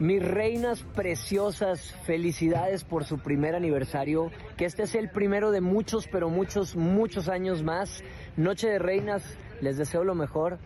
Mis 0.00 0.26
reinas 0.26 0.82
preciosas, 0.94 1.94
felicidades 2.04 2.84
por 2.84 3.04
su 3.04 3.18
primer 3.18 3.54
aniversario. 3.54 4.30
Que 4.56 4.64
este 4.64 4.84
es 4.84 4.94
el 4.94 5.10
primero 5.10 5.50
de 5.50 5.60
muchos, 5.60 6.08
pero 6.08 6.30
muchos, 6.30 6.74
muchos 6.74 7.28
años 7.28 7.62
más. 7.62 8.02
Noche 8.34 8.66
de 8.68 8.78
reinas, 8.78 9.22
les 9.60 9.76
deseo 9.76 10.02
lo 10.02 10.14
mejor. 10.14 10.58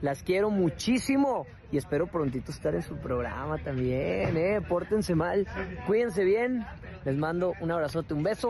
Las 0.00 0.22
quiero 0.22 0.48
muchísimo 0.48 1.46
y 1.72 1.76
espero 1.76 2.06
prontito 2.06 2.52
estar 2.52 2.74
en 2.74 2.82
su 2.82 2.96
programa 2.96 3.58
también, 3.58 4.34
¿eh? 4.38 4.62
Pórtense 4.66 5.14
mal, 5.14 5.46
cuídense 5.86 6.24
bien. 6.24 6.64
Les 7.04 7.16
mando 7.18 7.52
un 7.60 7.70
abrazote, 7.70 8.14
un 8.14 8.22
beso. 8.22 8.48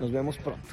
Nos 0.00 0.12
vemos 0.12 0.38
pronto. 0.38 0.68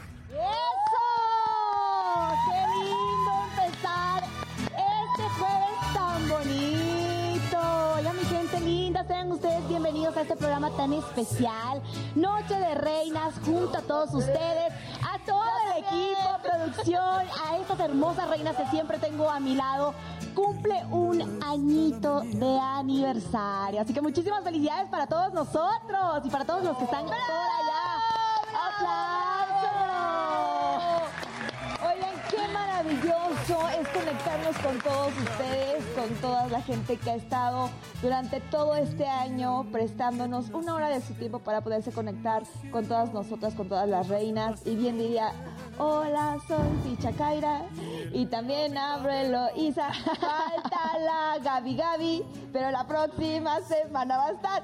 Bienvenidos 9.85 10.17
a 10.17 10.21
este 10.21 10.35
programa 10.35 10.71
tan 10.71 10.93
especial, 10.93 11.79
Noche 12.15 12.55
de 12.55 12.73
Reinas, 12.73 13.35
junto 13.45 13.77
a 13.77 13.81
todos 13.81 14.15
ustedes, 14.15 14.73
a 15.03 15.19
todo 15.23 15.43
el 15.67 15.83
equipo, 15.83 16.39
producción, 16.41 17.27
a 17.45 17.57
estas 17.57 17.79
hermosas 17.81 18.27
reinas 18.27 18.55
que 18.55 18.65
siempre 18.69 18.97
tengo 18.97 19.29
a 19.29 19.39
mi 19.39 19.53
lado. 19.53 19.93
Cumple 20.33 20.83
un 20.89 21.39
añito 21.43 22.21
de 22.21 22.59
aniversario. 22.59 23.79
Así 23.79 23.93
que 23.93 24.01
muchísimas 24.01 24.43
felicidades 24.43 24.89
para 24.89 25.05
todos 25.05 25.31
nosotros 25.33 26.23
y 26.23 26.31
para 26.31 26.45
todos 26.45 26.63
los 26.63 26.75
que 26.77 26.85
están 26.85 27.05
por 27.05 27.13
allá. 27.13 28.01
¡Aplausos! 28.67 29.85
Oigan, 31.83 32.15
qué 32.31 32.47
maravilloso 32.51 33.24
es 33.47 33.87
conectarnos 33.89 34.57
con 34.57 34.79
todos 34.79 35.13
ustedes, 35.15 35.83
con 35.95 36.09
toda 36.15 36.47
la 36.47 36.61
gente 36.61 36.97
que 36.97 37.11
ha 37.11 37.15
estado 37.15 37.69
durante 38.01 38.39
todo 38.41 38.75
este 38.75 39.05
año 39.05 39.67
prestándonos 39.71 40.49
una 40.49 40.73
hora 40.73 40.89
de 40.89 40.99
su 40.99 41.13
tiempo 41.13 41.37
para 41.37 41.61
poderse 41.61 41.91
conectar 41.91 42.41
con 42.71 42.87
todas 42.87 43.13
nosotras, 43.13 43.53
con 43.53 43.69
todas 43.69 43.87
las 43.87 44.07
reinas. 44.07 44.65
Y 44.65 44.75
bien 44.75 44.97
diría, 44.97 45.31
hola, 45.77 46.37
soy 46.47 46.57
Picha 46.83 47.11
Kaira. 47.11 47.61
Y 48.11 48.25
también 48.25 48.79
ábrelo, 48.79 49.47
Isa. 49.55 49.93
Falta 50.03 50.97
la 50.99 51.37
Gaby 51.43 51.75
Gaby, 51.75 52.23
pero 52.51 52.71
la 52.71 52.87
próxima 52.87 53.61
semana 53.61 54.17
va 54.17 54.25
a 54.25 54.31
estar. 54.31 54.63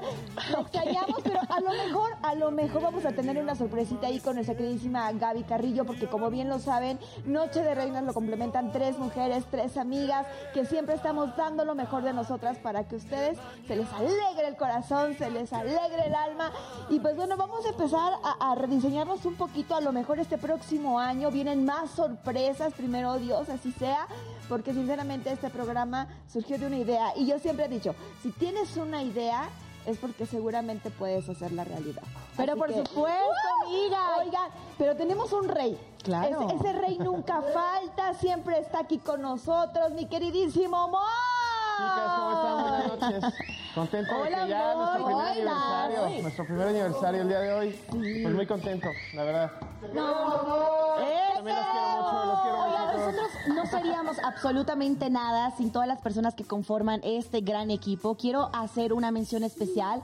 Nos 0.52 0.69
callamos, 0.71 1.21
pero 1.23 1.39
a 1.47 1.59
lo 1.59 1.69
mejor, 1.69 2.11
a 2.23 2.33
lo 2.33 2.49
mejor 2.49 2.81
vamos 2.81 3.05
a 3.05 3.11
tener 3.11 3.37
una 3.37 3.53
sorpresita 3.53 4.07
ahí 4.07 4.19
con 4.19 4.35
nuestra 4.35 4.55
queridísima 4.55 5.11
Gaby 5.11 5.43
Carrillo, 5.43 5.85
porque 5.85 6.07
como 6.07 6.31
bien 6.31 6.49
lo 6.49 6.57
saben, 6.57 6.97
Noche 7.25 7.61
de 7.61 7.75
Reinas 7.75 8.03
lo 8.03 8.13
complementan 8.13 8.70
tres 8.72 8.97
mujeres, 8.97 9.45
tres 9.50 9.77
amigas, 9.77 10.25
que 10.53 10.66
siempre 10.66 10.95
estamos 10.95 11.36
dando 11.36 11.66
lo 11.66 11.75
mejor 11.75 12.03
de 12.03 12.14
nosotras 12.14 12.58
para 12.58 12.88
que 12.88 12.95
ustedes 12.95 13.38
se 13.67 13.75
les 13.75 13.91
alegre 13.94 14.47
el 14.47 14.55
corazón, 14.55 15.16
se 15.17 15.30
les 15.30 15.52
alegre 15.53 16.08
el 16.08 16.16
alma. 16.16 16.52
Y 16.89 16.99
pues 16.99 17.16
bueno, 17.16 17.38
vamos 17.38 17.66
a 17.66 17.69
empezar 17.69 18.14
a, 18.23 18.52
a 18.52 18.55
rediseñarnos 18.55 19.25
un 19.25 19.36
poquito, 19.36 19.75
a 19.75 19.81
lo 19.81 19.92
mejor 19.92 20.19
este 20.19 20.38
próximo 20.38 20.99
año 20.99 21.31
vienen 21.31 21.66
más 21.66 21.92
sorpresas, 21.92 22.73
primero 22.73 23.17
Dios, 23.17 23.49
así 23.49 23.72
sea, 23.72 24.08
porque 24.49 24.73
sinceramente 24.73 25.31
este 25.31 25.49
programa 25.49 26.08
surgió 26.31 26.58
de 26.58 26.67
una 26.67 26.77
idea. 26.77 27.14
Y 27.16 27.27
yo 27.27 27.39
siempre 27.39 27.66
he 27.66 27.69
dicho, 27.69 27.95
si 28.22 28.31
tienes 28.31 28.75
una 28.77 29.03
idea, 29.03 29.49
es 29.85 29.97
porque 29.97 30.25
seguramente 30.25 30.89
puedes 30.91 31.27
hacerla 31.29 31.63
realidad. 31.63 32.03
Pero 32.37 32.53
Así 32.53 32.59
por 32.59 32.67
que- 32.69 32.85
supuesto, 32.85 33.31
amiga. 33.65 34.17
Oigan, 34.19 34.49
pero 34.77 34.95
tenemos 34.95 35.31
un 35.33 35.47
rey. 35.49 35.77
Claro. 36.03 36.47
Ese, 36.47 36.55
ese 36.55 36.73
rey 36.73 36.97
nunca 36.99 37.41
falta, 37.53 38.13
siempre 38.15 38.59
está 38.59 38.79
aquí 38.79 38.97
con 38.99 39.21
nosotros, 39.21 39.91
mi 39.93 40.05
queridísimo 40.07 40.87
Moy. 40.87 41.02
Chicas, 41.77 42.11
¿cómo 42.16 42.31
están? 42.31 42.61
Buenas 42.61 43.21
noches. 43.23 43.33
Contento 43.76 44.14
de 44.14 44.21
Hola, 44.21 44.43
que 44.43 44.49
ya 44.49 44.73
Moy. 44.76 44.76
nuestro 44.77 45.05
primer 45.05 45.15
Hola. 45.15 45.32
aniversario, 45.32 46.21
nuestro 46.21 46.45
primer 46.45 46.67
aniversario 46.67 47.21
el 47.21 47.27
día 47.27 47.39
de 47.39 47.54
hoy. 47.54 47.80
Pues 47.89 48.36
muy 48.36 48.48
contento, 48.48 48.87
la 49.14 49.23
verdad. 49.23 49.52
También 49.82 51.55
los 51.55 51.65
quiero 51.65 52.02
mucho, 52.02 52.26
los 52.26 52.42
quiero 52.42 52.58
mucho. 52.58 52.67
Oigan, 52.67 52.89
a 52.89 52.92
todos. 52.92 53.05
nosotros 53.15 53.32
no 53.55 53.65
seríamos 53.65 54.17
absolutamente 54.20 55.09
nada 55.09 55.52
sin 55.58 55.71
todas 55.71 55.87
las 55.87 55.99
personas 56.02 56.36
que 56.36 56.43
conforman 56.43 56.99
este 57.04 57.42
gran 57.42 57.71
equipo. 57.71 58.15
Quiero 58.15 58.49
hacer 58.53 58.93
una 58.93 59.09
mención 59.11 59.43
especial. 59.43 60.03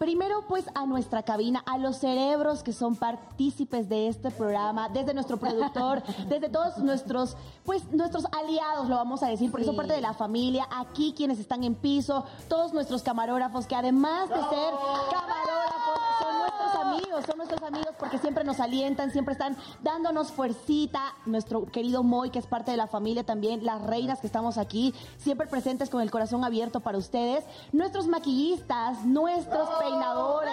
Primero, 0.00 0.46
pues, 0.48 0.64
a 0.74 0.86
nuestra 0.86 1.22
cabina, 1.24 1.62
a 1.66 1.76
los 1.76 1.98
cerebros 1.98 2.62
que 2.62 2.72
son 2.72 2.96
partícipes 2.96 3.86
de 3.90 4.08
este 4.08 4.30
programa, 4.30 4.88
desde 4.88 5.12
nuestro 5.12 5.36
productor, 5.36 6.02
desde 6.30 6.48
todos 6.48 6.78
nuestros, 6.78 7.36
pues, 7.66 7.84
nuestros 7.92 8.24
aliados, 8.32 8.88
lo 8.88 8.96
vamos 8.96 9.22
a 9.22 9.26
decir, 9.26 9.50
porque 9.50 9.66
son 9.66 9.76
parte 9.76 9.92
de 9.92 10.00
la 10.00 10.14
familia, 10.14 10.66
aquí 10.70 11.12
quienes 11.14 11.38
están 11.38 11.64
en 11.64 11.74
piso, 11.74 12.24
todos 12.48 12.72
nuestros 12.72 13.02
camarógrafos, 13.02 13.66
que 13.66 13.76
además 13.76 14.30
de 14.30 14.36
ser 14.36 14.72
camarógrafos, 15.12 16.00
son 16.18 16.39
nuestros 16.70 16.86
amigos, 17.02 17.24
son 17.26 17.36
nuestros 17.38 17.62
amigos 17.62 17.94
porque 17.98 18.18
siempre 18.18 18.44
nos 18.44 18.60
alientan, 18.60 19.10
siempre 19.10 19.32
están 19.32 19.56
dándonos 19.82 20.30
fuercita. 20.32 21.00
Nuestro 21.26 21.66
querido 21.66 22.02
Moy, 22.02 22.30
que 22.30 22.38
es 22.38 22.46
parte 22.46 22.70
de 22.70 22.76
la 22.76 22.86
familia 22.86 23.24
también, 23.24 23.64
las 23.64 23.82
reinas 23.82 24.20
que 24.20 24.26
estamos 24.26 24.58
aquí, 24.58 24.94
siempre 25.18 25.46
presentes 25.46 25.90
con 25.90 26.00
el 26.00 26.10
corazón 26.10 26.44
abierto 26.44 26.80
para 26.80 26.98
ustedes. 26.98 27.44
Nuestros 27.72 28.06
maquillistas, 28.06 29.04
nuestros 29.04 29.68
peinadores, 29.80 30.52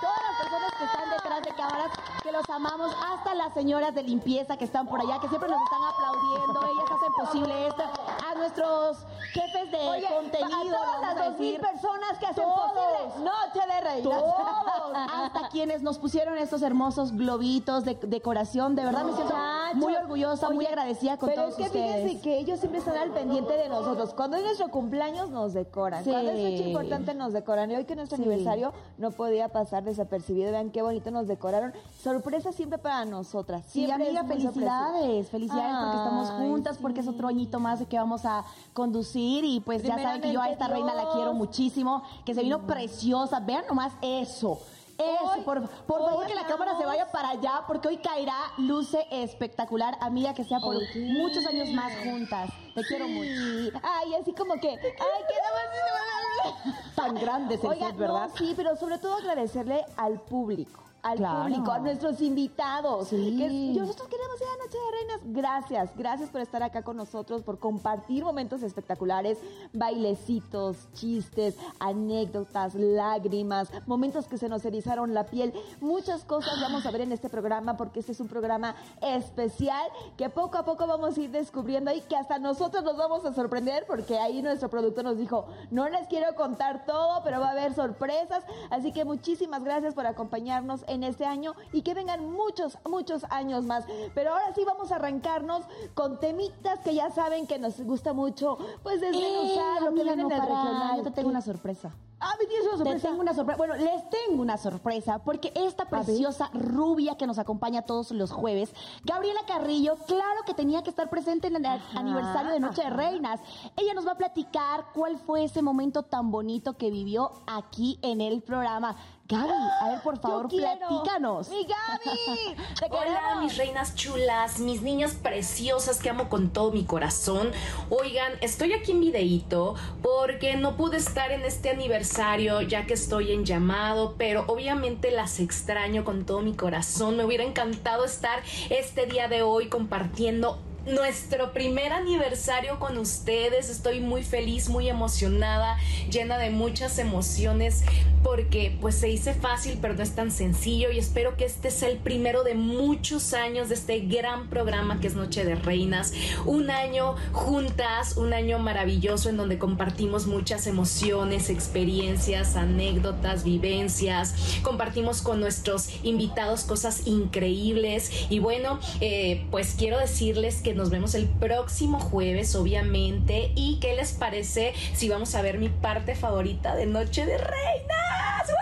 todas 0.00 0.18
las 0.28 0.40
personas 0.42 0.72
que 0.78 0.84
están 0.84 1.10
detrás 1.10 1.42
de 1.42 1.54
cámaras, 1.54 1.90
que 2.22 2.32
los 2.32 2.48
amamos, 2.50 2.94
hasta 3.12 3.34
las 3.34 3.52
señoras 3.54 3.94
de 3.94 4.02
limpieza 4.02 4.56
que 4.56 4.64
están 4.64 4.86
por 4.86 5.00
allá, 5.00 5.18
que 5.20 5.28
siempre 5.28 5.48
nos 5.48 5.62
están 5.62 5.80
aplaudiendo, 5.82 6.60
ellas 6.72 6.90
hacen 6.90 7.12
posible 7.14 7.66
esto. 7.68 7.82
A 8.30 8.34
nuestros 8.34 8.98
jefes 9.32 9.70
de 9.70 9.88
Oye, 9.88 10.06
contenido, 10.08 10.76
a 10.76 10.82
todas 10.84 11.00
las 11.00 11.10
a 11.10 11.24
dos 11.24 11.38
mil 11.38 11.52
decir. 11.54 11.60
personas 11.60 12.18
que 12.18 12.26
hacen 12.26 12.44
Todos. 12.44 12.72
posible 12.72 13.24
Noche 13.24 13.66
de 13.74 13.80
Reinas. 13.80 14.02
Todos, 14.02 14.96
hasta 15.22 15.48
quienes 15.48 15.82
nos 15.82 15.98
pusieron 15.98 16.36
estos 16.38 16.62
hermosos 16.62 17.12
globitos 17.12 17.84
de 17.84 17.98
decoración. 18.02 18.74
De 18.74 18.84
verdad 18.84 19.04
me 19.04 19.12
siento 19.14 19.34
muy 19.74 19.94
orgullosa, 19.94 20.50
muy 20.50 20.66
agradecida 20.66 21.16
con 21.16 21.28
pero 21.30 21.42
todos 21.42 21.52
es 21.52 21.56
que 21.58 21.78
ustedes. 21.78 22.02
fíjense 22.04 22.20
que 22.22 22.38
ellos 22.38 22.60
siempre 22.60 22.78
están 22.78 22.96
al 22.96 23.10
pendiente 23.10 23.52
de 23.54 23.68
nosotros. 23.68 24.14
Cuando 24.14 24.36
es 24.36 24.44
nuestro 24.44 24.68
cumpleaños 24.68 25.30
nos 25.30 25.52
decoran. 25.52 26.04
Sí. 26.04 26.10
Cuando 26.10 26.30
es 26.30 26.36
fecha 26.42 26.68
importante 26.68 27.14
nos 27.14 27.32
decoran. 27.32 27.70
Y 27.70 27.76
hoy 27.76 27.84
que 27.84 27.92
es 27.92 27.96
nuestro 27.96 28.16
Sí. 28.16 28.22
aniversario 28.22 28.72
no 28.98 29.10
podía 29.10 29.48
pasar 29.48 29.82
desapercibido. 29.84 30.50
Vean 30.52 30.70
qué 30.70 30.82
bonito 30.82 31.10
nos 31.10 31.26
decoraron. 31.26 31.72
Sorpresa 32.02 32.52
siempre 32.52 32.78
para 32.78 33.04
nosotras. 33.04 33.62
Sí, 33.66 33.84
Siempre 33.84 34.06
amiga, 34.06 34.22
muy 34.22 34.40
sorpresiva. 34.42 34.52
felicidades, 34.90 35.28
felicidades 35.28 35.76
porque 35.80 35.96
estamos 35.96 36.30
juntas, 36.30 36.78
porque 36.80 37.00
es 37.00 37.08
otro 37.08 37.28
añito 37.28 37.60
más 37.60 37.78
de 37.80 37.86
que 37.86 37.98
vamos 37.98 38.24
a 38.24 38.44
conducir 38.72 39.44
y 39.44 39.60
pues 39.60 39.82
ya 39.82 39.96
saben 39.98 40.20
que 40.20 40.32
yo 40.32 40.40
a 40.40 40.48
esta 40.50 40.68
reina 40.68 40.94
la 40.94 41.10
quiero 41.12 41.34
muchísimo, 41.34 42.02
que 42.24 42.34
se 42.34 42.42
vino 42.42 42.66
preciosa, 42.66 43.40
vean 43.40 43.64
nomás 43.68 43.92
eso. 44.02 44.58
Eso, 44.98 45.32
Hoy- 45.34 45.40
por, 45.42 45.68
por 45.86 46.00
hoy 46.00 46.08
favor 46.08 46.26
que 46.26 46.34
la 46.34 46.46
cámara 46.46 46.76
se 46.78 46.86
vaya 46.86 47.10
para 47.10 47.30
allá 47.30 47.62
porque 47.66 47.88
hoy 47.88 47.96
caerá 47.98 48.36
luce 48.58 49.06
espectacular, 49.10 49.96
amiga, 50.00 50.34
que 50.34 50.44
sea 50.44 50.60
por 50.60 50.76
muchos 50.96 51.44
años 51.46 51.68
más 51.70 51.92
juntas. 52.04 52.50
Te 52.74 52.82
quiero 52.84 53.08
mucho. 53.08 53.78
Ay, 53.82 54.14
así 54.20 54.32
como 54.32 54.54
que, 54.54 54.68
ay, 54.70 54.76
quedamos 54.78 56.74
Tan 56.94 57.14
grande 57.16 57.56
es 57.56 57.64
el 57.64 57.70
Oigan, 57.70 57.88
set, 57.90 57.98
¿verdad? 57.98 58.28
no, 58.28 58.36
sí, 58.36 58.52
pero 58.56 58.76
sobre 58.76 58.98
todo 58.98 59.16
agradecerle 59.16 59.84
al 59.96 60.20
público. 60.20 60.80
Al 61.04 61.18
Claro. 61.18 61.42
público, 61.42 61.70
a 61.70 61.78
nuestros 61.80 62.20
invitados. 62.22 63.08
Sí. 63.08 63.36
Que 63.74 63.78
nosotros 63.80 64.08
queremos 64.08 64.40
ir 64.40 64.46
a 64.46 64.64
Noche 64.64 64.78
de 64.78 64.90
Reinas. 64.90 65.20
Gracias, 65.36 65.90
gracias 65.96 66.30
por 66.30 66.40
estar 66.40 66.62
acá 66.62 66.82
con 66.82 66.96
nosotros, 66.96 67.42
por 67.42 67.58
compartir 67.58 68.24
momentos 68.24 68.62
espectaculares, 68.62 69.38
bailecitos, 69.74 70.88
chistes, 70.94 71.56
anécdotas, 71.78 72.74
lágrimas, 72.74 73.70
momentos 73.86 74.26
que 74.28 74.38
se 74.38 74.48
nos 74.48 74.64
erizaron 74.64 75.12
la 75.12 75.24
piel. 75.26 75.52
Muchas 75.80 76.24
cosas 76.24 76.58
vamos 76.60 76.86
a 76.86 76.90
ver 76.90 77.02
en 77.02 77.12
este 77.12 77.28
programa 77.28 77.76
porque 77.76 78.00
este 78.00 78.12
es 78.12 78.20
un 78.20 78.28
programa 78.28 78.74
especial 79.02 79.86
que 80.16 80.30
poco 80.30 80.56
a 80.56 80.64
poco 80.64 80.86
vamos 80.86 81.18
a 81.18 81.20
ir 81.20 81.30
descubriendo 81.30 81.92
y 81.92 82.00
que 82.00 82.16
hasta 82.16 82.38
nosotros 82.38 82.82
nos 82.82 82.96
vamos 82.96 83.24
a 83.26 83.34
sorprender 83.34 83.84
porque 83.86 84.18
ahí 84.18 84.40
nuestro 84.40 84.70
productor 84.70 85.04
nos 85.04 85.18
dijo, 85.18 85.46
no 85.70 85.86
les 85.88 86.08
quiero 86.08 86.34
contar 86.34 86.86
todo, 86.86 87.22
pero 87.24 87.40
va 87.40 87.48
a 87.48 87.52
haber 87.52 87.74
sorpresas. 87.74 88.42
Así 88.70 88.90
que 88.92 89.04
muchísimas 89.04 89.62
gracias 89.62 89.94
por 89.94 90.06
acompañarnos 90.06 90.82
en 90.86 90.93
este 91.02 91.24
año 91.26 91.54
y 91.72 91.82
que 91.82 91.94
vengan 91.94 92.30
muchos, 92.30 92.78
muchos 92.88 93.24
años 93.30 93.64
más. 93.64 93.84
Pero 94.14 94.32
ahora 94.32 94.54
sí 94.54 94.62
vamos 94.64 94.92
a 94.92 94.96
arrancarnos 94.96 95.64
con 95.94 96.20
temitas 96.20 96.78
que 96.80 96.94
ya 96.94 97.10
saben 97.10 97.46
que 97.46 97.58
nos 97.58 97.80
gusta 97.80 98.12
mucho, 98.12 98.58
pues 98.82 99.00
desmenuzar 99.00 99.82
lo 99.82 99.94
que 99.94 100.02
viene 100.04 100.22
no 100.22 100.30
en 100.30 100.40
regional. 100.40 100.96
Yo 100.98 101.02
te 101.02 101.10
tengo 101.10 101.30
una 101.30 101.40
sorpresa. 101.40 101.92
Ah, 102.20 102.32
me 102.40 102.46
tienes 102.46 102.66
una 102.66 102.72
Te 102.72 102.78
sorpresa. 102.84 103.08
tengo 103.08 103.20
una 103.20 103.34
sorpresa. 103.34 103.58
Bueno, 103.58 103.74
les 103.76 104.08
tengo 104.08 104.40
una 104.40 104.56
sorpresa 104.56 105.18
porque 105.18 105.52
esta 105.54 105.84
preciosa 105.86 106.48
rubia 106.54 107.16
que 107.18 107.26
nos 107.26 107.38
acompaña 107.38 107.82
todos 107.82 108.12
los 108.12 108.32
jueves, 108.32 108.72
Gabriela 109.04 109.40
Carrillo, 109.46 109.96
claro 110.06 110.40
que 110.46 110.54
tenía 110.54 110.82
que 110.82 110.88
estar 110.88 111.10
presente 111.10 111.48
en 111.48 111.56
el 111.56 111.66
aniversario 111.66 112.52
de 112.52 112.60
Noche 112.60 112.82
de 112.82 112.90
Reinas. 112.90 113.40
Ella 113.76 113.92
nos 113.92 114.06
va 114.06 114.12
a 114.12 114.16
platicar 114.16 114.86
cuál 114.94 115.18
fue 115.18 115.44
ese 115.44 115.60
momento 115.60 116.04
tan 116.04 116.30
bonito 116.30 116.78
que 116.78 116.90
vivió 116.90 117.30
aquí 117.46 117.98
en 118.00 118.22
el 118.22 118.40
programa. 118.42 118.96
Gaby, 119.26 119.52
a 119.80 119.88
ver, 119.88 120.02
por 120.02 120.18
favor, 120.18 120.48
platícanos. 120.48 121.48
¡Mi 121.48 121.64
Gaby! 121.64 122.56
¡Te 122.78 122.86
Hola, 122.90 123.40
mis 123.40 123.56
reinas 123.56 123.94
chulas, 123.94 124.60
mis 124.60 124.82
niñas 124.82 125.14
preciosas 125.14 125.98
que 125.98 126.10
amo 126.10 126.28
con 126.28 126.50
todo 126.50 126.72
mi 126.72 126.84
corazón. 126.84 127.50
Oigan, 127.88 128.32
estoy 128.42 128.74
aquí 128.74 128.92
en 128.92 129.00
videíto 129.00 129.76
porque 130.02 130.56
no 130.56 130.76
pude 130.76 130.98
estar 130.98 131.32
en 131.32 131.40
este 131.46 131.70
aniversario 131.70 132.60
ya 132.60 132.84
que 132.84 132.92
estoy 132.92 133.32
en 133.32 133.46
llamado, 133.46 134.14
pero 134.18 134.44
obviamente 134.46 135.10
las 135.10 135.40
extraño 135.40 136.04
con 136.04 136.26
todo 136.26 136.42
mi 136.42 136.54
corazón. 136.54 137.16
Me 137.16 137.24
hubiera 137.24 137.44
encantado 137.44 138.04
estar 138.04 138.42
este 138.68 139.06
día 139.06 139.28
de 139.28 139.40
hoy 139.40 139.70
compartiendo 139.70 140.58
nuestro 140.86 141.52
primer 141.52 141.92
aniversario 141.92 142.78
con 142.78 142.98
ustedes. 142.98 143.70
Estoy 143.70 144.00
muy 144.00 144.22
feliz, 144.22 144.68
muy 144.68 144.88
emocionada, 144.88 145.78
llena 146.10 146.38
de 146.38 146.50
muchas 146.50 146.98
emociones 146.98 147.84
porque 148.22 148.76
pues 148.80 148.94
se 148.94 149.08
dice 149.08 149.34
fácil 149.34 149.78
pero 149.80 149.94
no 149.94 150.02
es 150.02 150.14
tan 150.14 150.30
sencillo 150.30 150.90
y 150.90 150.98
espero 150.98 151.36
que 151.36 151.44
este 151.44 151.70
sea 151.70 151.90
el 151.90 151.98
primero 151.98 152.42
de 152.42 152.54
muchos 152.54 153.34
años 153.34 153.68
de 153.68 153.74
este 153.74 154.00
gran 154.00 154.48
programa 154.48 154.98
que 154.98 155.06
es 155.06 155.14
Noche 155.14 155.44
de 155.44 155.54
Reinas. 155.54 156.12
Un 156.46 156.70
año 156.70 157.16
juntas, 157.32 158.16
un 158.16 158.32
año 158.32 158.58
maravilloso 158.58 159.28
en 159.28 159.36
donde 159.36 159.58
compartimos 159.58 160.26
muchas 160.26 160.66
emociones, 160.66 161.50
experiencias, 161.50 162.56
anécdotas, 162.56 163.44
vivencias. 163.44 164.34
Compartimos 164.62 165.22
con 165.22 165.40
nuestros 165.40 165.88
invitados 166.02 166.64
cosas 166.64 167.06
increíbles 167.06 168.10
y 168.30 168.38
bueno, 168.38 168.78
eh, 169.00 169.46
pues 169.50 169.74
quiero 169.76 169.98
decirles 169.98 170.62
que 170.62 170.73
nos 170.74 170.90
vemos 170.90 171.14
el 171.14 171.26
próximo 171.26 172.00
jueves, 172.00 172.54
obviamente. 172.54 173.52
¿Y 173.54 173.78
qué 173.80 173.94
les 173.96 174.12
parece 174.12 174.72
si 174.94 175.08
vamos 175.08 175.34
a 175.34 175.42
ver 175.42 175.58
mi 175.58 175.68
parte 175.68 176.14
favorita 176.14 176.74
de 176.74 176.86
Noche 176.86 177.26
de 177.26 177.38
Reinas? 177.38 178.52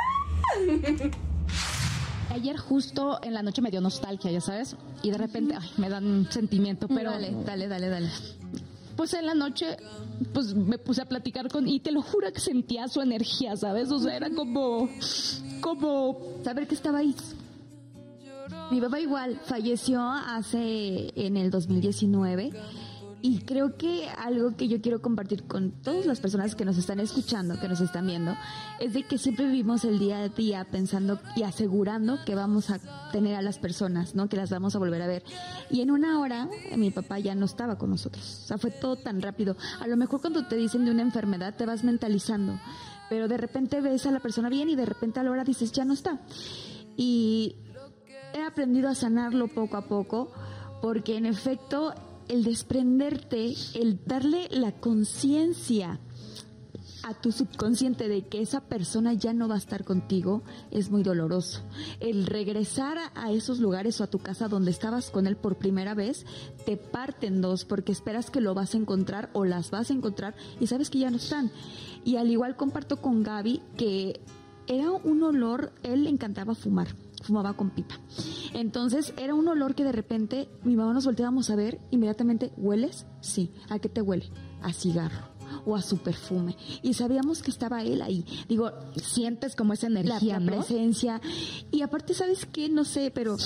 Ayer 2.31 2.57
justo 2.57 3.21
en 3.23 3.35
la 3.35 3.43
noche 3.43 3.61
me 3.61 3.71
dio 3.71 3.83
nostalgia, 3.83 4.31
ya 4.31 4.41
sabes, 4.41 4.75
y 5.03 5.11
de 5.11 5.19
repente 5.19 5.55
me 5.77 5.91
dan 5.91 6.07
un 6.07 6.31
sentimiento, 6.31 6.89
pero... 6.89 7.11
Dale, 7.11 7.35
dale, 7.45 7.69
dale, 7.69 7.89
dale. 7.91 8.09
Pues 8.97 9.13
en 9.13 9.27
la 9.27 9.35
noche, 9.35 9.77
pues 10.33 10.55
me 10.55 10.79
puse 10.79 11.03
a 11.03 11.05
platicar 11.05 11.49
con, 11.49 11.69
y 11.69 11.81
te 11.81 11.93
lo 11.93 12.01
juro 12.01 12.33
que 12.33 12.41
sentía 12.41 12.89
su 12.89 13.03
energía, 13.03 13.55
¿sabes? 13.57 13.91
O 13.91 13.99
sea, 13.99 14.17
era 14.17 14.31
como, 14.31 14.89
como... 15.61 16.19
Saber 16.43 16.67
que 16.67 16.75
estaba 16.75 16.99
ahí. 16.99 17.15
Mi 18.73 18.81
papá 18.81 18.99
igual 19.01 19.39
falleció 19.45 20.01
hace 20.01 21.13
en 21.15 21.37
el 21.37 21.51
2019 21.51 22.53
y 23.21 23.41
creo 23.41 23.77
que 23.77 24.09
algo 24.09 24.57
que 24.57 24.67
yo 24.67 24.81
quiero 24.81 25.03
compartir 25.03 25.45
con 25.45 25.73
todas 25.83 26.07
las 26.07 26.21
personas 26.21 26.55
que 26.55 26.65
nos 26.65 26.79
están 26.79 26.99
escuchando, 26.99 27.61
que 27.61 27.69
nos 27.69 27.83
están 27.83 28.07
viendo, 28.07 28.35
es 28.81 28.95
de 28.95 29.03
que 29.03 29.19
siempre 29.19 29.45
vivimos 29.45 29.85
el 29.85 29.99
día 29.99 30.21
a 30.21 30.29
día 30.31 30.65
pensando 30.65 31.21
y 31.37 31.43
asegurando 31.43 32.25
que 32.25 32.35
vamos 32.35 32.71
a 32.71 32.81
tener 33.13 33.35
a 33.37 33.43
las 33.43 33.59
personas, 33.59 34.15
¿no? 34.15 34.31
Que 34.31 34.39
las 34.39 34.49
vamos 34.49 34.75
a 34.75 34.79
volver 34.79 35.03
a 35.03 35.07
ver. 35.07 35.23
Y 35.69 35.83
en 35.83 35.91
una 35.91 36.19
hora 36.19 36.49
mi 36.75 36.91
papá 36.91 37.19
ya 37.19 37.35
no 37.35 37.45
estaba 37.45 37.77
con 37.77 37.91
nosotros. 37.91 38.41
O 38.45 38.47
sea, 38.47 38.57
fue 38.57 38.71
todo 38.71 38.97
tan 38.97 39.21
rápido. 39.21 39.55
A 39.81 39.87
lo 39.87 39.99
mejor 39.99 40.23
cuando 40.23 40.47
te 40.47 40.57
dicen 40.57 40.87
de 40.87 40.93
una 40.93 41.03
enfermedad 41.03 41.57
te 41.59 41.67
vas 41.67 41.85
mentalizando, 41.85 42.59
pero 43.11 43.29
de 43.29 43.37
repente 43.37 43.83
ves 43.83 44.07
a 44.07 44.13
la 44.13 44.21
persona 44.21 44.49
bien 44.49 44.71
y 44.71 44.77
de 44.77 44.87
repente 44.87 45.21
a 45.21 45.25
la 45.25 45.31
hora 45.31 45.45
dices, 45.45 45.73
ya 45.73 45.85
no 45.85 45.93
está. 45.93 46.23
Y 46.97 47.57
aprendido 48.49 48.89
a 48.89 48.95
sanarlo 48.95 49.49
poco 49.49 49.77
a 49.77 49.87
poco, 49.87 50.31
porque 50.81 51.17
en 51.17 51.27
efecto 51.27 51.95
el 52.29 52.45
desprenderte, 52.45 53.55
el 53.75 54.05
darle 54.05 54.49
la 54.51 54.73
conciencia 54.73 56.01
a 57.03 57.15
tu 57.15 57.33
subconsciente 57.33 58.09
de 58.09 58.23
que 58.23 58.41
esa 58.41 58.61
persona 58.61 59.13
ya 59.13 59.33
no 59.33 59.49
va 59.49 59.57
a 59.57 59.59
estar 59.59 59.85
contigo 59.85 60.43
es 60.71 60.91
muy 60.91 61.03
doloroso. 61.03 61.63
El 62.01 62.27
regresar 62.27 62.99
a 63.15 63.33
esos 63.33 63.59
lugares 63.59 64.01
o 64.01 64.05
a 64.05 64.07
tu 64.07 64.19
casa 64.19 64.49
donde 64.49 64.71
estabas 64.71 65.11
con 65.11 65.27
él 65.27 65.37
por 65.37 65.57
primera 65.57 65.95
vez 65.95 66.25
te 66.65 66.77
parte 66.77 67.27
en 67.27 67.41
dos 67.41 67.65
porque 67.65 67.93
esperas 67.93 68.31
que 68.31 68.41
lo 68.41 68.55
vas 68.55 68.75
a 68.75 68.79
encontrar 68.79 69.31
o 69.33 69.45
las 69.45 69.71
vas 69.71 69.91
a 69.91 69.95
encontrar 69.95 70.35
y 70.61 70.67
sabes 70.69 70.91
que 70.91 71.01
ya 71.01 71.11
no 71.11 71.17
están. 71.17 71.51
Y 72.05 72.17
al 72.17 72.31
igual 72.31 72.57
comparto 72.57 73.01
con 73.01 73.23
Gaby 73.23 73.63
que 73.77 74.21
era 74.69 74.91
un 74.93 75.23
olor, 75.23 75.73
él 75.83 76.05
le 76.05 76.11
encantaba 76.11 76.55
fumar 76.55 76.89
fumaba 77.23 77.55
con 77.55 77.71
pipa. 77.71 77.99
Entonces 78.55 79.15
era 79.17 79.35
un 79.35 79.49
olor 79.49 79.75
que 79.75 79.85
de 79.85 79.93
repente 79.93 80.49
mi 80.65 80.77
mamá 80.77 80.93
nos 80.93 81.05
volteábamos 81.05 81.51
a 81.51 81.57
ver, 81.57 81.81
inmediatamente, 81.91 82.53
¿hueles? 82.57 83.07
Sí. 83.21 83.53
¿A 83.69 83.79
qué 83.79 83.89
te 83.89 84.03
huele? 84.03 84.31
A 84.63 84.73
cigarro 84.73 85.33
o 85.65 85.77
a 85.77 85.83
su 85.83 85.99
perfume. 85.99 86.57
Y 86.83 86.95
sabíamos 86.95 87.43
que 87.43 87.51
estaba 87.51 87.83
él 87.83 88.03
ahí. 88.03 88.25
Digo, 88.49 88.71
sientes 88.97 89.55
como 89.55 89.73
esa 89.73 89.87
energía, 89.87 90.41
la, 90.41 90.47
presencia. 90.47 91.21
Y 91.71 91.83
aparte, 91.83 92.15
¿sabes 92.15 92.47
qué? 92.47 92.69
No 92.69 92.85
sé, 92.85 93.11
pero 93.15 93.37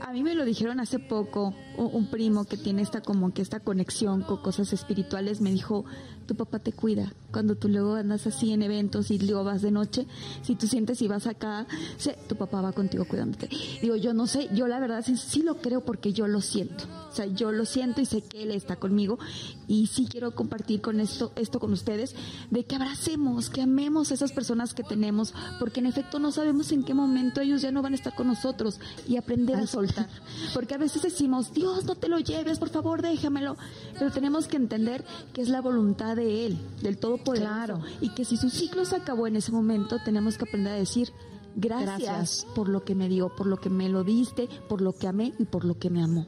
a 0.00 0.12
mí 0.12 0.22
me 0.22 0.34
lo 0.34 0.44
dijeron 0.44 0.80
hace 0.80 0.98
poco, 0.98 1.54
un 1.76 2.06
primo 2.06 2.44
que 2.44 2.56
tiene 2.56 2.82
esta 2.82 3.00
como 3.00 3.32
que 3.32 3.42
esta 3.42 3.60
conexión 3.60 4.22
con 4.22 4.38
cosas 4.38 4.72
espirituales 4.72 5.40
me 5.40 5.50
dijo, 5.50 5.84
tu 6.30 6.36
papá 6.36 6.60
te 6.60 6.72
cuida. 6.72 7.12
Cuando 7.32 7.56
tú 7.56 7.68
luego 7.68 7.96
andas 7.96 8.24
así 8.24 8.52
en 8.52 8.62
eventos 8.62 9.10
y 9.10 9.18
luego 9.18 9.42
vas 9.42 9.62
de 9.62 9.72
noche, 9.72 10.06
si 10.42 10.54
tú 10.54 10.68
sientes 10.68 11.02
y 11.02 11.08
vas 11.08 11.26
acá, 11.26 11.66
sé, 11.96 12.16
tu 12.28 12.36
papá 12.36 12.60
va 12.60 12.70
contigo 12.70 13.04
cuidándote. 13.04 13.48
Digo, 13.82 13.96
yo 13.96 14.14
no 14.14 14.28
sé, 14.28 14.48
yo 14.54 14.68
la 14.68 14.78
verdad 14.78 15.02
sí, 15.04 15.16
sí, 15.16 15.42
lo 15.42 15.56
creo 15.56 15.84
porque 15.84 16.12
yo 16.12 16.28
lo 16.28 16.40
siento. 16.40 16.84
O 17.10 17.12
sea, 17.12 17.26
yo 17.26 17.50
lo 17.50 17.64
siento 17.64 18.00
y 18.00 18.06
sé 18.06 18.22
que 18.22 18.44
él 18.44 18.52
está 18.52 18.76
conmigo 18.76 19.18
y 19.66 19.88
sí 19.88 20.06
quiero 20.08 20.32
compartir 20.36 20.80
con 20.80 21.00
esto, 21.00 21.32
esto 21.34 21.58
con 21.58 21.72
ustedes, 21.72 22.14
de 22.50 22.64
que 22.64 22.76
abracemos, 22.76 23.50
que 23.50 23.62
amemos 23.62 24.12
a 24.12 24.14
esas 24.14 24.30
personas 24.30 24.72
que 24.72 24.84
tenemos, 24.84 25.34
porque 25.58 25.80
en 25.80 25.86
efecto 25.86 26.20
no 26.20 26.30
sabemos 26.30 26.70
en 26.70 26.84
qué 26.84 26.94
momento 26.94 27.40
ellos 27.40 27.62
ya 27.62 27.72
no 27.72 27.82
van 27.82 27.94
a 27.94 27.96
estar 27.96 28.14
con 28.14 28.28
nosotros 28.28 28.78
y 29.08 29.16
aprender 29.16 29.56
a 29.56 29.66
soltar. 29.66 30.08
Porque 30.54 30.74
a 30.74 30.78
veces 30.78 31.02
decimos, 31.02 31.52
Dios, 31.52 31.86
no 31.86 31.96
te 31.96 32.08
lo 32.08 32.20
lleves, 32.20 32.60
por 32.60 32.68
favor, 32.68 33.02
déjamelo. 33.02 33.56
Pero 33.98 34.12
tenemos 34.12 34.46
que 34.46 34.58
entender 34.58 35.04
que 35.32 35.42
es 35.42 35.48
la 35.48 35.60
voluntad 35.60 36.19
de 36.24 36.46
Él, 36.46 36.58
del 36.82 36.98
Todopoderoso. 36.98 37.52
Claro. 37.52 37.80
Y 38.00 38.10
que 38.10 38.24
si 38.24 38.36
su 38.36 38.50
ciclo 38.50 38.84
se 38.84 38.96
acabó 38.96 39.26
en 39.26 39.36
ese 39.36 39.52
momento, 39.52 39.98
tenemos 40.04 40.38
que 40.38 40.44
aprender 40.44 40.72
a 40.72 40.76
decir, 40.76 41.12
gracias, 41.54 42.00
gracias 42.00 42.46
por 42.54 42.68
lo 42.68 42.84
que 42.84 42.94
me 42.94 43.08
dio, 43.08 43.34
por 43.34 43.46
lo 43.46 43.58
que 43.58 43.70
me 43.70 43.88
lo 43.88 44.04
diste, 44.04 44.48
por 44.68 44.80
lo 44.80 44.92
que 44.92 45.08
amé 45.08 45.32
y 45.38 45.44
por 45.44 45.64
lo 45.64 45.78
que 45.78 45.90
me 45.90 46.02
amó. 46.02 46.26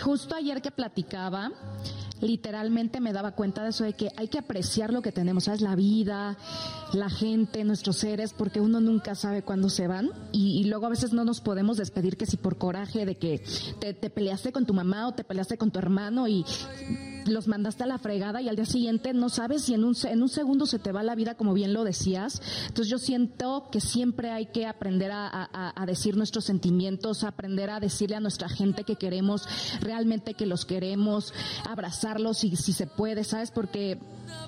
Justo 0.00 0.34
ayer 0.34 0.62
que 0.62 0.70
platicaba, 0.70 1.52
literalmente 2.20 3.00
me 3.00 3.12
daba 3.12 3.32
cuenta 3.32 3.62
de 3.62 3.70
eso, 3.70 3.84
de 3.84 3.92
que 3.94 4.08
hay 4.16 4.28
que 4.28 4.38
apreciar 4.38 4.92
lo 4.92 5.02
que 5.02 5.12
tenemos, 5.12 5.44
¿sabes? 5.44 5.60
La 5.60 5.74
vida, 5.74 6.36
la 6.92 7.10
gente, 7.10 7.64
nuestros 7.64 7.96
seres, 7.96 8.32
porque 8.32 8.60
uno 8.60 8.80
nunca 8.80 9.14
sabe 9.14 9.42
cuándo 9.42 9.68
se 9.68 9.86
van 9.86 10.10
y, 10.32 10.64
luego 10.64 10.86
a 10.86 10.90
veces 10.90 11.12
no 11.12 11.24
nos 11.24 11.40
podemos 11.40 11.76
despedir 11.76 12.16
que 12.16 12.26
si 12.26 12.36
por 12.36 12.56
coraje 12.56 13.04
de 13.06 13.16
que 13.16 13.42
te, 13.80 13.94
te 13.94 14.10
peleaste 14.10 14.52
con 14.52 14.66
tu 14.66 14.74
mamá 14.74 15.08
o 15.08 15.12
te 15.12 15.24
peleaste 15.24 15.58
con 15.58 15.70
tu 15.70 15.78
hermano 15.78 16.28
y 16.28 16.44
los 17.26 17.48
mandaste 17.48 17.84
a 17.84 17.86
la 17.86 17.98
fregada 17.98 18.40
y 18.42 18.48
al 18.48 18.56
día 18.56 18.64
siguiente 18.64 19.12
no 19.12 19.28
sabes 19.28 19.62
si 19.62 19.74
en 19.74 19.84
un, 19.84 19.94
en 20.04 20.22
un 20.22 20.28
segundo 20.28 20.66
se 20.66 20.78
te 20.78 20.92
va 20.92 21.02
la 21.02 21.14
vida, 21.14 21.34
como 21.34 21.54
bien 21.54 21.72
lo 21.72 21.84
decías. 21.84 22.40
Entonces 22.68 22.90
yo 22.90 22.98
siento 22.98 23.68
que 23.70 23.80
siempre 23.80 24.30
hay 24.30 24.46
que 24.46 24.66
aprender 24.66 25.10
a, 25.12 25.48
a, 25.74 25.86
decir 25.86 26.16
nuestros 26.16 26.44
sentimientos, 26.44 27.24
aprender 27.24 27.70
a 27.70 27.80
decirle 27.80 28.16
a 28.16 28.20
nuestra 28.20 28.48
gente 28.48 28.84
que 28.84 28.96
queremos, 28.96 29.46
realmente 29.80 30.34
que 30.34 30.46
los 30.46 30.64
queremos, 30.64 31.32
abrazarlos 31.68 32.38
si, 32.38 32.56
si 32.56 32.72
se 32.72 32.86
puede, 32.86 33.24
¿sabes? 33.24 33.50
Porque 33.50 33.98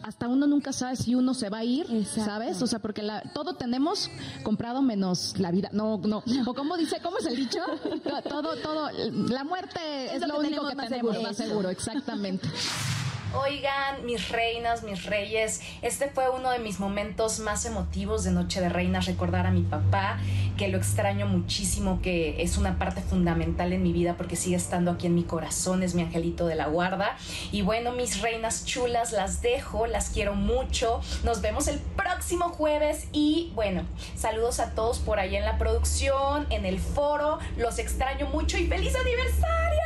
hasta 0.02 0.28
uno 0.28 0.46
nunca 0.46 0.72
sabe 0.72 0.96
si 0.96 1.14
uno 1.14 1.34
se 1.34 1.48
va 1.48 1.58
a 1.58 1.64
ir, 1.64 2.06
¿sabes? 2.06 2.60
O 2.62 2.66
sea, 2.66 2.78
porque 2.78 3.02
la, 3.02 3.22
todo 3.34 3.54
tenemos 3.54 4.10
comprado 4.42 4.82
menos 4.82 5.38
la 5.38 5.50
vida. 5.50 5.68
No, 5.72 5.98
no. 5.98 6.22
O 6.46 6.54
como 6.54 6.76
dice, 6.76 6.98
¿cómo 7.02 7.18
es 7.18 7.26
el 7.26 7.36
dicho? 7.36 7.60
Todo, 8.28 8.56
todo, 8.56 8.90
la 9.28 9.44
muerte 9.44 9.80
es, 10.14 10.26
lo, 10.26 10.38
único 10.38 10.66
que 10.66 10.76
tenemos 10.76 11.22
más 11.22 11.36
seguro, 11.36 11.68
exactamente. 11.70 12.48
Oigan, 13.34 14.04
mis 14.04 14.28
reinas, 14.28 14.82
mis 14.82 15.06
reyes, 15.06 15.62
este 15.80 16.08
fue 16.08 16.28
uno 16.28 16.50
de 16.50 16.58
mis 16.58 16.78
momentos 16.78 17.38
más 17.38 17.64
emotivos 17.64 18.24
de 18.24 18.30
Noche 18.30 18.60
de 18.60 18.68
Reinas, 18.68 19.06
recordar 19.06 19.46
a 19.46 19.50
mi 19.50 19.62
papá, 19.62 20.18
que 20.58 20.68
lo 20.68 20.76
extraño 20.76 21.26
muchísimo, 21.26 22.02
que 22.02 22.42
es 22.42 22.58
una 22.58 22.78
parte 22.78 23.00
fundamental 23.00 23.72
en 23.72 23.82
mi 23.82 23.94
vida 23.94 24.18
porque 24.18 24.36
sigue 24.36 24.56
estando 24.56 24.90
aquí 24.90 25.06
en 25.06 25.14
mi 25.14 25.24
corazón, 25.24 25.82
es 25.82 25.94
mi 25.94 26.02
angelito 26.02 26.46
de 26.46 26.56
la 26.56 26.66
guarda. 26.66 27.16
Y 27.52 27.62
bueno, 27.62 27.92
mis 27.92 28.20
reinas 28.20 28.66
chulas, 28.66 29.12
las 29.12 29.40
dejo, 29.40 29.86
las 29.86 30.10
quiero 30.10 30.34
mucho. 30.34 31.00
Nos 31.24 31.40
vemos 31.40 31.68
el 31.68 31.78
próximo 31.78 32.50
jueves 32.50 33.08
y 33.12 33.50
bueno, 33.54 33.86
saludos 34.14 34.60
a 34.60 34.74
todos 34.74 34.98
por 34.98 35.18
ahí 35.18 35.36
en 35.36 35.46
la 35.46 35.56
producción, 35.56 36.46
en 36.50 36.66
el 36.66 36.78
foro, 36.78 37.38
los 37.56 37.78
extraño 37.78 38.26
mucho 38.26 38.58
y 38.58 38.66
feliz 38.66 38.94
aniversario. 38.94 39.80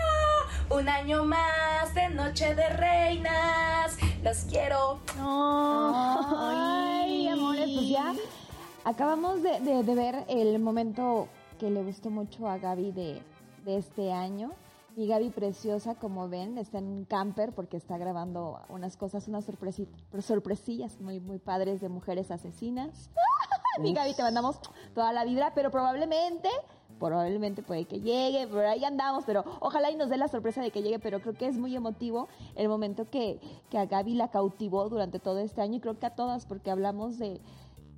Un 0.68 0.88
año 0.88 1.24
más 1.24 1.75
de 1.96 2.10
Noche 2.10 2.54
de 2.54 2.68
Reinas. 2.68 3.96
Los 4.22 4.44
quiero. 4.44 5.00
ay, 5.18 7.26
amores, 7.28 7.70
pues 7.74 7.88
ya 7.88 8.14
acabamos 8.84 9.42
de, 9.42 9.82
ver 9.82 10.26
el 10.28 10.58
momento 10.58 11.26
que 11.58 11.70
le 11.70 11.82
gustó 11.82 12.10
mucho 12.10 12.46
a 12.48 12.58
Gaby 12.58 12.92
de, 12.92 13.22
este 13.64 14.12
año. 14.12 14.52
Y 14.94 15.08
Gaby 15.08 15.30
preciosa, 15.30 15.94
como 15.94 16.28
ven, 16.28 16.58
está 16.58 16.78
en 16.78 16.86
un 16.86 17.04
camper 17.06 17.52
porque 17.52 17.78
está 17.78 17.96
grabando 17.96 18.60
unas 18.68 18.98
cosas, 18.98 19.26
unas 19.26 19.46
sorpresillas 20.20 21.00
muy, 21.00 21.18
muy 21.18 21.38
padres 21.38 21.80
de 21.80 21.88
mujeres 21.88 22.30
asesinas. 22.30 23.08
mi 23.80 23.94
Gaby, 23.94 24.14
te 24.14 24.22
mandamos 24.22 24.60
toda 24.94 25.14
la 25.14 25.24
vibra, 25.24 25.54
pero 25.54 25.70
probablemente 25.70 26.50
probablemente 26.98 27.62
puede 27.62 27.84
que 27.84 28.00
llegue, 28.00 28.46
pero 28.46 28.68
ahí 28.68 28.84
andamos, 28.84 29.24
pero 29.26 29.44
ojalá 29.60 29.90
y 29.90 29.96
nos 29.96 30.08
dé 30.08 30.16
la 30.16 30.28
sorpresa 30.28 30.62
de 30.62 30.70
que 30.70 30.82
llegue, 30.82 30.98
pero 30.98 31.20
creo 31.20 31.34
que 31.34 31.46
es 31.46 31.58
muy 31.58 31.74
emotivo 31.76 32.28
el 32.54 32.68
momento 32.68 33.08
que, 33.10 33.38
que 33.70 33.78
a 33.78 33.86
Gaby 33.86 34.14
la 34.14 34.28
cautivó 34.28 34.88
durante 34.88 35.18
todo 35.18 35.38
este 35.38 35.60
año 35.60 35.76
y 35.76 35.80
creo 35.80 35.98
que 35.98 36.06
a 36.06 36.14
todas, 36.14 36.46
porque 36.46 36.70
hablamos 36.70 37.18
de, 37.18 37.40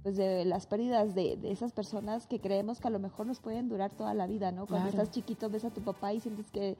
pues 0.03 0.17
de 0.17 0.45
las 0.45 0.67
pérdidas 0.67 1.15
de, 1.15 1.37
de 1.37 1.51
esas 1.51 1.73
personas 1.73 2.27
que 2.27 2.41
creemos 2.41 2.81
que 2.81 2.89
a 2.89 2.91
lo 2.91 2.99
mejor 2.99 3.27
nos 3.27 3.41
pueden 3.41 3.69
durar 3.69 3.91
toda 3.93 4.15
la 4.15 4.27
vida, 4.27 4.53
¿no? 4.53 4.67
Cuando 4.67 4.89
Claro. 4.89 5.03
estás 5.03 5.11
chiquito 5.15 5.51
ves 5.51 5.65
a 5.65 5.71
tu 5.71 5.81
papá 5.83 6.13
y 6.13 6.21
sientes 6.21 6.51
que, 6.51 6.77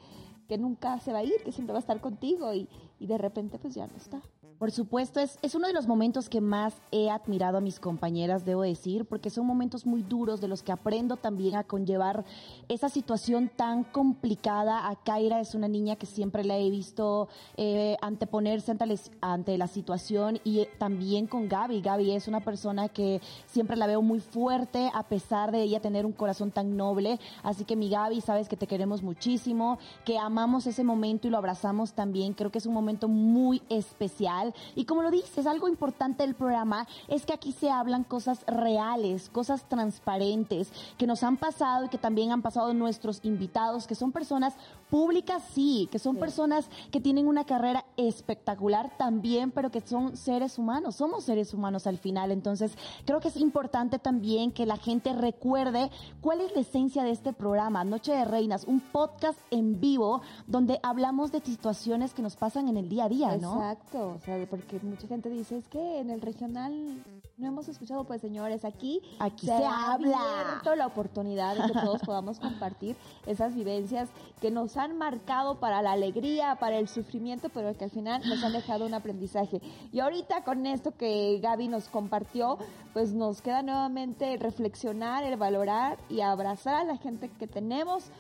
que 0.49 0.57
nunca 0.59 0.99
se 1.01 1.13
va 1.13 1.19
a 1.19 1.25
ir, 1.25 1.43
que 1.45 1.53
siempre 1.53 1.73
va 1.73 1.79
a 1.79 1.81
estar 1.81 2.01
contigo 2.01 2.53
y, 2.55 2.69
y 2.99 3.07
de 3.07 3.19
repente 3.19 3.59
pues 3.59 3.75
ya 3.75 3.87
no 3.87 3.97
está. 3.97 4.21
Por 4.59 4.73
supuesto, 4.73 5.21
es, 5.21 5.39
es 5.43 5.55
uno 5.55 5.69
de 5.69 5.73
los 5.73 5.87
momentos 5.87 6.29
que 6.29 6.41
más 6.41 6.75
he 6.91 7.11
admirado 7.11 7.59
a 7.59 7.61
mis 7.61 7.79
compañeras, 7.79 8.45
debo 8.45 8.63
decir, 8.63 9.05
porque 9.05 9.31
son 9.31 9.47
momentos 9.47 9.87
muy 9.87 10.03
duros 10.03 10.41
de 10.41 10.49
los 10.49 10.65
que 10.65 10.73
aprendo 10.73 11.17
también 11.17 11.55
a 11.55 11.63
conllevar 11.63 12.25
esa 12.69 12.89
situación 12.89 13.53
tan 13.55 13.85
complicada. 13.85 14.89
A 14.89 14.97
Kaira 14.97 15.41
es 15.41 15.55
una 15.55 15.69
niña 15.69 15.95
que 15.95 16.07
siempre 16.07 16.43
la 16.43 16.59
he 16.59 16.71
visto 16.71 17.29
eh, 17.57 17.97
anteponerse 18.03 18.73
ante, 18.73 18.97
ante 19.21 19.59
la 19.59 19.69
situación 19.69 20.41
y 20.43 20.61
eh, 20.61 20.71
también 20.77 21.29
con 21.29 21.49
Gaby. 21.49 21.81
Gaby 21.81 22.11
es 22.11 22.27
una 22.27 22.41
persona 22.41 22.89
que 22.89 23.21
siempre 23.47 23.77
la 23.77 23.87
veo 23.87 24.03
muy 24.03 24.19
fuerte 24.19 24.91
a 24.93 25.05
pesar 25.05 25.53
de 25.53 25.63
ella 25.63 25.79
tener 25.79 26.05
un 26.05 26.13
corazón 26.13 26.51
tan 26.51 26.77
noble. 26.77 27.21
Así 27.45 27.65
que 27.65 27.77
mi 27.77 27.91
Gaby, 27.91 28.23
sabes 28.23 28.49
que 28.49 28.57
te 28.57 28.67
queremos 28.67 29.05
muchísimo, 29.05 29.79
que 30.05 30.19
amamos 30.19 30.67
ese 30.67 30.83
momento 30.83 31.29
y 31.29 31.31
lo 31.31 31.39
abrazamos 31.39 31.93
también. 31.93 32.33
Creo 32.33 32.51
que 32.51 32.59
es 32.59 32.67
un 32.67 32.75
momento 32.75 33.07
muy 33.07 33.63
especial. 33.69 34.48
Y 34.75 34.85
como 34.85 35.03
lo 35.03 35.11
dices, 35.11 35.47
algo 35.47 35.69
importante 35.69 36.23
del 36.23 36.35
programa 36.35 36.87
es 37.09 37.25
que 37.27 37.33
aquí 37.33 37.53
se 37.53 37.71
hablan 37.71 38.05
cosas 38.05 38.45
reales, 38.47 39.29
cosas 39.31 39.65
transparentes 39.69 40.73
que 40.97 41.07
nos 41.07 41.23
han 41.23 41.37
pasado 41.37 41.85
y 41.85 41.89
que 41.89 41.99
también 41.99 42.33
han 42.33 42.43
pasado 42.43 42.75
nuestros 42.75 43.21
invitados, 43.25 43.87
que 43.87 43.95
son 43.95 44.13
personas 44.13 44.55
públicas, 44.91 45.43
sí, 45.53 45.89
que 45.91 45.99
son 45.99 46.17
personas 46.17 46.69
que 46.91 47.01
tienen 47.01 47.27
una 47.27 47.45
carrera 47.45 47.85
espectacular 47.97 48.91
también, 48.97 49.51
pero 49.51 49.71
que 49.71 49.81
son 49.81 50.17
seres 50.17 50.59
humanos, 50.59 50.97
somos 50.97 51.25
seres 51.25 51.53
humanos 51.53 51.87
al 51.87 51.99
final. 51.99 52.31
Entonces, 52.31 52.73
creo 53.05 53.21
que 53.21 53.29
es 53.29 53.37
importante 53.37 53.99
también 53.99 54.53
que 54.53 54.67
la 54.67 54.77
gente 54.77 55.13
recuerde 55.13 55.91
cuál 56.21 56.41
es 56.41 56.55
la 56.55 56.63
esencia 56.63 57.05
de 57.05 57.11
este 57.11 57.33
programa, 57.33 57.85
Noche 57.85 58.13
de 58.13 58.25
Reinas, 58.25 58.65
un 58.65 58.81
podcast 58.81 59.39
en 59.51 59.81
vivo 59.81 60.23
donde 60.47 60.81
hablamos 60.83 61.33
de 61.33 61.41
situaciones 61.41 62.15
que 62.15 62.23
nos 62.23 62.37
pasan 62.37 62.69
en 62.69 62.77
el 62.77 62.89
día 62.89 63.05
a 63.05 63.09
día, 63.09 63.37
¿no? 63.37 63.57
Exacto, 63.57 64.15
o 64.17 64.21
sea, 64.21 64.38
porque 64.47 64.79
mucha 64.81 65.07
gente 65.07 65.29
dice, 65.29 65.57
es 65.59 65.69
que 65.69 65.99
en 66.01 66.11
el 66.11 66.21
regional 66.21 67.03
no 67.37 67.47
hemos 67.47 67.69
escuchado, 67.69 68.05
pues 68.05 68.21
señores, 68.21 68.65
aquí, 68.65 69.01
Aquí 69.19 69.47
se 69.47 69.53
ha 69.53 69.93
habla. 69.93 70.19
abierto 70.19 70.75
la 70.75 70.87
oportunidad 70.87 71.57
de 71.57 71.73
que 71.73 71.81
todos 71.81 72.03
podamos 72.03 72.41
compartir 72.41 72.97
esas 73.27 73.55
vivencias 73.55 74.09
que 74.41 74.51
nos 74.51 74.77
han 74.77 74.99
marcado 74.99 75.61
para 75.61 75.81
la 75.83 75.93
alegría, 75.93 76.57
para 76.57 76.79
el 76.79 76.89
sufrimiento, 76.89 77.49
pero 77.49 77.77
que 77.77 77.85
al 77.85 77.91
final 77.91 78.23
nos 78.29 78.43
han 78.43 78.53
dejado 78.53 78.87
un 78.87 78.95
aprendizaje. 78.95 79.61
Y 79.93 80.01
ahorita 80.01 80.43
con 80.45 80.67
esto 80.67 80.97
que 80.97 81.39
Gaby 81.41 81.69
nos 81.69 81.89
compartió, 81.89 82.59
pues 82.93 83.13
nos 83.13 83.41
queda 83.43 83.63
nuevamente 83.63 84.35
el 84.35 84.41
reflexionar, 84.41 85.25
el 85.25 85.37
valorar 85.37 85.99
y 86.09 86.21
abrazar 86.21 86.75
a 86.75 86.85
la 86.85 86.97
gente 86.97 87.31
que 87.39 87.47
tenemos, 87.47 88.11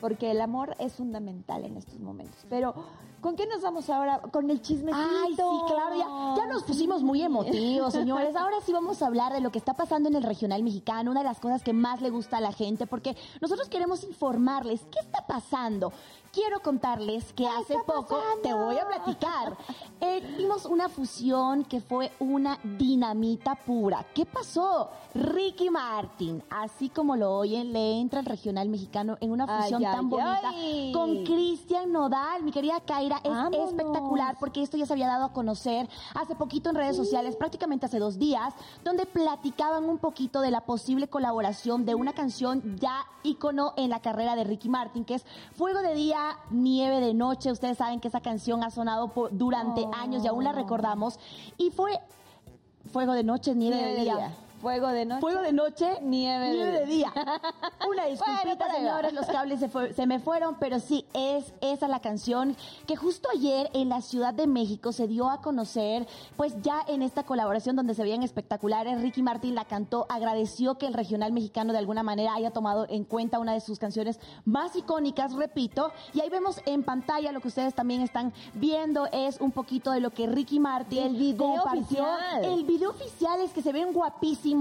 porque 0.00 0.30
el 0.30 0.40
amor 0.42 0.76
es 0.78 0.92
fundamental 0.94 1.64
en 1.64 1.76
estos 1.78 1.98
momentos. 2.00 2.44
Pero, 2.50 2.74
¿con 3.26 3.34
qué 3.34 3.44
nos 3.44 3.60
vamos 3.60 3.90
ahora? 3.90 4.20
Con 4.20 4.48
el 4.50 4.62
chismecito. 4.62 5.04
Ay, 5.24 5.34
sí, 5.34 5.72
claro, 5.74 5.96
ya, 5.96 6.40
ya 6.40 6.46
nos 6.46 6.62
pusimos 6.62 7.02
muy 7.02 7.22
emotivos, 7.22 7.92
señores. 7.92 8.36
Ahora 8.36 8.58
sí 8.64 8.72
vamos 8.72 9.02
a 9.02 9.08
hablar 9.08 9.32
de 9.32 9.40
lo 9.40 9.50
que 9.50 9.58
está 9.58 9.74
pasando 9.74 10.08
en 10.08 10.14
el 10.14 10.22
regional 10.22 10.62
mexicano, 10.62 11.10
una 11.10 11.22
de 11.22 11.26
las 11.26 11.40
cosas 11.40 11.64
que 11.64 11.72
más 11.72 12.00
le 12.00 12.10
gusta 12.10 12.36
a 12.36 12.40
la 12.40 12.52
gente, 12.52 12.86
porque 12.86 13.16
nosotros 13.40 13.68
queremos 13.68 14.04
informarles 14.04 14.80
qué 14.92 15.00
está 15.00 15.26
pasando. 15.26 15.92
Quiero 16.36 16.60
contarles 16.60 17.32
que 17.32 17.46
hace 17.46 17.78
poco, 17.86 18.18
te 18.42 18.52
voy 18.52 18.76
a 18.76 18.86
platicar, 18.86 19.56
eh, 20.02 20.20
vimos 20.36 20.66
una 20.66 20.90
fusión 20.90 21.64
que 21.64 21.80
fue 21.80 22.12
una 22.18 22.58
dinamita 22.62 23.54
pura. 23.54 24.04
¿Qué 24.14 24.26
pasó? 24.26 24.90
Ricky 25.14 25.70
Martin, 25.70 26.42
así 26.50 26.90
como 26.90 27.16
lo 27.16 27.34
oyen, 27.38 27.72
le 27.72 27.98
entra 27.98 28.20
el 28.20 28.26
regional 28.26 28.68
mexicano 28.68 29.16
en 29.22 29.32
una 29.32 29.46
fusión 29.46 29.82
Ay, 29.82 29.90
tan 29.90 30.04
ay, 30.04 30.10
bonita 30.10 30.48
ay. 30.50 30.92
con 30.92 31.24
Cristian 31.24 31.90
Nodal. 31.90 32.42
Mi 32.42 32.52
querida 32.52 32.80
Kaira, 32.80 33.16
es 33.24 33.30
Vámonos. 33.30 33.70
espectacular 33.70 34.36
porque 34.38 34.62
esto 34.62 34.76
ya 34.76 34.84
se 34.84 34.92
había 34.92 35.06
dado 35.06 35.24
a 35.24 35.32
conocer 35.32 35.88
hace 36.14 36.34
poquito 36.34 36.68
en 36.68 36.76
redes 36.76 36.96
sociales, 36.96 37.34
prácticamente 37.34 37.86
hace 37.86 37.98
dos 37.98 38.18
días, 38.18 38.52
donde 38.84 39.06
platicaban 39.06 39.84
un 39.88 39.96
poquito 39.96 40.42
de 40.42 40.50
la 40.50 40.60
posible 40.60 41.08
colaboración 41.08 41.86
de 41.86 41.94
una 41.94 42.12
canción 42.12 42.76
ya 42.78 43.06
ícono 43.22 43.72
en 43.78 43.88
la 43.88 44.00
carrera 44.02 44.36
de 44.36 44.44
Ricky 44.44 44.68
Martin, 44.68 45.06
que 45.06 45.14
es 45.14 45.24
Fuego 45.54 45.80
de 45.80 45.94
Día, 45.94 46.25
Nieve 46.50 47.00
de 47.00 47.14
Noche. 47.14 47.50
Ustedes 47.52 47.78
saben 47.78 48.00
que 48.00 48.08
esa 48.08 48.20
canción 48.20 48.62
ha 48.64 48.70
sonado 48.70 49.08
por- 49.08 49.36
durante 49.36 49.82
Oh. 49.82 49.90
años 49.94 50.24
y 50.24 50.28
aún 50.28 50.44
la 50.44 50.52
recordamos. 50.52 51.18
Y 51.58 51.70
fue 51.70 51.98
Fuego 52.92 53.12
de 53.12 53.24
Noche, 53.24 53.54
Nieve, 53.54 53.76
de 53.76 54.00
Día. 54.02 54.34
Fuego 54.66 54.88
de 54.88 55.04
noche. 55.04 55.20
Fuego 55.20 55.42
de 55.42 55.52
noche, 55.52 55.98
Nieve 56.02 56.52
de 56.52 56.70
de 56.72 56.86
día. 56.86 57.12
Una 57.88 58.06
disculpita, 58.06 58.66
Bueno, 58.66 58.74
señores, 58.74 59.12
los 59.12 59.26
cables 59.26 59.60
se, 59.60 59.68
fue- 59.68 59.92
se 59.92 60.08
me 60.08 60.18
fueron, 60.18 60.56
pero 60.58 60.80
sí, 60.80 61.06
es 61.12 61.54
esa 61.60 61.86
la 61.86 62.00
canción 62.00 62.56
que 62.88 62.96
justo 62.96 63.28
ayer 63.32 63.70
en 63.74 63.88
la 63.88 64.00
Ciudad 64.00 64.34
de 64.34 64.48
México 64.48 64.90
se 64.90 65.06
dio 65.06 65.30
a 65.30 65.40
conocer, 65.40 66.08
pues 66.36 66.60
ya 66.62 66.84
en 66.88 67.02
esta 67.02 67.22
colaboración 67.22 67.76
donde 67.76 67.94
se 67.94 68.02
veían 68.02 68.24
espectaculares, 68.24 69.00
Ricky 69.00 69.22
Martin 69.22 69.54
la 69.54 69.66
cantó, 69.66 70.04
agradeció 70.08 70.78
que 70.78 70.88
el 70.88 70.94
regional 70.94 71.32
mexicano 71.32 71.72
de 71.72 71.78
alguna 71.78 72.02
manera 72.02 72.34
haya 72.34 72.50
tomado 72.50 72.86
en 72.88 73.04
cuenta 73.04 73.38
una 73.38 73.52
de 73.52 73.60
sus 73.60 73.78
canciones 73.78 74.18
más 74.44 74.74
icónicas, 74.74 75.32
repito, 75.34 75.92
y 76.12 76.22
ahí 76.22 76.28
vemos 76.28 76.60
en 76.66 76.82
pantalla 76.82 77.30
lo 77.30 77.40
que 77.40 77.46
ustedes 77.46 77.72
también 77.72 78.00
están 78.00 78.32
viendo 78.54 79.06
es 79.12 79.40
un 79.40 79.52
poquito 79.52 79.92
de 79.92 80.00
lo 80.00 80.10
que 80.10 80.26
Ricky 80.26 80.58
Martin 80.58 80.98
El 81.04 81.14
video 81.14 81.62
compartió. 81.62 82.02
oficial. 82.02 82.44
El 82.46 82.64
video 82.64 82.90
oficial 82.90 83.40
es 83.42 83.52
que 83.52 83.62
se 83.62 83.70
ven 83.70 83.92
guapísimos. 83.92 84.55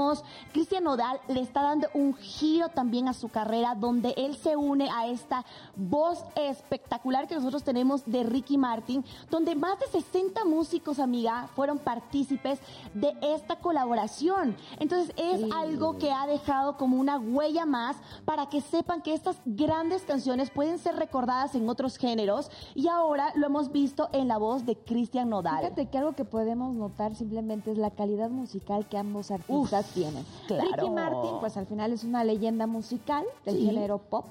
Cristian 0.52 0.84
Nodal 0.84 1.20
le 1.28 1.42
está 1.42 1.62
dando 1.62 1.88
un 1.94 2.14
giro 2.16 2.70
también 2.70 3.08
a 3.08 3.14
su 3.14 3.30
carrera 3.30 3.76
donde 3.76 4.14
él 4.18 4.36
se 4.36 4.56
une 4.56 4.90
a 4.90 5.08
esta 5.08 5.46
voz 5.76 6.24
espectacular 6.36 7.28
que 7.28 7.36
nosotros 7.36 7.64
tenemos 7.64 8.04
de 8.06 8.24
Ricky 8.24 8.58
Martin, 8.58 9.04
donde 9.30 9.56
más 9.56 9.80
de 9.80 9.88
60 9.88 10.44
músicos, 10.46 11.00
amiga, 11.00 11.50
fueron 11.56 11.80
partícipes 11.80 12.60
de 12.94 13.14
esta 13.22 13.58
colaboración. 13.58 14.56
Entonces 14.80 15.14
es 15.18 15.42
algo 15.54 15.98
que 15.98 16.12
ha 16.12 16.28
dejado 16.28 16.78
como 16.78 16.98
una 16.98 17.18
huella 17.18 17.66
más 17.66 17.98
para 18.26 18.48
que 18.48 18.62
sepan 18.62 19.02
que 19.02 19.14
estas 19.14 19.38
grandes 19.46 20.04
canciones 20.04 20.50
pueden 20.50 20.78
ser 20.80 20.96
recordadas 20.96 21.56
en 21.56 21.70
otros 21.70 21.98
géneros 21.98 22.50
y 22.74 22.88
ahora 22.88 23.32
lo 23.36 23.48
hemos 23.48 23.72
visto 23.72 24.10
en 24.12 24.28
la 24.28 24.38
voz 24.38 24.66
de 24.66 24.76
Cristian 24.76 25.30
Nodal. 25.30 25.60
Fíjate 25.60 25.88
que 25.88 25.98
algo 25.98 26.14
que 26.14 26.26
podemos 26.26 26.74
notar 26.74 27.16
simplemente 27.16 27.72
es 27.72 27.78
la 27.78 27.92
calidad 27.92 28.30
musical 28.30 28.88
que 28.88 28.98
ambos 28.98 29.32
artistas 29.32 29.75
tienen. 29.84 30.26
claro. 30.48 30.64
Ricky 30.72 30.90
Martin, 30.90 31.32
pues 31.40 31.58
al 31.58 31.66
final 31.66 31.92
es 31.94 32.04
una 32.04 32.24
leyenda 32.24 32.68
musical 32.68 33.26
del 33.46 33.56
Sí. 33.58 33.66
género 33.66 33.98
pop. 34.00 34.26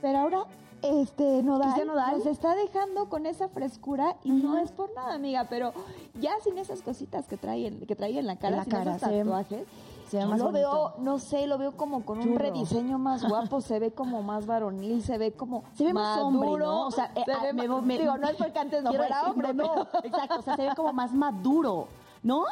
Pero 0.00 0.18
ahora, 0.18 0.44
este, 0.82 1.42
Nodal, 1.42 1.86
Nodal. 1.86 2.18
nos 2.18 2.26
está 2.26 2.54
dejando 2.54 3.08
con 3.08 3.24
esa 3.26 3.48
frescura 3.48 4.16
y 4.22 4.30
no 4.32 4.58
es 4.58 4.70
por 4.70 4.92
nada, 4.94 5.14
amiga, 5.14 5.46
pero 5.48 5.72
ya 6.20 6.32
sin 6.42 6.58
esas 6.58 6.82
cositas 6.82 7.26
que 7.26 7.36
trae 7.38 7.66
en, 7.68 7.86
que 7.86 7.96
trae 7.96 8.18
en 8.18 8.26
la 8.26 8.36
cara, 8.36 8.56
la 8.56 8.64
sin 8.64 8.72
cara, 8.72 8.96
esos 8.96 9.08
se 9.08 9.14
ve- 9.14 9.24
tatuajes, 9.24 9.66
se 10.10 10.16
ve 10.18 10.22
yo 10.24 10.28
más 10.28 10.38
lo 10.40 10.44
bonito. 10.46 10.68
veo, 10.70 10.92
no 10.98 11.18
sé, 11.18 11.46
lo 11.46 11.56
veo 11.56 11.72
como 11.72 12.04
con 12.04 12.18
un 12.20 12.36
rediseño 12.38 12.98
más 12.98 13.22
guapo, 13.50 13.62
se 13.62 13.78
ve 13.78 13.92
como 13.92 14.22
más 14.22 14.44
varonil, 14.44 15.02
se 15.02 15.16
ve 15.16 15.32
como 15.32 15.64
Se 15.74 15.84
ve 15.84 15.94
más 15.94 16.18
hombre, 16.20 16.48
maduro, 16.50 16.66
¿no? 16.66 16.86
O 16.88 16.90
sea, 16.90 17.10
eh, 17.16 17.22
se 17.24 17.32
ah, 17.32 17.38
ve 17.44 17.52
me- 17.54 17.66
ma- 17.66 17.80
me- 17.80 17.98
digo, 17.98 18.18
no 18.18 18.28
es 18.28 18.36
porque 18.36 18.58
antes 18.58 18.82
no 18.82 18.92
fuera 18.92 19.22
hombre, 19.30 19.54
no, 19.54 19.64
exacto, 20.04 20.40
o 20.40 20.42
sea, 20.42 20.56
se 20.56 20.66
ve 20.68 20.74
como 20.76 20.92
más 20.92 21.14
maduro, 21.14 21.88
¿no? 22.22 22.44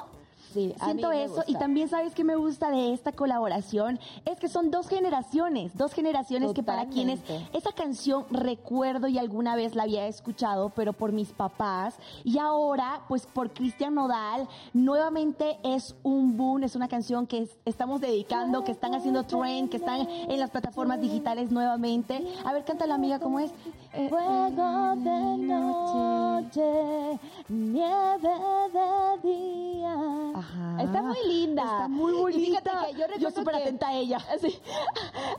Sí, 0.53 0.75
a 0.81 0.85
Siento 0.85 1.09
mí 1.09 1.17
me 1.17 1.25
eso 1.25 1.35
gusta. 1.37 1.51
y 1.51 1.55
también 1.55 1.89
sabes 1.89 2.15
que 2.15 2.25
me 2.25 2.37
gusta 2.37 2.71
de 2.71 2.93
esta 2.93 3.13
colaboración 3.13 3.99
es 4.27 4.39
que 4.39 4.49
son 4.49 4.71
dos 4.71 4.87
generaciones, 4.87 5.75
dos 5.79 5.95
generaciones 5.95 6.53
que 6.53 6.63
para 6.63 6.87
quienes 6.89 7.21
esa 7.55 7.73
canción 7.73 8.27
recuerdo 8.31 9.09
y 9.09 9.17
alguna 9.19 9.57
vez 9.57 9.75
la 9.75 9.85
había 9.85 10.07
escuchado, 10.07 10.69
pero 10.77 10.93
por 10.93 11.13
mis 11.13 11.31
papás 11.33 11.95
y 12.23 12.37
ahora 12.39 13.01
pues 13.09 13.25
por 13.25 13.53
Cristian 13.55 13.95
Nodal 13.95 14.47
nuevamente 14.75 15.59
es 15.63 15.95
un 16.03 16.37
boom, 16.37 16.65
es 16.65 16.77
una 16.77 16.89
canción 16.89 17.27
que 17.27 17.39
es- 17.39 17.57
estamos 17.65 18.03
dedicando, 18.03 18.63
que 18.63 18.73
están 18.73 18.95
haciendo 18.95 19.25
trend, 19.25 19.71
que 19.71 19.79
están 19.79 20.01
en 20.09 20.39
las 20.39 20.51
plataformas 20.51 21.01
digitales 21.01 21.51
nuevamente. 21.51 22.23
A 22.45 22.53
ver, 22.53 22.65
canta 22.65 22.87
la 22.87 22.97
amiga 22.97 23.19
cómo 23.21 23.41
es. 23.41 23.51
Eh, 23.95 24.09
Fuego 24.11 24.95
de 24.97 25.37
noche, 25.47 27.21
nieve 27.49 28.29
de 28.73 29.29
día. 29.29 29.97
Ajá. 30.43 30.83
Está 30.83 31.03
muy 31.03 31.17
linda. 31.27 31.63
Está 31.63 31.89
muy 31.89 32.13
Y 32.13 32.17
bonita. 32.21 32.61
fíjate 32.61 32.71
que 32.93 32.99
yo 33.01 33.07
recuerdo 33.07 33.31
súper 33.39 33.55
que- 33.57 33.63
atenta 33.63 33.89
a 33.89 33.95
ella. 33.95 34.19
Sí. 34.41 34.59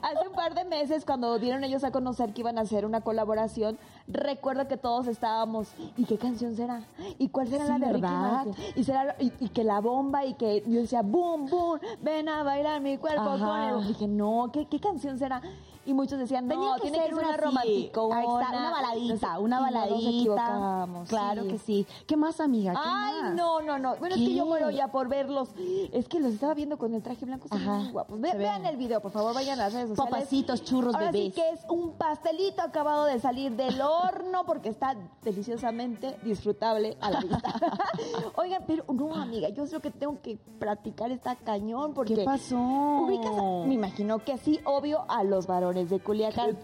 Hace 0.01 0.27
un 0.27 0.33
par 0.35 0.53
de 0.55 0.63
meses, 0.65 1.05
cuando 1.05 1.37
dieron 1.39 1.63
ellos 1.63 1.83
a 1.83 1.91
conocer 1.91 2.33
que 2.33 2.41
iban 2.41 2.57
a 2.57 2.61
hacer 2.61 2.85
una 2.85 3.01
colaboración, 3.01 3.77
recuerdo 4.07 4.67
que 4.67 4.77
todos 4.77 5.07
estábamos, 5.07 5.69
¿y 5.97 6.05
qué 6.05 6.17
canción 6.17 6.55
será? 6.55 6.83
¿Y 7.19 7.29
cuál 7.29 7.47
será 7.47 7.65
Sí, 7.65 7.71
la 7.71 7.79
de 7.79 7.85
Ricky 7.87 8.01
¿verdad? 8.01 8.31
Martin? 8.45 8.55
¿Y, 8.75 8.83
será, 8.83 9.15
y, 9.19 9.31
y 9.39 9.49
que 9.49 9.63
la 9.63 9.79
bomba 9.81 10.25
y 10.25 10.33
que 10.35 10.63
yo 10.67 10.81
decía, 10.81 11.01
boom, 11.01 11.49
boom, 11.49 11.79
ven 12.01 12.27
a 12.29 12.43
bailar 12.43 12.81
mi 12.81 12.97
cuerpo 12.97 13.21
Ajá. 13.31 13.45
con 13.45 13.79
él. 13.81 13.87
Dije, 13.87 14.07
no, 14.07 14.49
¿qué, 14.51 14.65
qué 14.67 14.79
canción 14.79 15.17
será? 15.17 15.41
Y 15.85 15.93
muchos 15.93 16.17
decían, 16.17 16.47
no, 16.47 16.55
Tenía 16.55 16.75
que 16.75 16.81
tiene 16.81 16.97
ser 16.97 17.09
que 17.09 17.15
ser 17.15 17.25
una 17.25 17.37
romántica. 17.37 18.01
ahí 18.13 18.25
está, 18.25 18.49
una 18.49 18.71
baladita, 18.71 19.39
una 19.39 19.59
baladita. 19.59 20.87
Claro 21.07 21.43
que 21.47 21.57
sí. 21.57 21.85
¿Qué 22.07 22.15
más, 22.15 22.39
amiga? 22.39 22.71
¿Qué 22.73 22.79
Ay, 22.81 23.21
más? 23.21 23.33
no, 23.35 23.61
no, 23.61 23.77
no. 23.79 23.95
Bueno, 23.97 24.15
es 24.15 24.21
que 24.21 24.33
yo 24.33 24.45
muero 24.45 24.69
ya 24.69 24.87
por 24.89 25.07
verlos. 25.09 25.49
Es 25.91 26.07
que 26.07 26.19
los 26.19 26.33
estaba 26.33 26.53
viendo 26.53 26.77
con 26.77 26.93
el 26.93 27.01
traje 27.03 27.25
blanco. 27.25 27.47
Son 27.49 27.63
muy 27.63 27.91
guapos. 27.91 28.19
Ve- 28.21 28.33
vean 28.37 28.65
el 28.65 28.77
video, 28.77 29.01
por 29.01 29.11
favor, 29.11 29.33
vayan 29.33 29.59
a 29.59 29.63
las 29.65 29.73
redes 29.73 29.89
sociales. 29.89 30.11
Papacitos, 30.13 30.63
churros, 30.63 30.95
Ahora 30.95 31.11
bebés. 31.11 31.33
sí 31.33 31.41
que 31.41 31.49
es 31.49 31.59
un 31.69 31.91
pastelito 31.97 32.61
acabado 32.61 33.05
de 33.05 33.19
salir 33.19 33.51
del 33.53 33.81
horno 33.81 34.45
porque 34.45 34.69
está 34.69 34.95
deliciosamente 35.21 36.17
disfrutable 36.23 36.97
a 37.01 37.11
la 37.11 37.19
vista. 37.19 37.53
Oigan, 38.35 38.63
pero 38.65 38.85
no, 38.93 39.13
amiga, 39.15 39.49
yo 39.49 39.65
creo 39.65 39.81
que 39.81 39.91
tengo 39.91 40.21
que 40.21 40.37
practicar 40.59 41.11
esta 41.11 41.35
cañón 41.35 41.93
porque... 41.93 42.15
¿Qué 42.15 42.23
pasó? 42.23 42.57
Ubicas, 42.57 43.33
me 43.67 43.73
imagino 43.73 44.19
que 44.19 44.37
sí, 44.37 44.59
obvio, 44.65 45.03
a 45.09 45.23
los 45.23 45.45
varones 45.45 45.72
de 45.73 45.99
Culiacán. 45.99 46.57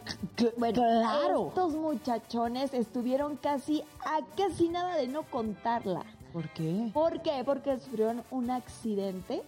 Bueno, 0.58 0.74
claro. 0.82 1.48
Estos 1.50 1.74
muchachones 1.76 2.74
estuvieron 2.74 3.38
casi 3.38 3.82
a 4.06 4.20
casi 4.36 4.70
nada 4.70 4.96
de 4.96 5.08
no 5.08 5.24
contarla. 5.24 6.04
¿Por 6.34 6.48
qué? 6.50 6.90
¿Por 6.94 7.22
qué? 7.22 7.44
Porque 7.44 7.78
sufrieron 7.80 8.24
un 8.32 8.52
accidente 8.52 9.42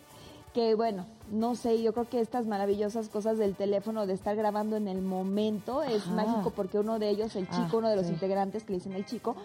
que, 0.54 0.76
bueno, 0.76 1.06
no 1.32 1.56
sé, 1.56 1.82
yo 1.82 1.94
creo 1.94 2.10
que 2.10 2.20
estas 2.20 2.46
maravillosas 2.48 3.08
cosas 3.08 3.38
del 3.38 3.56
teléfono, 3.56 4.06
de 4.06 4.14
estar 4.14 4.36
grabando 4.36 4.76
en 4.76 4.88
el 4.88 5.02
momento, 5.02 5.82
es 5.84 6.02
Ajá. 6.04 6.12
mágico 6.16 6.50
porque 6.50 6.80
uno 6.80 7.00
de 7.00 7.10
ellos, 7.10 7.36
el 7.36 7.48
chico, 7.48 7.70
Ah, 7.74 7.78
uno 7.78 7.90
de 7.90 7.96
los 7.96 8.08
sí. 8.08 8.14
integrantes 8.14 8.64
que 8.64 8.74
le 8.74 8.80
dicen 8.80 8.94
el 8.94 9.06
chico, 9.06 9.36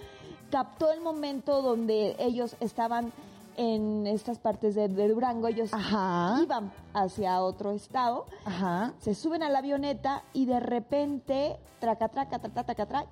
captó 0.51 0.91
el 0.91 1.01
momento 1.01 1.63
donde 1.63 2.17
ellos 2.19 2.57
estaban 2.61 3.13
en 3.57 4.07
estas 4.07 4.39
partes 4.39 4.75
de, 4.75 4.89
de 4.89 5.09
Durango, 5.09 5.49
ellos 5.49 5.73
Ajá. 5.73 6.39
iban 6.43 6.73
hacia 6.95 7.43
otro 7.43 7.73
estado, 7.73 8.27
Ajá. 8.45 8.93
se 8.99 9.15
suben 9.15 9.43
a 9.43 9.51
la 9.51 9.59
avioneta 9.59 10.23
y 10.33 10.47
de 10.47 10.61
repente, 10.61 11.57
traca, 11.81 12.09
traca, 12.09 12.39
traca, 12.39 12.65
traca, 12.65 12.87
traca, 12.87 13.11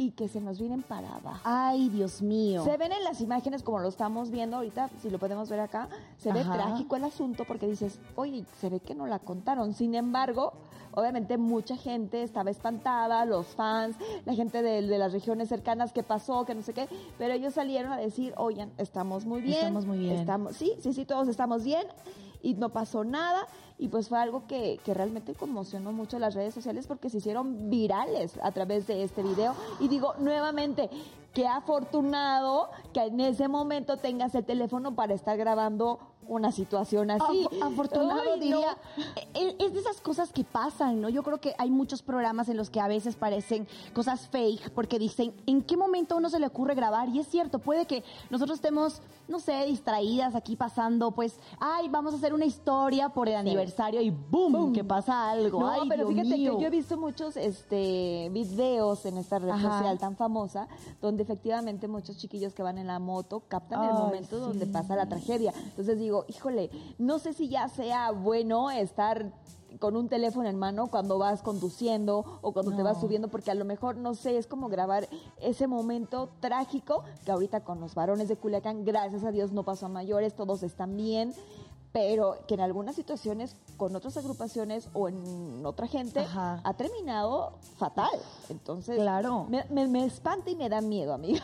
y 0.00 0.12
que 0.12 0.28
se 0.28 0.40
nos 0.40 0.60
vienen 0.60 0.82
para 0.82 1.16
abajo. 1.16 1.40
Ay, 1.42 1.88
Dios 1.88 2.22
mío. 2.22 2.62
Se 2.62 2.76
ven 2.76 2.92
en 2.92 3.02
las 3.02 3.20
imágenes 3.20 3.64
como 3.64 3.80
lo 3.80 3.88
estamos 3.88 4.30
viendo 4.30 4.56
ahorita, 4.58 4.90
si 5.02 5.10
lo 5.10 5.18
podemos 5.18 5.48
ver 5.48 5.58
acá, 5.58 5.88
se 6.18 6.32
ve 6.32 6.40
Ajá. 6.42 6.52
trágico 6.52 6.94
el 6.94 7.02
asunto 7.02 7.44
porque 7.44 7.66
dices, 7.66 7.98
oye, 8.14 8.44
se 8.60 8.68
ve 8.70 8.78
que 8.78 8.94
no 8.94 9.06
la 9.08 9.18
contaron. 9.18 9.74
Sin 9.74 9.96
embargo, 9.96 10.52
obviamente 10.92 11.38
mucha 11.38 11.76
gente 11.76 12.22
estaba 12.22 12.50
espantada, 12.50 13.24
los 13.24 13.46
fans, 13.48 13.96
la 14.24 14.34
gente 14.34 14.62
de, 14.62 14.82
de 14.82 14.98
las 14.98 15.12
regiones 15.12 15.48
cercanas 15.48 15.92
que 15.92 16.02
pasó, 16.02 16.44
que 16.44 16.54
no 16.54 16.62
sé 16.62 16.72
qué, 16.72 16.88
pero 17.18 17.34
ellos 17.34 17.54
salieron 17.54 17.92
a 17.92 17.96
decir, 17.96 18.34
oigan, 18.36 18.72
estamos 18.78 19.24
muy 19.24 19.40
bien. 19.40 19.58
Estamos 19.58 19.86
muy 19.86 19.98
bien. 19.98 20.16
Estamos, 20.16 20.56
sí, 20.56 20.74
sí, 20.80 20.92
sí, 20.92 21.04
todos 21.04 21.28
estamos 21.28 21.64
bien 21.64 21.86
y 22.42 22.54
no 22.54 22.70
pasó 22.70 23.04
nada. 23.04 23.46
Y 23.80 23.88
pues 23.88 24.08
fue 24.08 24.18
algo 24.18 24.46
que, 24.48 24.80
que 24.84 24.92
realmente 24.92 25.34
conmocionó 25.34 25.92
mucho 25.92 26.18
las 26.18 26.34
redes 26.34 26.52
sociales 26.52 26.88
porque 26.88 27.10
se 27.10 27.18
hicieron 27.18 27.70
virales 27.70 28.38
a 28.42 28.50
través 28.50 28.86
de 28.88 29.04
este 29.04 29.22
video. 29.22 29.54
Y 29.78 29.86
digo 29.86 30.14
nuevamente, 30.18 30.90
qué 31.32 31.46
afortunado 31.46 32.70
que 32.92 33.02
en 33.02 33.20
ese 33.20 33.46
momento 33.46 33.96
tengas 33.96 34.34
el 34.34 34.44
teléfono 34.44 34.96
para 34.96 35.14
estar 35.14 35.36
grabando 35.36 36.00
una 36.28 36.52
situación 36.52 37.10
así. 37.10 37.46
Af- 37.50 37.72
afortunado 37.72 38.20
Ay, 38.34 38.40
diría, 38.40 38.76
e- 39.34 39.56
es 39.58 39.72
de 39.72 39.80
esas 39.80 40.00
cosas 40.00 40.32
que 40.32 40.44
pasan, 40.44 41.00
¿no? 41.00 41.08
Yo 41.08 41.22
creo 41.22 41.40
que 41.40 41.54
hay 41.58 41.70
muchos 41.70 42.02
programas 42.02 42.48
en 42.48 42.56
los 42.56 42.70
que 42.70 42.80
a 42.80 42.88
veces 42.88 43.16
parecen 43.16 43.66
cosas 43.94 44.28
fake 44.28 44.70
porque 44.70 44.98
dicen, 44.98 45.34
¿en 45.46 45.62
qué 45.62 45.76
momento 45.76 46.14
a 46.14 46.18
uno 46.18 46.30
se 46.30 46.38
le 46.38 46.46
ocurre 46.46 46.74
grabar? 46.74 47.08
Y 47.08 47.18
es 47.18 47.26
cierto, 47.28 47.58
puede 47.58 47.86
que 47.86 48.04
nosotros 48.30 48.58
estemos, 48.58 49.00
no 49.26 49.40
sé, 49.40 49.64
distraídas 49.66 50.34
aquí 50.34 50.54
pasando, 50.56 51.10
pues, 51.12 51.38
ay, 51.60 51.88
vamos 51.88 52.12
a 52.14 52.16
hacer 52.18 52.34
una 52.34 52.44
historia 52.44 53.08
por 53.08 53.28
el 53.28 53.36
aniversario 53.36 54.00
y 54.02 54.10
¡boom! 54.10 54.72
que 54.72 54.84
pasa 54.84 55.30
algo. 55.30 55.60
No, 55.60 55.68
ay, 55.68 55.88
pero 55.88 56.08
Dios 56.08 56.10
fíjate 56.26 56.38
mío. 56.38 56.56
que 56.56 56.62
yo 56.62 56.66
he 56.68 56.70
visto 56.70 56.96
muchos 56.96 57.36
este 57.36 58.28
videos 58.32 59.04
en 59.06 59.16
esta 59.18 59.38
red 59.38 59.50
Ajá. 59.50 59.78
social 59.78 59.98
tan 59.98 60.16
famosa 60.16 60.68
donde 61.00 61.22
efectivamente 61.22 61.88
muchos 61.88 62.16
chiquillos 62.18 62.52
que 62.54 62.62
van 62.62 62.78
en 62.78 62.86
la 62.86 62.98
moto 62.98 63.42
captan 63.48 63.84
el 63.84 63.92
momento 63.94 64.36
sí. 64.36 64.42
donde 64.42 64.66
pasa 64.66 64.96
la 64.96 65.08
tragedia. 65.08 65.52
Entonces 65.56 65.98
digo, 65.98 66.17
híjole, 66.28 66.70
no 66.98 67.18
sé 67.18 67.32
si 67.32 67.48
ya 67.48 67.68
sea 67.68 68.10
bueno 68.10 68.70
estar 68.70 69.32
con 69.80 69.96
un 69.96 70.08
teléfono 70.08 70.48
en 70.48 70.58
mano 70.58 70.86
cuando 70.86 71.18
vas 71.18 71.42
conduciendo 71.42 72.38
o 72.40 72.52
cuando 72.52 72.74
te 72.74 72.82
vas 72.82 73.00
subiendo, 73.00 73.28
porque 73.28 73.50
a 73.50 73.54
lo 73.54 73.66
mejor, 73.66 73.96
no 73.96 74.14
sé, 74.14 74.38
es 74.38 74.46
como 74.46 74.68
grabar 74.68 75.06
ese 75.40 75.66
momento 75.66 76.30
trágico 76.40 77.04
que 77.24 77.30
ahorita 77.32 77.60
con 77.64 77.78
los 77.80 77.94
varones 77.94 78.28
de 78.28 78.36
Culiacán, 78.36 78.84
gracias 78.86 79.24
a 79.24 79.30
Dios, 79.30 79.52
no 79.52 79.64
pasó 79.64 79.86
a 79.86 79.88
mayores, 79.90 80.34
todos 80.34 80.62
están 80.62 80.96
bien, 80.96 81.34
pero 81.92 82.36
que 82.46 82.54
en 82.54 82.60
algunas 82.60 82.96
situaciones 82.96 83.56
con 83.76 83.94
otras 83.94 84.16
agrupaciones 84.16 84.88
o 84.94 85.08
en 85.08 85.64
otra 85.64 85.86
gente 85.86 86.20
Ajá. 86.20 86.60
ha 86.64 86.74
terminado 86.74 87.52
fatal. 87.76 88.10
Entonces, 88.48 88.96
Claro. 88.98 89.46
me, 89.50 89.64
me- 89.70 89.86
me 89.86 90.04
espanta 90.04 90.50
y 90.50 90.56
me 90.56 90.68
da 90.68 90.80
miedo, 90.80 91.12
amiga. 91.14 91.42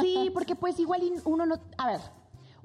Sí, 0.00 0.30
porque 0.32 0.54
pues 0.56 0.78
igual 0.80 1.02
uno 1.24 1.44
no... 1.46 1.56
A 1.76 1.86
ver, 1.86 2.00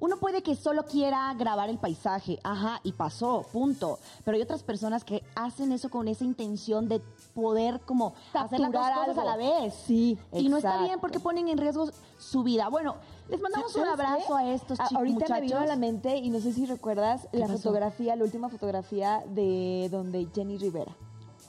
uno 0.04 0.18
puede 0.18 0.44
que 0.44 0.54
solo 0.54 0.84
quiera 0.86 1.34
grabar 1.34 1.70
el 1.70 1.78
paisaje, 1.78 2.38
ajá, 2.44 2.82
y 2.84 2.92
pasó, 2.92 3.46
punto. 3.54 4.00
Pero 4.26 4.36
hay 4.36 4.44
otras 4.44 4.62
personas 4.62 5.06
que 5.06 5.24
hacen 5.34 5.72
eso 5.72 5.90
con 5.90 6.10
esa 6.10 6.26
intención 6.26 6.90
de 6.90 7.00
poder 7.34 7.80
como 7.86 8.14
hacer 8.34 8.60
las 8.60 8.74
dos 8.74 8.82
cosas 8.82 9.08
algo. 9.08 9.22
a 9.22 9.24
la 9.24 9.38
vez. 9.38 9.74
Sí, 9.88 10.18
Y 10.34 10.50
no 10.50 10.58
está 10.58 10.82
bien 10.84 11.00
porque 11.00 11.22
ponen 11.22 11.48
en 11.48 11.58
riesgo 11.58 11.88
su 12.20 12.44
vida. 12.44 12.68
Bueno, 12.68 12.96
les 13.30 13.40
mandamos 13.40 13.74
un 13.78 13.86
¿Sabes 13.86 13.94
abrazo 13.94 14.36
qué? 14.36 14.44
a 14.44 14.54
estos 14.54 14.78
chicos 14.78 14.94
Ahorita 14.98 15.14
muchachos. 15.14 15.36
me 15.38 15.42
vino 15.42 15.58
a 15.60 15.66
la 15.66 15.76
mente, 15.78 16.18
y 16.18 16.30
no 16.30 16.42
sé 16.42 16.52
si 16.52 16.66
recuerdas, 16.66 17.30
la 17.32 17.48
pasó? 17.48 17.60
fotografía, 17.60 18.18
la 18.18 18.26
última 18.26 18.50
fotografía 18.50 19.24
de 19.30 19.88
donde 19.90 20.28
Jenny 20.36 20.58
Rivera. 20.58 20.92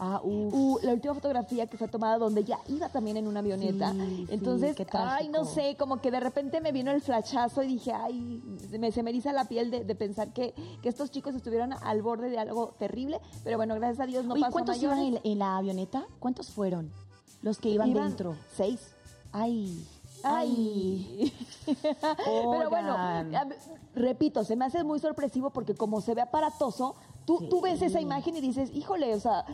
Ah, 0.07 0.21
uf. 0.23 0.53
Uh, 0.53 0.79
la 0.83 0.93
última 0.93 1.15
fotografía 1.15 1.67
que 1.67 1.79
fue 1.79 1.89
tomada 1.89 2.19
donde 2.19 2.43
ella 2.43 2.59
iba 2.69 2.91
también 2.91 3.17
en 3.17 3.27
una 3.27 3.41
avioneta. 3.41 3.91
Sí, 3.93 3.99
sí, 3.99 4.27
Entonces, 4.29 4.77
qué 4.77 4.87
ay, 4.93 5.29
no 5.29 5.47
sé, 5.47 5.77
como 5.79 6.03
que 6.03 6.11
de 6.11 6.21
repente 6.21 6.61
me 6.61 6.73
vino 6.73 6.91
el 6.91 7.01
flachazo 7.01 7.63
y 7.63 7.69
dije, 7.69 7.93
ay, 7.95 8.43
me, 8.79 8.93
se 8.93 9.03
me 9.03 9.11
eriza 9.11 9.33
la 9.33 9.47
piel 9.47 9.71
de, 9.71 9.83
de 9.85 9.95
pensar 9.95 10.35
que, 10.35 10.53
que 10.83 10.91
estos 10.91 11.11
chicos 11.11 11.35
estuvieron 11.35 11.73
al 11.73 12.03
borde 12.03 12.29
de 12.29 12.39
algo 12.39 12.75
terrible. 12.79 13.19
Pero 13.45 13.57
bueno, 13.57 13.75
gracias 13.77 14.01
a 14.01 14.07
Dios 14.07 14.27
no 14.27 14.35
Oye, 14.35 14.43
pasó 14.43 14.53
¿cuántos 14.53 14.83
iban 14.83 14.99
en, 14.99 15.21
en 15.25 15.39
la 15.39 15.57
avioneta? 15.57 16.07
¿Cuántos 16.19 16.51
fueron 16.51 16.91
los 17.41 17.57
que 17.57 17.71
iban, 17.71 17.89
Iban 17.89 18.09
dentro? 18.09 18.37
Seis. 18.55 18.81
Ay, 19.33 19.87
Ay. 20.23 21.33
Pero 21.67 22.71
bueno, 22.71 22.97
repito, 23.95 24.43
se 24.43 24.57
me 24.57 24.65
hace 24.65 24.83
muy 24.83 24.99
sorpresivo 24.99 25.51
porque 25.51 25.75
como 25.75 26.01
se 26.01 26.15
ve 26.15 26.23
aparatoso, 26.23 26.95
tú, 27.27 27.47
tú 27.49 27.61
ves 27.61 27.83
esa 27.83 28.01
imagen 28.01 28.37
y 28.37 28.41
dices, 28.41 28.71
híjole, 28.75 29.15
o 29.15 29.21
sea, 29.21 29.45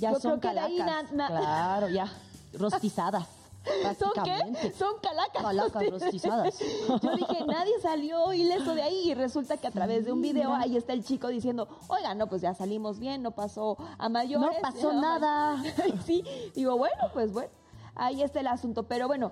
ya 0.00 0.12
yo 0.12 0.20
son 0.20 0.40
creo 0.40 0.52
que 0.52 0.58
de 0.60 0.64
ahí 0.66 0.78
calacas. 0.78 1.12
na- 1.12 1.28
na- 1.28 1.38
Claro, 1.38 1.88
ya, 1.88 2.06
rostizadas. 2.54 3.26
¿Son 3.98 4.10
qué? 4.24 4.72
Son 4.72 4.94
calacas. 5.02 5.42
Calacas 5.42 5.90
rostizadas. 5.90 6.58
Yo 7.02 7.14
dije, 7.16 7.44
nadie 7.46 7.72
salió 7.82 8.32
ileso 8.32 8.74
de 8.74 8.82
ahí. 8.82 9.10
Y 9.10 9.14
resulta 9.14 9.58
que 9.58 9.66
a 9.66 9.70
través 9.70 10.06
de 10.06 10.12
un 10.12 10.22
video 10.22 10.54
ahí 10.54 10.78
está 10.78 10.94
el 10.94 11.04
chico 11.04 11.28
diciendo, 11.28 11.68
oiga, 11.88 12.14
no, 12.14 12.26
pues 12.26 12.40
ya 12.40 12.54
salimos 12.54 12.98
bien, 12.98 13.22
no 13.22 13.32
pasó 13.32 13.76
a 13.98 14.08
mayores. 14.08 14.56
No 14.56 14.62
pasó 14.62 14.92
nada. 14.94 15.62
sí, 16.06 16.24
digo, 16.54 16.78
bueno, 16.78 16.96
pues 17.12 17.32
bueno, 17.34 17.50
ahí 17.94 18.22
está 18.22 18.40
el 18.40 18.46
asunto. 18.46 18.84
Pero 18.84 19.06
bueno, 19.08 19.30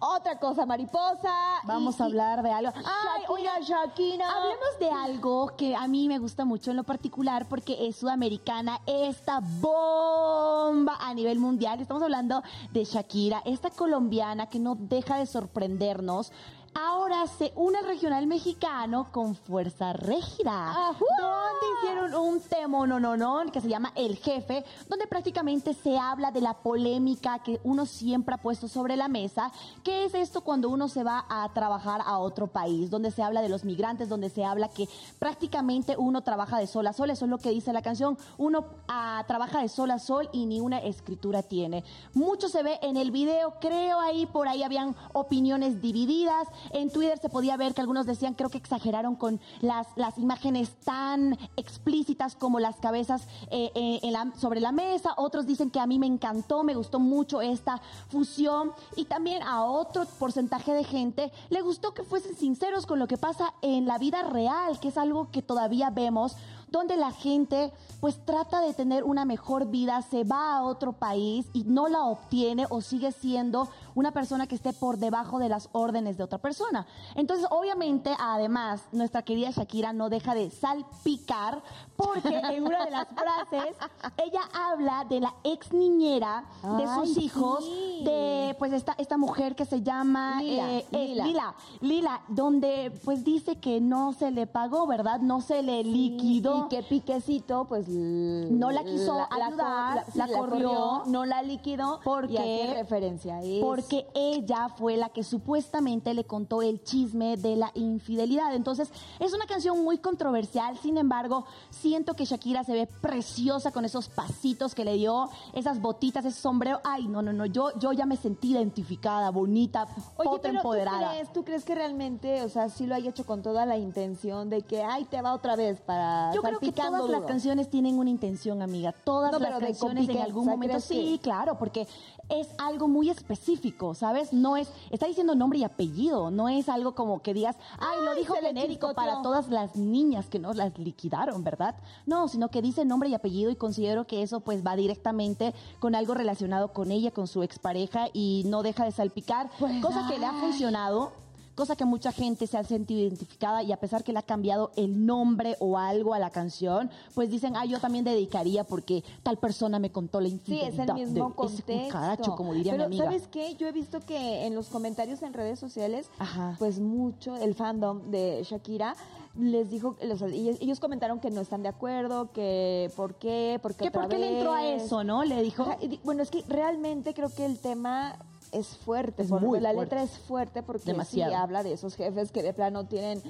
otra 0.00 0.38
cosa, 0.38 0.66
mariposa. 0.66 1.32
Vamos 1.64 1.98
y- 1.98 2.02
a 2.02 2.06
hablar 2.06 2.42
de 2.42 2.50
algo. 2.50 2.72
Ay, 2.74 2.82
Shakira, 2.84 3.30
oiga, 3.30 3.60
Shakira. 3.60 4.28
Hablemos 4.30 4.78
de 4.80 4.90
algo 4.90 5.56
que 5.56 5.76
a 5.76 5.86
mí 5.86 6.08
me 6.08 6.18
gusta 6.18 6.44
mucho 6.44 6.70
en 6.70 6.76
lo 6.78 6.84
particular 6.84 7.46
porque 7.48 7.86
es 7.86 7.96
sudamericana 7.96 8.80
esta 8.86 9.40
bomba 9.40 10.96
a 11.00 11.14
nivel 11.14 11.38
mundial. 11.38 11.80
Estamos 11.80 12.02
hablando 12.02 12.42
de 12.72 12.84
Shakira, 12.84 13.42
esta 13.44 13.70
colombiana 13.70 14.46
que 14.48 14.58
no 14.58 14.74
deja 14.74 15.16
de 15.18 15.26
sorprendernos. 15.26 16.32
Ahora 16.74 17.26
se 17.26 17.52
une 17.56 17.78
al 17.78 17.86
regional 17.86 18.26
mexicano 18.28 19.08
con 19.10 19.34
Fuerza 19.34 19.92
Régida, 19.92 20.88
¡Ajú! 20.88 21.04
donde 21.20 21.66
hicieron 21.78 22.14
un 22.14 22.40
tema 22.40 22.86
no, 22.86 23.00
no, 23.00 23.16
no, 23.16 23.42
que 23.52 23.60
se 23.60 23.68
llama 23.68 23.92
El 23.96 24.16
Jefe, 24.16 24.64
donde 24.88 25.08
prácticamente 25.08 25.74
se 25.74 25.98
habla 25.98 26.30
de 26.30 26.40
la 26.40 26.54
polémica 26.54 27.40
que 27.40 27.60
uno 27.64 27.86
siempre 27.86 28.34
ha 28.34 28.38
puesto 28.38 28.68
sobre 28.68 28.96
la 28.96 29.08
mesa, 29.08 29.50
que 29.82 30.04
es 30.04 30.14
esto 30.14 30.42
cuando 30.42 30.68
uno 30.68 30.88
se 30.88 31.02
va 31.02 31.26
a 31.28 31.52
trabajar 31.52 32.02
a 32.04 32.18
otro 32.18 32.46
país, 32.46 32.88
donde 32.88 33.10
se 33.10 33.22
habla 33.22 33.42
de 33.42 33.48
los 33.48 33.64
migrantes, 33.64 34.08
donde 34.08 34.30
se 34.30 34.44
habla 34.44 34.68
que 34.68 34.88
prácticamente 35.18 35.96
uno 35.98 36.22
trabaja 36.22 36.58
de 36.58 36.68
sol 36.68 36.86
a 36.86 36.92
sol, 36.92 37.10
eso 37.10 37.24
es 37.24 37.30
lo 37.30 37.38
que 37.38 37.50
dice 37.50 37.72
la 37.72 37.82
canción, 37.82 38.16
uno 38.38 38.66
ah, 38.86 39.24
trabaja 39.26 39.60
de 39.60 39.68
sol 39.68 39.90
a 39.90 39.98
sol 39.98 40.28
y 40.32 40.46
ni 40.46 40.60
una 40.60 40.78
escritura 40.78 41.42
tiene. 41.42 41.82
Mucho 42.14 42.48
se 42.48 42.62
ve 42.62 42.78
en 42.82 42.96
el 42.96 43.10
video, 43.10 43.54
creo 43.60 43.98
ahí 43.98 44.26
por 44.26 44.46
ahí 44.46 44.62
habían 44.62 44.94
opiniones 45.12 45.82
divididas, 45.82 46.46
En 46.70 46.90
Twitter 46.90 47.18
se 47.18 47.28
podía 47.28 47.56
ver 47.56 47.74
que 47.74 47.80
algunos 47.80 48.06
decían, 48.06 48.34
creo 48.34 48.50
que 48.50 48.58
exageraron 48.58 49.16
con 49.16 49.40
las, 49.60 49.86
las 49.96 50.18
imágenes 50.18 50.70
tan 50.84 51.38
explícitas 51.56 52.36
como 52.36 52.60
las 52.60 52.76
cabezas 52.76 53.26
eh, 53.50 53.70
eh, 53.74 54.00
sobre 54.36 54.60
la 54.60 54.72
mesa. 54.72 55.14
Otros 55.16 55.46
dicen 55.46 55.70
que 55.70 55.80
a 55.80 55.86
mí 55.86 55.98
me 55.98 56.06
encantó, 56.06 56.62
me 56.62 56.74
gustó 56.74 57.00
mucho 57.00 57.40
esta 57.40 57.80
fusión. 58.08 58.72
Y 58.96 59.04
también 59.04 59.42
a 59.42 59.64
otro 59.64 60.04
porcentaje 60.18 60.72
de 60.72 60.84
gente 60.84 61.32
le 61.48 61.60
gustó 61.62 61.94
que 61.94 62.02
fuesen 62.02 62.36
sinceros 62.36 62.86
con 62.86 62.98
lo 62.98 63.06
que 63.06 63.16
pasa 63.16 63.54
en 63.62 63.86
la 63.86 63.98
vida 63.98 64.22
real, 64.22 64.78
que 64.80 64.88
es 64.88 64.98
algo 64.98 65.30
que 65.30 65.42
todavía 65.42 65.90
vemos 65.90 66.36
donde 66.70 66.96
la 66.96 67.10
gente 67.10 67.72
pues 68.00 68.24
trata 68.24 68.60
de 68.60 68.74
tener 68.74 69.04
una 69.04 69.24
mejor 69.24 69.66
vida, 69.66 70.02
se 70.02 70.24
va 70.24 70.54
a 70.54 70.62
otro 70.62 70.92
país 70.92 71.46
y 71.52 71.64
no 71.64 71.88
la 71.88 72.04
obtiene 72.04 72.66
o 72.70 72.80
sigue 72.80 73.12
siendo 73.12 73.68
una 73.94 74.12
persona 74.12 74.46
que 74.46 74.54
esté 74.54 74.72
por 74.72 74.98
debajo 74.98 75.38
de 75.38 75.48
las 75.48 75.68
órdenes 75.72 76.16
de 76.16 76.24
otra 76.24 76.38
persona. 76.38 76.86
Entonces, 77.14 77.46
obviamente, 77.50 78.14
además, 78.18 78.82
nuestra 78.92 79.22
querida 79.22 79.50
Shakira 79.50 79.92
no 79.92 80.08
deja 80.08 80.34
de 80.34 80.50
salpicar 80.50 81.62
porque 81.96 82.28
en 82.50 82.64
una 82.66 82.84
de 82.84 82.90
las 82.90 83.08
frases 83.08 83.76
ella 84.16 84.40
habla 84.52 85.04
de 85.08 85.20
la 85.20 85.34
ex 85.44 85.72
niñera 85.72 86.44
de 86.78 86.86
sus 86.94 87.16
hijos, 87.18 87.64
sí. 87.64 88.02
de 88.04 88.56
pues 88.58 88.72
esta, 88.72 88.94
esta 88.98 89.16
mujer 89.16 89.54
que 89.54 89.64
se 89.64 89.82
llama 89.82 90.40
Lila, 90.40 90.72
eh, 90.72 90.86
Lila. 90.92 91.24
Lila, 91.24 91.54
Lila, 91.80 92.20
donde 92.28 92.92
pues 93.04 93.24
dice 93.24 93.56
que 93.56 93.80
no 93.80 94.12
se 94.12 94.30
le 94.30 94.46
pagó, 94.46 94.86
¿verdad? 94.86 95.20
No 95.20 95.40
se 95.40 95.62
le 95.62 95.82
liquidó. 95.84 96.66
Y 96.66 96.68
que 96.68 96.82
Piquecito, 96.82 97.66
pues. 97.66 97.88
No 97.88 98.70
la 98.70 98.84
quiso 98.84 99.26
ayudar, 99.30 100.04
sí, 100.12 100.18
la 100.18 100.28
corrió. 100.28 101.02
no 101.06 101.24
la 101.24 101.42
liquidó. 101.42 102.00
Porque- 102.04 102.32
y 102.32 102.36
hace 102.36 102.74
referencia 102.74 103.36
a 103.36 103.42
eso. 103.42 103.66
Porque 103.66 103.89
ella 104.14 104.68
fue 104.68 104.96
la 104.96 105.08
que 105.10 105.22
supuestamente 105.24 106.14
le 106.14 106.24
contó 106.24 106.62
el 106.62 106.82
chisme 106.82 107.36
de 107.36 107.56
la 107.56 107.70
infidelidad. 107.74 108.54
Entonces, 108.54 108.90
es 109.18 109.32
una 109.32 109.46
canción 109.46 109.82
muy 109.82 109.98
controversial. 109.98 110.78
Sin 110.78 110.96
embargo, 110.98 111.44
siento 111.70 112.14
que 112.14 112.24
Shakira 112.24 112.64
se 112.64 112.72
ve 112.72 112.86
preciosa 112.86 113.72
con 113.72 113.84
esos 113.84 114.08
pasitos 114.08 114.74
que 114.74 114.84
le 114.84 114.94
dio, 114.94 115.28
esas 115.52 115.80
botitas, 115.80 116.24
ese 116.24 116.40
sombrero. 116.40 116.80
Ay, 116.84 117.08
no, 117.08 117.22
no, 117.22 117.32
no. 117.32 117.46
Yo, 117.46 117.70
yo 117.78 117.92
ya 117.92 118.06
me 118.06 118.16
sentí 118.16 118.52
identificada, 118.52 119.30
bonita, 119.30 119.86
Oye, 120.16 120.30
pero 120.42 120.54
empoderada. 120.56 121.00
¿tú 121.00 121.08
crees, 121.10 121.32
¿tú 121.32 121.44
crees 121.44 121.64
que 121.64 121.74
realmente, 121.74 122.42
o 122.42 122.48
sea, 122.48 122.68
sí 122.68 122.86
lo 122.86 122.94
haya 122.94 123.10
hecho 123.10 123.24
con 123.26 123.42
toda 123.42 123.66
la 123.66 123.76
intención 123.76 124.50
de 124.50 124.62
que, 124.62 124.82
ay, 124.82 125.04
te 125.04 125.20
va 125.22 125.34
otra 125.34 125.56
vez 125.56 125.80
para 125.80 126.32
Yo 126.32 126.42
creo 126.42 126.58
que 126.60 126.72
todas 126.72 126.92
las 126.92 127.02
duro"? 127.02 127.26
canciones 127.26 127.68
tienen 127.70 127.98
una 127.98 128.10
intención, 128.10 128.62
amiga. 128.62 128.92
Todas 129.04 129.32
No, 129.32 129.38
las 129.38 129.58
canciones 129.58 130.08
en 130.08 130.18
algún 130.18 130.42
o 130.42 130.44
sea, 130.44 130.52
momento 130.54 130.72
¿crees 130.74 130.84
sí, 130.84 131.18
que- 131.18 131.22
claro, 131.22 131.58
porque 131.58 131.86
es 132.30 132.48
algo 132.58 132.88
muy 132.88 133.10
específico, 133.10 133.94
¿sabes? 133.94 134.32
No 134.32 134.56
es 134.56 134.70
está 134.90 135.06
diciendo 135.06 135.34
nombre 135.34 135.58
y 135.58 135.64
apellido, 135.64 136.30
no 136.30 136.48
es 136.48 136.68
algo 136.68 136.94
como 136.94 137.22
que 137.22 137.34
digas, 137.34 137.56
"Ay, 137.78 138.04
lo 138.04 138.14
dijo 138.14 138.34
genérico 138.34 138.88
chiscoteó". 138.88 138.94
para 138.94 139.22
todas 139.22 139.48
las 139.48 139.76
niñas 139.76 140.28
que 140.28 140.38
no 140.38 140.52
las 140.52 140.78
liquidaron, 140.78 141.42
¿verdad? 141.44 141.74
No, 142.06 142.28
sino 142.28 142.48
que 142.48 142.62
dice 142.62 142.84
nombre 142.84 143.08
y 143.08 143.14
apellido 143.14 143.50
y 143.50 143.56
considero 143.56 144.06
que 144.06 144.22
eso 144.22 144.40
pues 144.40 144.64
va 144.66 144.76
directamente 144.76 145.54
con 145.78 145.94
algo 145.94 146.14
relacionado 146.14 146.72
con 146.72 146.90
ella, 146.90 147.10
con 147.10 147.26
su 147.26 147.42
expareja 147.42 148.06
y 148.12 148.44
no 148.46 148.62
deja 148.62 148.84
de 148.84 148.92
salpicar, 148.92 149.50
Pues, 149.58 149.82
cosa 149.82 150.06
que 150.08 150.18
le 150.18 150.26
ha 150.26 150.32
funcionado 150.32 151.12
cosa 151.60 151.76
que 151.76 151.84
mucha 151.84 152.10
gente 152.10 152.46
se 152.46 152.56
ha 152.56 152.64
sentido 152.64 153.00
identificada 153.02 153.62
y 153.62 153.70
a 153.70 153.76
pesar 153.78 154.02
que 154.02 154.14
le 154.14 154.18
ha 154.18 154.22
cambiado 154.22 154.70
el 154.76 155.04
nombre 155.04 155.56
o 155.60 155.76
algo 155.76 156.14
a 156.14 156.18
la 156.18 156.30
canción, 156.30 156.90
pues 157.14 157.28
dicen, 157.28 157.54
ah, 157.54 157.66
yo 157.66 157.78
también 157.80 158.02
dedicaría 158.02 158.64
porque 158.64 159.04
tal 159.22 159.36
persona 159.36 159.78
me 159.78 159.92
contó 159.92 160.22
la 160.22 160.28
Sí, 160.28 160.34
infidelidad 160.36 160.72
es 160.72 160.88
el 160.88 160.94
mismo 160.94 161.28
de 161.28 161.34
contexto. 161.34 161.84
cucaracho, 161.84 162.34
como 162.34 162.54
diría 162.54 162.72
Pero, 162.72 162.84
mi 162.88 162.96
amiga. 162.96 163.04
¿sabes 163.04 163.28
qué? 163.28 163.54
Yo 163.56 163.68
he 163.68 163.72
visto 163.72 164.00
que 164.00 164.46
en 164.46 164.54
los 164.54 164.68
comentarios 164.68 165.22
en 165.22 165.34
redes 165.34 165.58
sociales, 165.58 166.08
Ajá. 166.18 166.56
pues 166.58 166.80
mucho, 166.80 167.36
el 167.36 167.54
fandom 167.54 168.10
de 168.10 168.42
Shakira 168.48 168.96
les 169.38 169.68
dijo, 169.70 169.96
los- 170.02 170.22
ellos, 170.22 170.80
comentaron 170.80 171.20
que 171.20 171.30
no 171.30 171.42
están 171.42 171.62
de 171.62 171.68
acuerdo, 171.68 172.32
que 172.32 172.90
por 172.96 173.16
qué, 173.16 173.58
por 173.62 173.72
qué 173.74 173.82
¿Que 173.84 173.88
otra 173.88 174.00
¿Por 174.00 174.10
qué 174.10 174.18
le 174.18 174.32
entró 174.38 174.52
a 174.54 174.64
eso, 174.66 175.04
no? 175.04 175.24
Le 175.24 175.42
dijo. 175.42 175.66
Bueno, 176.04 176.22
es 176.22 176.30
que 176.30 176.42
realmente 176.48 177.12
creo 177.14 177.28
que 177.28 177.44
el 177.44 177.58
tema 177.58 178.16
es 178.52 178.76
fuerte. 178.76 179.22
Es 179.22 179.28
por- 179.28 179.40
muy 179.40 179.60
la 179.60 179.72
fuerte. 179.72 179.96
letra 179.96 180.02
es 180.02 180.18
fuerte 180.18 180.62
porque 180.62 180.84
Demasiado. 180.86 181.30
sí 181.32 181.36
habla 181.36 181.62
de 181.62 181.72
esos 181.72 181.94
jefes 181.94 182.32
que 182.32 182.42
de 182.42 182.52
plano 182.52 182.84
tienen, 182.86 183.22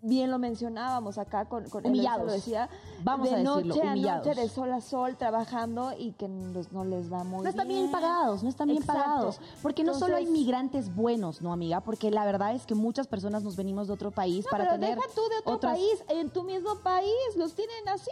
bien 0.00 0.30
lo 0.30 0.38
mencionábamos 0.38 1.16
acá 1.16 1.46
con, 1.46 1.68
con 1.70 1.86
Humillados. 1.86 2.26
lo 2.26 2.32
decía, 2.32 2.68
Vamos 3.02 3.28
de 3.30 3.36
a 3.36 3.38
decirlo, 3.38 3.60
noche 3.62 3.82
a 3.82 3.94
noche, 4.18 4.34
de 4.34 4.48
sol 4.50 4.70
a 4.72 4.80
sol, 4.82 5.16
trabajando 5.16 5.92
y 5.98 6.12
que 6.12 6.28
no 6.28 6.84
les 6.84 7.10
va 7.12 7.24
muy 7.24 7.42
No 7.42 7.48
están 7.48 7.68
bien 7.68 7.90
pagados, 7.90 8.42
no 8.42 8.48
están 8.50 8.68
bien 8.68 8.82
Exacto. 8.82 9.02
pagados. 9.02 9.40
Porque 9.62 9.82
no 9.82 9.94
solo 9.94 10.16
hay 10.16 10.26
migrantes 10.26 10.94
buenos, 10.94 11.40
¿no, 11.40 11.52
amiga? 11.54 11.80
Porque 11.80 12.10
la 12.10 12.24
verdad 12.26 12.54
es 12.54 12.66
que 12.66 12.74
muchas 12.74 13.06
personas 13.06 13.42
nos 13.42 13.56
venimos 13.56 13.86
de 13.86 13.94
otro 13.94 14.10
país 14.10 14.44
No, 14.44 14.50
para 14.50 14.64
pero 14.64 14.74
tener. 14.80 14.96
deja 14.96 15.08
tú 15.14 15.22
de 15.30 15.38
otro 15.38 15.52
otras- 15.54 15.72
país, 15.74 16.04
en 16.08 16.28
tu 16.30 16.42
mismo 16.42 16.74
país 16.82 17.14
los 17.36 17.54
tienen 17.54 17.88
así. 17.88 18.10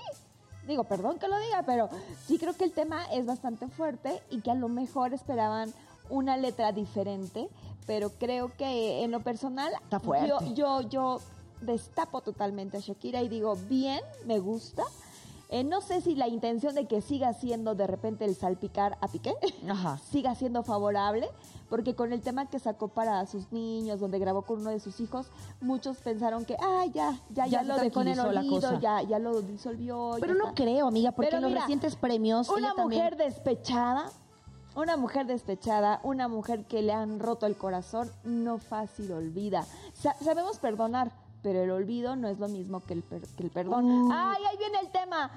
Digo, 0.66 0.84
perdón 0.84 1.18
que 1.18 1.26
lo 1.28 1.38
diga, 1.40 1.62
pero 1.66 1.90
sí 2.26 2.38
creo 2.38 2.54
que 2.54 2.64
el 2.64 2.72
tema 2.72 3.04
es 3.12 3.26
bastante 3.26 3.66
fuerte 3.68 4.22
y 4.30 4.40
que 4.42 4.50
a 4.50 4.54
lo 4.54 4.68
mejor 4.68 5.12
esperaban 5.12 5.74
una 6.12 6.36
letra 6.36 6.72
diferente, 6.72 7.48
pero 7.86 8.10
creo 8.10 8.52
que 8.56 9.02
en 9.02 9.10
lo 9.10 9.20
personal 9.20 9.72
Está 9.90 10.00
yo 10.26 10.38
yo 10.54 10.80
yo 10.82 11.20
destapo 11.62 12.20
totalmente 12.20 12.76
a 12.76 12.80
Shakira 12.80 13.22
y 13.22 13.28
digo, 13.28 13.56
bien, 13.68 14.00
me 14.26 14.38
gusta. 14.38 14.82
Eh, 15.48 15.64
no 15.64 15.80
sé 15.82 16.00
si 16.00 16.14
la 16.14 16.28
intención 16.28 16.74
de 16.74 16.86
que 16.86 17.02
siga 17.02 17.34
siendo 17.34 17.74
de 17.74 17.86
repente 17.86 18.24
el 18.24 18.34
salpicar 18.34 18.96
a 19.02 19.08
Piqué 19.08 19.34
Ajá. 19.68 19.98
siga 20.10 20.34
siendo 20.34 20.62
favorable, 20.62 21.28
porque 21.68 21.94
con 21.94 22.12
el 22.14 22.22
tema 22.22 22.46
que 22.48 22.58
sacó 22.58 22.88
para 22.88 23.26
sus 23.26 23.52
niños, 23.52 24.00
donde 24.00 24.18
grabó 24.18 24.42
con 24.42 24.60
uno 24.60 24.70
de 24.70 24.80
sus 24.80 24.98
hijos, 25.00 25.26
muchos 25.60 25.98
pensaron 25.98 26.44
que, 26.46 26.56
ah, 26.58 26.86
ya, 26.92 27.20
ya, 27.34 27.46
ya, 27.46 27.62
lo 27.64 27.76
dejó 27.76 28.00
en 28.00 28.08
el 28.08 28.20
olvido, 28.20 28.80
ya, 28.80 29.02
ya 29.02 29.18
lo 29.18 29.42
disolvió. 29.42 30.16
Pero 30.20 30.34
no 30.34 30.48
está. 30.48 30.54
creo, 30.54 30.86
amiga, 30.86 31.12
porque 31.12 31.26
Pero 31.28 31.36
en 31.38 31.42
los 31.42 31.50
mira, 31.52 31.60
recientes 31.62 31.96
premios. 31.96 32.48
Una 32.48 32.74
también- 32.74 33.02
mujer 33.02 33.16
despechada, 33.18 34.10
una 34.74 34.96
mujer 34.96 35.26
despechada, 35.26 36.00
una 36.02 36.28
mujer 36.28 36.64
que 36.66 36.82
le 36.82 36.92
han 36.92 37.18
roto 37.20 37.46
el 37.46 37.56
corazón, 37.56 38.10
no 38.24 38.58
fácil 38.58 39.12
olvida. 39.12 39.66
Sa- 39.94 40.16
sabemos 40.22 40.58
perdonar, 40.58 41.12
pero 41.42 41.62
el 41.62 41.70
olvido 41.70 42.16
no 42.16 42.28
es 42.28 42.38
lo 42.38 42.48
mismo 42.48 42.80
que 42.80 42.94
el, 42.94 43.02
per- 43.02 43.26
que 43.36 43.42
el 43.42 43.50
perdón. 43.50 43.84
Uh. 43.84 44.10
¡Ay, 44.12 44.42
ahí 44.50 44.56
viene 44.56 44.78
el 44.80 44.90
tema! 44.90 45.30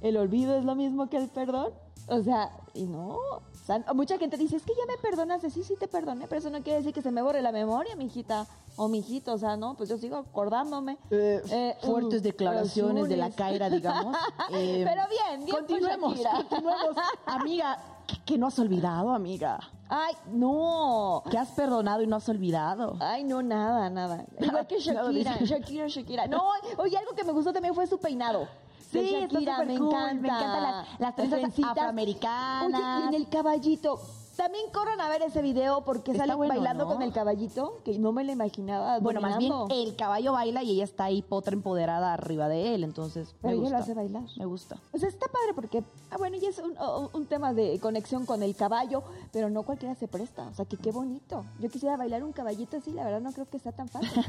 ¿El 0.00 0.16
olvido 0.16 0.56
es 0.56 0.64
lo 0.64 0.74
mismo 0.74 1.08
que 1.08 1.16
el 1.18 1.28
perdón? 1.28 1.72
O 2.08 2.22
sea, 2.22 2.50
y 2.74 2.84
no. 2.84 3.08
O 3.18 3.42
sea, 3.66 3.84
mucha 3.94 4.18
gente 4.18 4.36
dice, 4.36 4.56
es 4.56 4.62
que 4.64 4.72
ya 4.72 4.86
me 4.86 4.98
perdonaste. 4.98 5.50
Sí, 5.50 5.62
sí 5.62 5.74
te 5.78 5.86
perdoné, 5.86 6.26
pero 6.26 6.40
eso 6.40 6.50
no 6.50 6.62
quiere 6.62 6.78
decir 6.78 6.92
que 6.92 7.02
se 7.02 7.10
me 7.12 7.22
borre 7.22 7.42
la 7.42 7.52
memoria, 7.52 7.94
mijita. 7.94 8.46
O 8.76 8.88
mijito, 8.88 9.34
o 9.34 9.38
sea, 9.38 9.56
no, 9.56 9.76
pues 9.76 9.88
yo 9.88 9.98
sigo 9.98 10.16
acordándome. 10.16 10.96
Eh, 11.10 11.76
fuertes 11.82 12.20
uh, 12.20 12.24
declaraciones 12.24 13.08
de 13.08 13.16
la. 13.16 13.30
Caira, 13.30 13.68
digamos. 13.68 14.16
Eh, 14.50 14.84
Pero 14.88 15.02
bien, 15.08 15.44
bien 15.44 15.50
por 15.50 15.66
Continuemos, 15.66 16.18
continuemos. 16.18 16.96
Amiga, 17.26 17.78
¿qué, 18.10 18.18
qué 18.24 18.38
no 18.38 18.46
has 18.48 18.58
olvidado, 18.58 19.10
amiga? 19.12 19.58
Ay, 19.88 20.14
no. 20.32 21.22
¿Qué 21.30 21.38
has 21.38 21.48
perdonado 21.50 22.02
y 22.02 22.06
no 22.06 22.16
has 22.16 22.28
olvidado? 22.28 22.96
Ay, 23.00 23.24
no, 23.24 23.42
nada, 23.42 23.90
nada. 23.90 24.24
Igual 24.40 24.66
que 24.66 24.78
Shakira. 24.80 25.36
Shakira, 25.42 25.86
Shakira. 25.88 26.26
No, 26.26 26.42
oye, 26.78 26.96
algo 26.96 27.12
que 27.14 27.24
me 27.24 27.32
gustó 27.32 27.52
también 27.52 27.74
fue 27.74 27.86
su 27.86 27.98
peinado. 27.98 28.46
Sí, 28.90 28.98
está 29.14 29.20
Shakira, 29.38 29.52
súper 29.54 29.66
me 29.68 29.78
cool, 29.78 29.88
encanta. 29.88 30.14
me 30.22 30.28
encantan 30.28 30.62
las- 30.62 31.00
las 31.00 31.14
trencitas. 31.16 31.70
afroamericanas. 31.70 32.80
Oye, 32.80 33.04
y 33.04 33.08
en 33.08 33.14
el 33.14 33.28
caballito. 33.28 34.00
También 34.40 34.70
corran 34.72 34.98
a 35.02 35.08
ver 35.10 35.20
ese 35.20 35.42
video 35.42 35.84
porque 35.84 36.12
Está 36.12 36.22
sale 36.22 36.34
bueno, 36.34 36.54
bailando 36.54 36.84
¿no? 36.86 36.94
con 36.94 37.02
el 37.02 37.12
caballito, 37.12 37.82
que 37.84 37.98
no 37.98 38.10
me 38.12 38.24
lo 38.24 38.32
imaginaba. 38.32 38.98
Bueno, 38.98 39.20
más 39.20 39.36
bien 39.36 39.52
el 39.68 39.96
caballo 39.96 40.32
baila 40.32 40.62
y 40.62 40.70
ella 40.70 40.84
está 40.84 41.04
ahí 41.04 41.20
potra 41.20 41.52
empoderada 41.52 42.14
arriba 42.14 42.48
de 42.48 42.74
él, 42.74 42.82
entonces 42.84 43.34
Pero 43.42 43.48
me 43.48 43.52
ella 43.52 43.60
gusta. 43.60 43.76
lo 43.76 43.82
hace 43.82 43.92
bailar. 43.94 44.22
Me 44.38 44.46
gusta. 44.46 44.78
O 44.94 44.98
sea, 44.98 45.10
está 45.10 45.26
padre 45.26 45.52
porque, 45.54 45.84
ah, 46.10 46.16
bueno, 46.16 46.38
ya 46.38 46.48
es 46.48 46.58
un, 46.58 46.74
un- 47.12 47.26
tema 47.26 47.52
de 47.52 47.78
conexión 47.80 48.24
con 48.24 48.42
el 48.42 48.56
caballo, 48.56 49.02
pero 49.30 49.50
no 49.50 49.62
cualquiera 49.62 49.94
se 49.94 50.08
presta. 50.08 50.48
O 50.48 50.54
sea, 50.54 50.64
que 50.64 50.78
qué 50.78 50.90
bonito. 50.90 51.44
Yo 51.58 51.68
quisiera 51.68 51.98
bailar 51.98 52.24
un 52.24 52.32
caballito 52.32 52.78
así, 52.78 52.92
la 52.92 53.04
verdad 53.04 53.20
no 53.20 53.32
creo 53.32 53.44
que 53.46 53.58
sea 53.58 53.72
tan 53.72 53.88
fácil. 53.88 54.08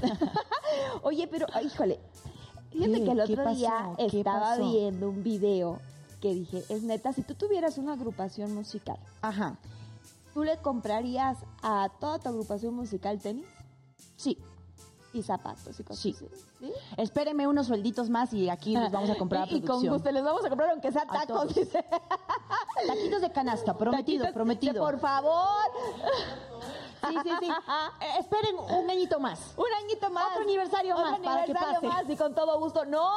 Oye, 1.03 1.25
pero, 1.27 1.47
híjole, 1.63 2.01
fíjate 2.69 3.03
que 3.05 3.11
el 3.11 3.23
¿Qué 3.27 3.33
otro 3.33 3.55
día 3.55 3.93
estaba 3.97 4.57
viendo 4.57 5.07
un 5.07 5.23
video 5.23 5.79
que 6.19 6.33
dije, 6.33 6.65
es 6.67 6.83
neta, 6.83 7.13
si 7.13 7.21
tú 7.21 7.33
tuvieras 7.33 7.77
una 7.77 7.93
agrupación 7.93 8.53
musical, 8.53 8.97
Ajá. 9.21 9.55
¿Tú 10.33 10.43
le 10.43 10.57
comprarías 10.57 11.37
a 11.61 11.89
toda 11.99 12.19
tu 12.19 12.29
agrupación 12.29 12.73
musical 12.73 13.19
tenis 13.19 13.45
Sí. 14.15 14.37
y 15.13 15.23
zapatos 15.23 15.79
y 15.79 15.83
cosas 15.83 16.01
Sí. 16.01 16.15
así? 16.15 16.27
¿Sí? 16.59 16.71
Espéreme 16.97 17.47
unos 17.47 17.67
suelditos 17.67 18.09
más 18.09 18.31
y 18.33 18.49
aquí 18.49 18.75
les 18.77 18.91
vamos 18.91 19.09
a 19.09 19.15
comprar 19.15 19.43
a 19.43 19.45
y, 19.51 19.57
y 19.57 19.61
con 19.61 19.85
gusto 19.85 20.11
les 20.11 20.23
vamos 20.23 20.45
a 20.45 20.49
comprar 20.49 20.69
aunque 20.71 20.91
sea 20.91 21.05
tacos, 21.05 21.53
dice. 21.55 21.83
Taquitos 22.87 23.21
de 23.21 23.31
canasta, 23.31 23.77
prometido, 23.77 24.23
Taquitos, 24.23 24.33
prometido. 24.33 24.73
de 24.73 24.79
Por 24.79 24.99
favor. 24.99 25.47
Sí, 27.07 27.15
sí, 27.23 27.29
sí. 27.39 27.47
Eh, 27.49 28.05
esperen 28.19 28.55
un 28.57 28.89
añito 28.89 29.19
más. 29.19 29.53
Un 29.57 29.65
añito 29.83 30.09
más. 30.11 30.27
Otro 30.31 30.43
aniversario 30.43 30.95
Otro 30.95 31.09
más, 31.11 31.19
para 31.19 31.45
que 31.45 31.51
aniversario 31.51 31.81
pase. 31.81 31.87
más 32.03 32.09
y 32.09 32.15
con 32.15 32.35
todo 32.35 32.59
gusto. 32.59 32.85
No, 32.85 33.09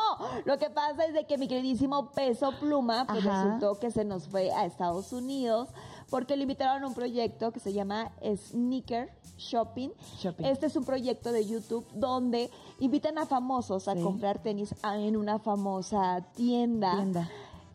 lo 0.45 0.59
que 0.59 0.71
pasa 0.71 1.05
es 1.05 1.13
de 1.15 1.27
que 1.27 1.37
mi 1.39 1.49
queridísimo 1.49 2.11
Peso 2.11 2.53
Pluma 2.61 3.07
pues 3.07 3.27
Ajá. 3.27 3.45
resultó 3.45 3.79
que 3.79 3.91
se 3.91 4.05
nos 4.05 4.27
fue 4.29 4.51
a 4.53 4.65
Estados 4.65 5.13
Unidos 5.13 5.69
porque 6.11 6.37
le 6.37 6.43
invitaron 6.43 6.83
a 6.83 6.87
un 6.87 6.95
proyecto 6.95 7.51
que 7.53 7.61
se 7.61 7.73
llama 7.73 8.13
Sneaker 8.23 9.11
Shopping. 9.37 9.91
Shopping. 10.21 10.45
Este 10.45 10.67
es 10.67 10.77
un 10.77 10.85
proyecto 10.85 11.33
de 11.33 11.45
YouTube 11.47 11.85
donde 11.95 12.51
invitan 12.79 13.19
a 13.19 13.27
famosos 13.27 13.89
a 13.89 13.95
Sí. 13.95 14.01
comprar 14.03 14.43
tenis 14.43 14.75
en 14.85 15.17
una 15.17 15.39
famosa 15.39 16.25
tienda, 16.35 16.93
Tienda. 16.97 17.29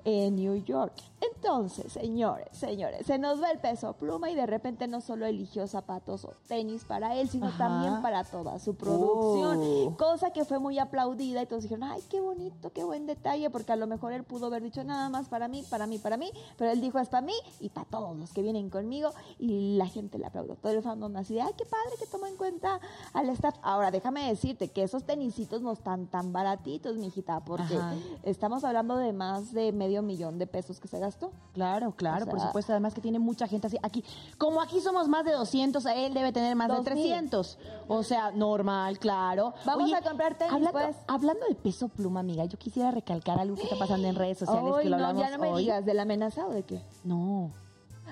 En 0.06 0.36
New 0.36 0.64
York. 0.64 0.94
Entonces, 1.22 1.92
señores, 1.92 2.48
señores, 2.52 3.06
se 3.06 3.18
nos 3.18 3.42
va 3.42 3.52
el 3.52 3.60
peso 3.60 3.94
pluma 3.94 4.30
y 4.30 4.36
de 4.36 4.46
repente 4.46 4.88
no 4.88 5.02
solo 5.02 5.26
eligió 5.26 5.68
zapatos 5.68 6.24
o 6.24 6.34
tenis 6.48 6.86
para 6.86 7.16
él, 7.16 7.30
sino 7.30 7.48
Ajá. 7.48 7.58
también 7.58 8.02
para 8.02 8.24
toda 8.24 8.58
su 8.60 8.76
producción. 8.76 9.60
Oh. 9.62 9.98
Cosa 9.98 10.32
que 10.32 10.46
fue 10.46 10.60
muy 10.60 10.80
aplaudida 10.80 11.42
y 11.42 11.46
todos 11.46 11.64
dijeron, 11.64 11.84
ay, 11.84 12.02
qué 12.10 12.22
bonito, 12.22 12.72
qué 12.72 12.84
buen 12.84 13.06
detalle, 13.06 13.50
porque 13.50 13.72
a 13.72 13.76
lo 13.76 13.88
mejor 13.88 14.14
él 14.14 14.24
pudo 14.24 14.46
haber 14.46 14.64
dicho 14.64 14.84
nada 14.84 15.10
más 15.10 15.28
para 15.28 15.48
mí, 15.48 15.64
para 15.70 15.88
mí, 15.88 15.98
para 15.98 16.16
mí, 16.18 16.32
pero 16.58 16.72
él 16.72 16.80
dijo 16.80 17.00
es 17.00 17.10
para 17.10 17.26
mí 17.26 17.36
y 17.60 17.70
para 17.70 17.88
todos 17.88 18.16
los 18.18 18.32
que 18.32 18.42
vienen 18.42 18.70
conmigo 18.70 19.12
y 19.38 19.78
la 19.78 19.88
gente 19.88 20.20
le 20.20 20.26
aplaudió. 20.26 20.56
Todo 20.56 20.72
el 20.72 20.82
fandom 20.82 21.16
así 21.18 21.34
de, 21.34 21.42
ay, 21.42 21.54
qué 21.58 21.66
padre 21.66 21.98
que 22.00 22.06
tomó 22.06 22.28
en 22.28 22.38
cuenta 22.38 22.80
al 23.14 23.30
staff. 23.30 23.56
Ahora, 23.62 23.92
déjame 23.92 24.28
decirte 24.30 24.70
que 24.70 24.84
esos 24.84 25.04
tenisitos 25.04 25.62
no 25.62 25.74
están 25.74 26.08
tan 26.08 26.32
baratitos, 26.32 26.98
mijita, 26.98 27.40
porque 27.42 27.76
Ajá. 27.76 27.96
estamos 28.24 28.64
hablando 28.64 28.96
de 28.98 29.12
más 29.14 29.54
de 29.54 29.72
medio 29.72 29.89
millón 30.02 30.38
de 30.38 30.48
pesos 30.48 30.80
que 30.80 30.88
se 30.88 31.00
gastó. 31.00 31.32
Claro, 31.54 31.92
claro, 31.96 32.24
O 32.24 32.26
sea- 32.26 32.32
por 32.32 32.40
supuesto. 32.40 32.72
Además 32.72 32.94
que 32.94 33.02
tiene 33.02 33.20
mucha 33.20 33.48
gente 33.48 33.68
así. 33.68 33.78
Aquí, 33.82 34.04
como 34.38 34.62
aquí 34.62 34.80
somos 34.80 35.08
más 35.08 35.26
de 35.26 35.32
200, 35.32 35.86
él 35.88 36.14
debe 36.14 36.32
tener 36.32 36.56
más 36.56 36.68
de 36.70 36.76
Dos 36.76 36.86
mil. 36.86 36.94
300. 36.96 37.58
O 37.88 38.04
sea, 38.04 38.32
normal, 38.32 39.00
claro. 39.00 39.54
Vamos 39.66 39.92
a 39.94 40.02
comprar 40.02 40.38
tenis, 40.38 40.54
hablando, 40.54 40.80
pues. 40.80 40.96
Hablando 41.08 41.46
de 41.48 41.56
peso 41.56 41.88
pluma, 41.90 42.20
amiga, 42.20 42.46
yo 42.46 42.58
quisiera 42.58 42.92
recalcar 42.92 43.40
algo 43.40 43.56
que 43.56 43.64
está 43.64 43.78
pasando 43.78 44.08
en 44.08 44.16
redes 44.16 44.38
sociales 44.40 44.74
que 44.84 44.90
lo 44.90 44.98
no, 44.98 45.06
hablamos 45.08 45.24
ya 45.30 45.38
no 45.38 45.42
me 45.42 45.52
hoy. 45.52 45.64
digas, 45.64 45.86
¿del 45.86 46.00
amenazado 46.00 46.52
de 46.52 46.64
qué? 46.64 46.82
No. 47.04 47.52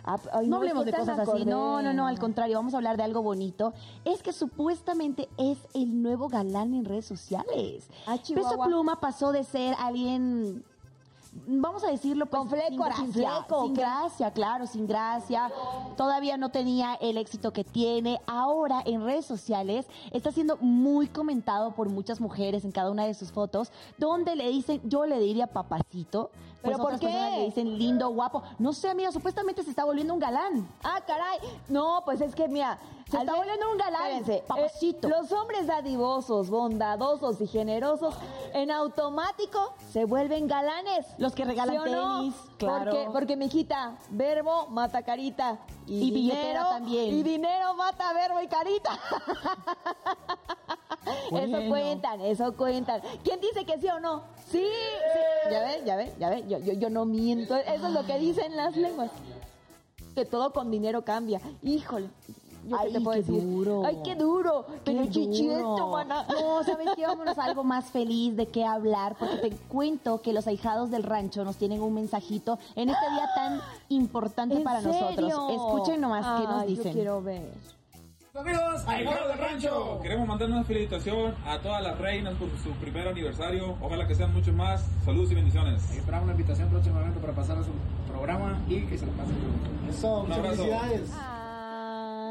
Ah, 0.04 0.18
ay, 0.32 0.48
No 0.48 0.58
hablemos 0.58 0.86
de 0.86 0.94
cosas 0.94 1.18
así. 1.20 1.44
No, 1.44 1.82
no, 1.82 1.92
no, 1.92 2.06
al 2.06 2.20
contrario, 2.20 2.56
vamos 2.56 2.74
a 2.76 2.78
hablar 2.78 2.98
de 2.98 3.04
algo 3.04 3.24
bonito. 3.24 3.74
Es 4.06 4.22
que 4.22 4.32
supuestamente 4.32 5.28
es 5.38 5.58
el 5.74 6.02
nuevo 6.04 6.28
galán 6.30 6.76
en 6.76 6.86
redes 6.86 7.06
sociales. 7.08 7.90
Ah. 8.06 8.16
Peso 8.18 8.58
Pluma 8.64 9.00
pasó 9.00 9.32
de 9.32 9.44
ser 9.44 9.76
alguien 9.80 10.64
vamos 11.46 11.84
a 11.84 11.92
decirlo 11.92 12.26
pues, 12.26 12.40
Con 12.40 12.50
fleco, 12.50 12.86
sin 12.96 13.12
gracia, 13.12 13.12
fleco, 13.12 13.66
sin 13.66 13.74
gracia, 13.74 14.32
claro, 14.32 14.68
sin 14.68 14.88
gracia. 14.88 15.52
Todavía 15.96 16.38
no 16.38 16.50
tenía 16.50 16.96
el 16.96 17.18
éxito 17.18 17.54
que 17.54 17.64
tiene. 17.64 18.20
Ahora 18.26 18.82
en 18.86 19.04
redes 19.04 19.26
sociales 19.26 19.88
está 20.12 20.32
siendo 20.32 20.58
muy 20.58 21.08
comentado 21.08 21.72
por 21.72 21.90
muchas 21.90 22.20
mujeres 22.20 22.66
en 22.66 22.72
cada 22.72 22.92
una 22.92 23.06
de 23.06 23.14
sus 23.14 23.32
fotos, 23.32 23.72
donde 23.98 24.36
le 24.36 24.50
dicen, 24.50 24.82
yo 24.84 25.06
le 25.06 25.20
diría 25.20 25.48
papacito, 25.48 26.32
pues 26.62 26.72
¿Pero 26.74 26.78
por 26.78 26.86
otras 26.94 27.00
qué? 27.00 27.08
personas 27.08 27.32
le 27.38 27.46
dicen 27.46 27.78
lindo, 27.78 28.10
guapo. 28.10 28.44
No 28.60 28.74
sé, 28.74 28.90
amiga, 28.90 29.12
supuestamente 29.12 29.64
se 29.64 29.70
está 29.70 29.86
volviendo 29.86 30.14
un 30.14 30.20
galán. 30.20 30.68
Ah, 30.84 31.00
caray. 31.06 31.38
No, 31.68 32.02
pues 32.04 32.20
es 32.22 32.34
que 32.34 32.48
mira, 32.48 32.78
Se 33.10 33.18
está 33.18 33.36
volviendo 33.36 33.72
un 33.72 33.78
galán, 33.78 34.12
Espérense, 34.12 34.44
papacito. 34.48 35.08
eh, 35.08 35.12
los 35.12 35.32
hombres 35.32 35.68
dadivosos, 35.68 36.50
bondadosos 36.50 37.40
y 37.42 37.48
generosos, 37.48 38.16
en 38.54 38.72
automático 38.72 39.74
se 39.92 40.06
vuelven 40.06 40.48
galanes. 40.48 41.06
Los 41.18 41.34
que 41.34 41.46
regalan 41.46 41.76
¿Sí 41.76 41.78
o 41.78 41.86
no? 41.96 42.18
tenis, 42.20 42.36
claro. 42.58 42.92
Porque, 42.92 43.10
porque 43.14 43.36
mijita, 43.38 43.96
verbo 44.10 44.68
mata 44.68 45.04
carita. 45.04 45.60
Y, 45.86 46.08
Y 46.10 46.12
billetera 46.12 46.48
dinero, 46.48 46.70
también. 46.70 47.16
Y 47.16 47.24
dinero 47.24 47.74
mata 47.76 48.12
verbo 48.14 48.42
y 48.42 48.48
carita. 48.48 49.00
Eso 51.32 51.58
cuentan, 51.70 52.22
eso 52.22 52.54
cuentan. 52.58 53.02
¿Quién 53.24 53.40
dice 53.40 53.66
que 53.66 53.80
sí 53.80 53.88
o 53.88 54.00
no? 54.00 54.24
Sí, 54.52 54.64
sí. 54.64 55.52
Ya 55.52 55.60
ven, 55.62 55.86
ya 55.86 55.96
ven, 55.96 56.12
ya 56.20 56.30
ven. 56.30 56.50
Yo, 56.50 56.58
yo, 56.60 56.74
yo 56.74 56.90
no 56.90 57.06
miento. 57.06 57.56
Eso 57.56 57.88
es 57.88 57.94
lo 57.94 58.06
que 58.06 58.18
dicen 58.20 58.56
las 58.56 58.76
lenguas. 58.76 59.12
Que 60.16 60.26
todo 60.26 60.52
con 60.54 60.72
dinero 60.72 61.04
cambia. 61.04 61.40
Híjole. 61.62 62.10
¿Yo 62.68 62.76
Ay, 62.78 62.88
qué 62.92 62.98
te 62.98 63.02
puedo 63.04 63.22
qué 63.24 63.32
decir? 63.32 63.44
duro. 63.50 63.84
Ay, 63.86 63.98
qué 64.04 64.16
duro. 64.16 64.66
Pero 64.84 65.04
Qué 65.04 65.10
chichieto, 65.10 65.70
duro. 65.70 65.88
mana. 65.88 66.26
No, 66.28 66.64
¿sabes 66.66 66.90
qué? 66.98 67.06
Vámonos 67.08 67.38
a 67.38 67.46
algo 67.46 67.64
más 67.64 67.86
feliz 67.92 68.36
de 68.36 68.48
qué 68.48 68.66
hablar, 68.66 69.16
porque 69.18 69.38
te 69.38 69.52
cuento 69.70 70.22
que 70.22 70.34
los 70.34 70.48
ahijados 70.48 70.92
del 70.92 71.04
rancho 71.04 71.46
nos 71.46 71.56
tienen 71.56 71.82
un 71.82 71.94
mensajito 71.94 72.60
en 72.76 72.90
este 72.90 73.10
día 73.12 73.30
tan 73.36 73.62
importante 73.88 74.56
¿En 74.56 74.64
para 74.66 74.82
nosotros. 74.82 75.32
Escuchen 75.52 76.02
nomás 76.02 76.42
qué 76.42 76.48
nos 76.48 76.62
Ay, 76.64 76.70
Yo 76.70 76.76
dicen. 76.76 76.94
quiero 76.94 77.22
ver. 77.22 77.77
Amigos, 78.40 78.84
Ahijados 78.86 79.28
del 79.30 79.38
Rancho, 79.40 80.00
queremos 80.04 80.28
mandar 80.28 80.48
una 80.48 80.64
felicitación 80.64 81.34
a 81.44 81.58
todas 81.58 81.82
las 81.82 81.98
reinas 81.98 82.36
por 82.36 82.50
su 82.64 82.70
primer 82.80 83.08
aniversario. 83.08 83.76
Ojalá 83.82 84.08
que 84.08 84.14
sean 84.14 84.32
muchos 84.32 84.54
más. 84.54 84.86
Saludos 85.04 85.32
y 85.32 85.36
bendiciones. 85.36 85.90
Esperamos 85.92 86.26
una 86.26 86.34
invitación 86.34 86.70
próximamente 86.70 87.20
para 87.20 87.34
pasar 87.34 87.58
a 87.58 87.64
su 87.64 87.72
programa 88.08 88.62
y 88.70 88.82
que 88.82 88.96
se 88.96 89.08
lo 89.08 89.12
pasen 89.14 89.36
bien. 89.40 89.90
Eso, 89.90 90.22
muchas 90.22 90.38
abrazo. 90.38 90.56
felicidades. 90.58 91.12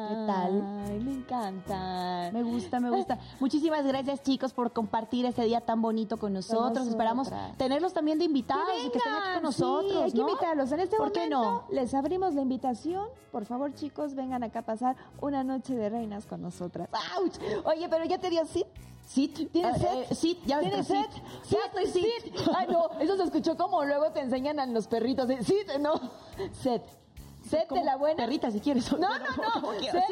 ¿Qué 0.09 0.15
tal? 0.27 0.83
Ay, 0.89 1.01
me 1.01 1.13
encantan. 1.13 2.33
Me 2.33 2.43
gusta, 2.43 2.81
me 2.81 2.91
gusta. 2.91 3.19
Muchísimas 3.41 3.85
gracias, 3.85 4.23
chicos, 4.23 4.53
por 4.53 4.73
compartir 4.73 5.27
este 5.27 5.43
día 5.45 5.61
tan 5.61 5.83
bonito 5.83 6.19
con 6.19 6.33
nosotros. 6.33 6.87
Esperamos 6.87 7.29
tenerlos 7.57 7.93
también 7.93 8.19
de 8.19 8.25
invitados 8.25 8.69
y 8.85 8.91
que 8.91 8.99
estén 8.99 9.13
aquí 9.15 9.35
con 9.35 9.43
nosotros. 9.43 9.93
Sí, 9.93 9.99
hay 9.99 10.13
que 10.13 10.19
¿no? 10.19 10.29
invitarlos. 10.29 10.73
En 10.73 10.81
este 10.81 10.97
¿Por 10.97 11.13
qué 11.13 11.29
momento 11.31 11.65
no? 11.69 11.75
les 11.75 11.95
abrimos 11.95 12.35
la 12.35 12.43
invitación. 12.43 13.09
Por 13.33 13.45
favor, 13.45 13.75
chicos, 13.75 14.15
vengan 14.15 14.43
acá 14.45 14.61
a 14.61 14.63
pasar 14.63 14.97
una 15.21 15.45
noche 15.45 15.75
de 15.75 15.89
reinas 15.89 16.27
con 16.27 16.41
nosotras. 16.43 16.89
¡Auch! 17.17 17.33
Oye, 17.65 17.89
pero 17.89 18.05
ya 18.05 18.19
te 18.19 18.31
dio 18.31 18.45
sit. 18.47 18.67
Sit. 19.07 19.53
¿Tienes 19.53 19.75
Ah, 19.77 19.79
set? 19.79 20.11
eh, 20.11 20.15
sit, 20.15 20.39
ya 20.47 20.59
¿Tienes 20.61 20.87
set? 20.87 21.09
sit. 21.13 21.51
Ya 21.51 21.59
estoy 21.67 21.87
sit. 22.03 22.35
Ay, 22.57 22.67
no, 22.71 22.91
eso 23.01 23.17
se 23.17 23.23
escuchó 23.25 23.57
como 23.57 23.85
luego 23.85 24.11
te 24.11 24.21
enseñan 24.21 24.59
a 24.59 24.67
los 24.67 24.89
perritos. 24.89 25.29
de 25.29 25.43
Sit, 25.45 25.69
no. 25.81 25.93
Set. 26.53 26.83
Set 27.49 27.69
de 27.71 27.85
la 27.85 27.97
buena. 27.97 28.17
Perrita, 28.17 28.51
si 28.51 28.61
quieres. 28.61 28.91
No, 28.93 28.99
no, 28.99 29.09
no. 29.63 29.73
Set. 29.81 30.03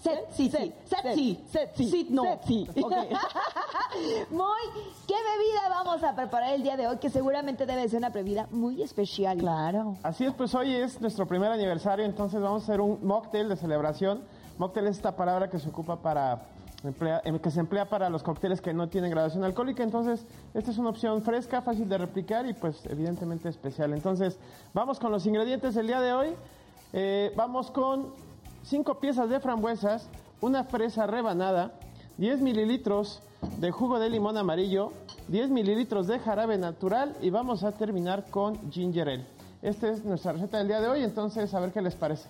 Set, 0.00 0.26
sí, 0.30 0.48
sí. 0.48 0.72
Set, 0.84 1.14
sí. 1.14 1.44
Set, 1.50 1.70
sí. 1.74 2.06
No. 2.10 2.22
Set, 2.22 2.40
sí. 2.46 2.66
Ok. 2.82 2.92
Muy, 4.30 4.84
¿qué 5.06 5.14
bebida 5.14 5.68
vamos 5.70 6.02
a 6.04 6.14
preparar 6.14 6.54
el 6.54 6.62
día 6.62 6.76
de 6.76 6.86
hoy? 6.86 6.98
Que 6.98 7.10
seguramente 7.10 7.66
debe 7.66 7.88
ser 7.88 7.98
una 7.98 8.10
bebida 8.10 8.46
muy 8.50 8.82
especial. 8.82 9.38
Claro. 9.38 9.96
Así 10.02 10.24
es, 10.24 10.32
pues 10.34 10.54
hoy 10.54 10.72
es 10.74 11.00
nuestro 11.00 11.26
primer 11.26 11.50
aniversario, 11.50 12.04
entonces 12.04 12.40
vamos 12.40 12.62
a 12.62 12.64
hacer 12.64 12.80
un 12.80 12.98
mocktail 13.04 13.48
de 13.48 13.56
celebración. 13.56 14.22
Mocktail 14.58 14.86
es 14.86 14.96
esta 14.96 15.16
palabra 15.16 15.48
que 15.50 15.58
se 15.58 15.68
ocupa 15.68 15.96
para 15.96 16.42
emplea- 16.84 17.20
em, 17.24 17.38
que 17.38 17.50
se 17.50 17.58
emplea 17.60 17.88
para 17.88 18.08
los 18.10 18.22
cócteles 18.22 18.60
que 18.60 18.72
no 18.72 18.88
tienen 18.88 19.10
graduación 19.10 19.42
alcohólica, 19.44 19.82
entonces 19.82 20.24
esta 20.54 20.70
es 20.70 20.78
una 20.78 20.90
opción 20.90 21.22
fresca, 21.22 21.60
fácil 21.62 21.88
de 21.88 21.98
replicar 21.98 22.46
y 22.46 22.54
pues 22.54 22.84
evidentemente 22.86 23.48
especial. 23.48 23.92
Entonces 23.94 24.38
vamos 24.74 25.00
con 25.00 25.10
los 25.10 25.26
ingredientes 25.26 25.74
del 25.74 25.86
día 25.88 26.00
de 26.00 26.12
hoy. 26.12 26.28
Eh, 26.92 27.32
vamos 27.36 27.70
con 27.70 28.12
cinco 28.62 28.98
piezas 28.98 29.28
de 29.28 29.40
frambuesas, 29.40 30.08
una 30.40 30.64
fresa 30.64 31.06
rebanada, 31.06 31.72
10 32.16 32.40
mililitros 32.40 33.22
de 33.58 33.70
jugo 33.70 33.98
de 33.98 34.10
limón 34.10 34.36
amarillo, 34.36 34.92
10 35.28 35.50
mililitros 35.50 36.06
de 36.06 36.18
jarabe 36.18 36.58
natural 36.58 37.16
y 37.20 37.30
vamos 37.30 37.62
a 37.64 37.72
terminar 37.72 38.26
con 38.30 38.70
ginger 38.70 39.08
ale. 39.08 39.26
Esta 39.62 39.90
es 39.90 40.04
nuestra 40.04 40.32
receta 40.32 40.58
del 40.58 40.68
día 40.68 40.80
de 40.80 40.88
hoy, 40.88 41.02
entonces 41.02 41.52
a 41.52 41.60
ver 41.60 41.72
qué 41.72 41.82
les 41.82 41.94
parece. 41.94 42.28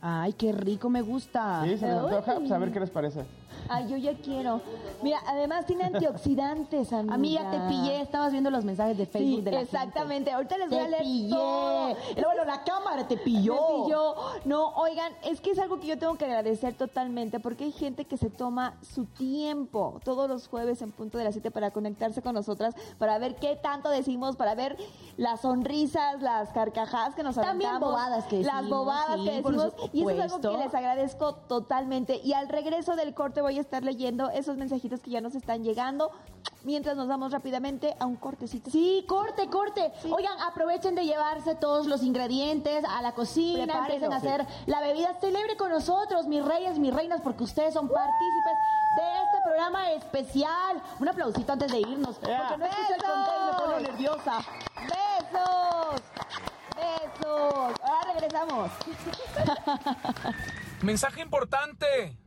Ay, 0.00 0.32
qué 0.32 0.52
rico, 0.52 0.88
me 0.88 1.02
gusta. 1.02 1.62
¿Sí? 1.64 1.76
¿Se 1.76 1.86
les 1.86 1.96
antoja? 1.96 2.36
Pues 2.36 2.52
a 2.52 2.58
ver 2.58 2.72
qué 2.72 2.80
les 2.80 2.90
parece. 2.90 3.24
Ay, 3.68 3.88
yo 3.88 3.96
ya 3.96 4.14
quiero. 4.14 4.60
Mira, 5.02 5.20
además 5.26 5.66
tiene 5.66 5.84
antioxidantes, 5.84 6.92
amiga. 6.92 7.14
Amiga, 7.14 7.50
te 7.50 7.58
pillé, 7.68 8.00
estabas 8.00 8.32
viendo 8.32 8.50
los 8.50 8.64
mensajes 8.64 8.96
de 8.96 9.06
Facebook 9.06 9.38
Sí, 9.38 9.42
de 9.44 9.50
la 9.52 9.60
exactamente. 9.60 10.30
Ahorita 10.32 10.58
les 10.58 10.68
voy 10.70 10.78
a 10.78 10.84
Te 10.84 10.90
leer 10.90 11.02
pillé. 11.02 11.30
todo. 11.34 11.96
Bueno, 12.24 12.44
la 12.46 12.64
cámara 12.64 13.06
te 13.06 13.16
pilló. 13.16 13.54
Me 13.54 13.84
pilló. 13.84 14.14
No, 14.44 14.68
oigan, 14.76 15.12
es 15.24 15.40
que 15.40 15.50
es 15.52 15.58
algo 15.58 15.80
que 15.80 15.86
yo 15.86 15.98
tengo 15.98 16.16
que 16.16 16.24
agradecer 16.24 16.74
totalmente 16.74 17.40
porque 17.40 17.64
hay 17.64 17.72
gente 17.72 18.04
que 18.04 18.16
se 18.16 18.30
toma 18.30 18.74
su 18.82 19.04
tiempo 19.04 20.00
todos 20.04 20.28
los 20.28 20.48
jueves 20.48 20.82
en 20.82 20.90
punto 20.92 21.18
de 21.18 21.24
las 21.24 21.34
7 21.34 21.50
para 21.50 21.70
conectarse 21.70 22.22
con 22.22 22.34
nosotras, 22.34 22.74
para 22.98 23.18
ver 23.18 23.36
qué 23.36 23.56
tanto 23.56 23.88
decimos, 23.90 24.36
para 24.36 24.54
ver 24.54 24.76
las 25.16 25.40
sonrisas, 25.42 26.20
las 26.22 26.50
carcajadas 26.52 27.14
que 27.14 27.22
nos 27.22 27.34
También 27.36 27.70
aventamos, 27.70 27.90
bobadas 27.94 28.24
que 28.26 28.42
Las 28.42 28.56
decimos, 28.62 28.78
bobadas 28.78 29.16
sí, 29.18 29.24
que 29.24 29.30
decimos. 29.32 29.72
Y 29.92 30.00
eso 30.02 30.10
es 30.10 30.20
algo 30.20 30.40
que 30.40 30.58
les 30.64 30.74
agradezco 30.74 31.34
totalmente. 31.34 32.20
Y 32.22 32.32
al 32.32 32.48
regreso 32.48 32.96
del 32.96 33.14
corte 33.14 33.40
voy 33.48 33.56
a 33.56 33.62
estar 33.62 33.82
leyendo 33.82 34.28
esos 34.28 34.58
mensajitos 34.58 35.00
que 35.00 35.08
ya 35.08 35.22
nos 35.22 35.34
están 35.34 35.64
llegando 35.64 36.10
mientras 36.64 36.98
nos 36.98 37.08
vamos 37.08 37.32
rápidamente 37.32 37.96
a 37.98 38.04
un 38.04 38.16
cortecito. 38.16 38.70
Sí, 38.70 39.06
corte, 39.08 39.48
corte. 39.48 39.90
Oigan, 40.10 40.38
aprovechen 40.42 40.94
de 40.94 41.06
llevarse 41.06 41.54
todos 41.54 41.86
los 41.86 42.02
ingredientes 42.02 42.84
a 42.84 43.00
la 43.00 43.12
cocina, 43.12 43.64
Prepárenlo. 43.64 43.86
empiecen 43.94 44.12
a 44.12 44.16
hacer 44.16 44.46
la 44.66 44.80
bebida. 44.82 45.18
Celebre 45.18 45.56
con 45.56 45.70
nosotros, 45.70 46.26
mis 46.26 46.44
reyes, 46.44 46.78
mis 46.78 46.92
reinas, 46.92 47.22
porque 47.22 47.44
ustedes 47.44 47.72
son 47.72 47.88
partícipes 47.88 48.52
de 48.98 49.24
este 49.24 49.38
programa 49.46 49.92
especial. 49.92 50.82
Un 51.00 51.08
aplausito 51.08 51.50
antes 51.50 51.72
de 51.72 51.80
irnos, 51.80 52.18
porque 52.18 52.36
no 52.58 52.66
escucho 52.66 52.94
el 52.96 53.02
conteo 53.02 53.34
y 53.40 53.46
me 53.46 53.58
pongo 53.62 53.80
nerviosa. 53.80 54.38
¡Besos! 54.76 56.02
¡Besos! 56.76 57.80
Ahora 57.82 58.12
regresamos. 58.12 58.70
Mensaje 60.82 61.22
importante 61.22 62.18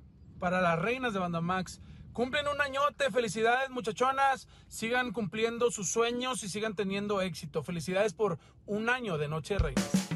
para 0.42 0.60
las 0.60 0.78
reinas 0.80 1.14
de 1.14 1.20
Bandamax. 1.20 1.80
Cumplen 2.12 2.48
un 2.50 2.60
añote, 2.60 3.10
felicidades 3.12 3.70
muchachonas, 3.70 4.50
sigan 4.68 5.14
cumpliendo 5.14 5.72
sus 5.72 5.90
sueños 5.90 6.44
y 6.44 6.50
sigan 6.50 6.76
teniendo 6.76 7.22
éxito. 7.22 7.64
Felicidades 7.64 8.14
por 8.14 8.40
un 8.66 8.90
año 8.90 9.18
de 9.18 9.30
Noche 9.30 9.54
de 9.54 9.60
Reinas. 9.60 10.11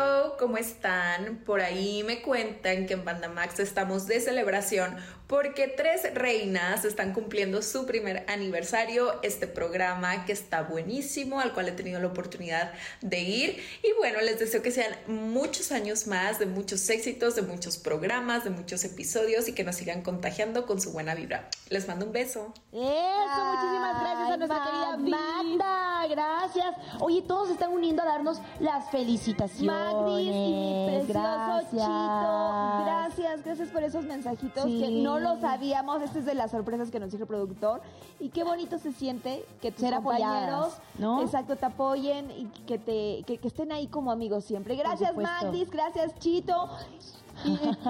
Hello, 0.00 0.36
¿cómo 0.38 0.56
están? 0.56 1.42
Por 1.44 1.60
ahí 1.60 2.02
me 2.04 2.22
cuentan 2.22 2.86
que 2.86 2.94
en 2.94 3.04
Banda 3.04 3.28
Max 3.28 3.60
estamos 3.60 4.06
de 4.06 4.20
celebración 4.20 4.96
porque 5.30 5.68
tres 5.68 6.12
reinas 6.12 6.84
están 6.84 7.12
cumpliendo 7.12 7.62
su 7.62 7.86
primer 7.86 8.24
aniversario, 8.28 9.22
este 9.22 9.46
programa 9.46 10.24
que 10.24 10.32
está 10.32 10.62
buenísimo, 10.62 11.38
al 11.38 11.52
cual 11.52 11.68
he 11.68 11.72
tenido 11.72 12.00
la 12.00 12.08
oportunidad 12.08 12.72
de 13.00 13.20
ir. 13.20 13.64
Y 13.84 13.92
bueno, 13.96 14.20
les 14.22 14.40
deseo 14.40 14.60
que 14.60 14.72
sean 14.72 14.92
muchos 15.06 15.70
años 15.70 16.08
más, 16.08 16.40
de 16.40 16.46
muchos 16.46 16.90
éxitos, 16.90 17.36
de 17.36 17.42
muchos 17.42 17.78
programas, 17.78 18.42
de 18.42 18.50
muchos 18.50 18.82
episodios 18.82 19.46
y 19.46 19.52
que 19.52 19.62
nos 19.62 19.76
sigan 19.76 20.02
contagiando 20.02 20.66
con 20.66 20.80
su 20.80 20.90
buena 20.90 21.14
vibra. 21.14 21.48
Les 21.68 21.86
mando 21.86 22.06
un 22.06 22.12
beso. 22.12 22.52
Eso, 22.72 22.80
muchísimas 22.80 24.00
gracias 24.00 24.30
a 24.30 24.36
nuestra 24.36 24.64
querida 24.64 24.96
Magda, 24.96 26.06
gracias. 26.08 26.74
Oye, 26.98 27.22
todos 27.22 27.46
se 27.46 27.52
están 27.52 27.70
uniendo 27.70 28.02
a 28.02 28.06
darnos 28.06 28.40
las 28.58 28.90
felicitaciones. 28.90 29.89
Magdis 29.94 30.26
y 30.26 30.30
mi 30.30 30.84
precioso 30.86 31.18
gracias. 31.20 31.70
Chito. 31.70 32.84
Gracias, 32.84 33.44
gracias 33.44 33.68
por 33.70 33.82
esos 33.82 34.04
mensajitos 34.04 34.64
Sí. 34.64 34.80
que 34.80 34.90
no 34.90 35.18
lo 35.18 35.40
sabíamos. 35.40 36.02
Este 36.02 36.20
es 36.20 36.24
de 36.26 36.34
las 36.34 36.50
sorpresas 36.50 36.90
que 36.90 37.00
nos 37.00 37.10
dijo 37.10 37.22
el 37.24 37.28
productor. 37.28 37.80
Y 38.18 38.28
qué 38.30 38.44
bonito 38.44 38.78
se 38.78 38.92
siente 38.92 39.44
que 39.60 39.72
tus 39.72 39.80
Ser 39.80 39.94
compañeros, 39.94 40.74
¿no? 40.98 41.22
exacto, 41.22 41.56
te 41.56 41.66
apoyen 41.66 42.30
y 42.30 42.44
que 42.66 42.78
te 42.78 43.22
que, 43.26 43.38
que 43.38 43.48
estén 43.48 43.72
ahí 43.72 43.86
como 43.86 44.10
amigos 44.12 44.44
siempre. 44.44 44.76
Gracias. 44.76 45.16
Magdis, 45.16 45.70
gracias, 45.70 46.14
Chito. 46.18 46.68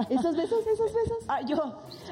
Esos 0.09 0.35
besos, 0.37 0.65
esos 0.65 0.93
besos. 0.93 1.17
Ah, 1.27 1.41
yo. 1.41 1.57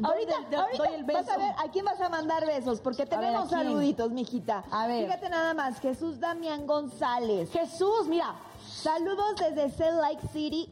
Ahorita, 0.03 0.33
doy- 0.51 0.77
doy 0.77 0.87
ahorita 0.87 0.95
el 0.95 1.03
vas 1.05 1.15
a 1.29 1.37
beso. 1.37 1.39
ver 1.39 1.55
a 1.65 1.71
quién 1.71 1.85
vas 1.85 2.01
a 2.01 2.09
mandar 2.09 2.45
besos, 2.45 2.81
porque 2.81 3.03
¿a 3.03 3.05
tenemos 3.05 3.47
quién? 3.47 3.61
saluditos, 3.61 4.11
mijita. 4.11 4.63
A 4.71 4.87
ver. 4.87 5.05
Fíjate 5.05 5.29
nada 5.29 5.53
más, 5.53 5.79
Jesús 5.79 6.19
Damián 6.19 6.67
González. 6.67 7.49
Jesús, 7.51 8.07
mira. 8.09 8.35
Saludos 8.81 9.35
desde 9.37 9.69
Salt 9.71 9.99
Lake 10.01 10.27
City, 10.31 10.69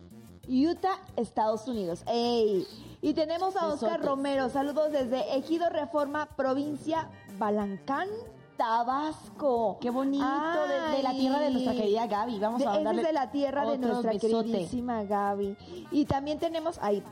Utah, 0.48 0.98
Estados 1.16 1.68
Unidos. 1.68 2.04
¡Ey! 2.08 2.66
Y 3.02 3.14
tenemos 3.14 3.56
a 3.58 3.68
Oscar. 3.68 4.02
Romero. 4.04 4.50
Saludos 4.50 4.92
desde 4.92 5.36
Ejido 5.38 5.70
Reforma, 5.70 6.26
provincia 6.38 7.10
Balancán, 7.38 8.08
Tabasco. 8.56 9.78
Qué 9.82 9.90
bonito, 9.90 10.26
de, 10.68 10.96
de 10.98 11.04
la 11.04 11.12
tierra 11.12 11.40
de 11.40 11.52
nuestra 11.52 11.74
querida 11.74 12.08
Gaby. 12.08 12.40
Vamos 12.40 12.60
De- 12.62 12.68
a 12.68 12.80
darle 12.82 13.02
es 13.02 13.08
de 13.08 13.14
la 13.14 13.30
tierra 13.32 13.70
de 13.70 13.78
nuestra 13.78 14.12
besote. 14.14 14.46
queridísima 14.52 15.04
Gaby. 15.04 15.58
Y 15.92 16.06
también 16.06 16.40
tenemos, 16.40 16.80
ay, 16.82 17.04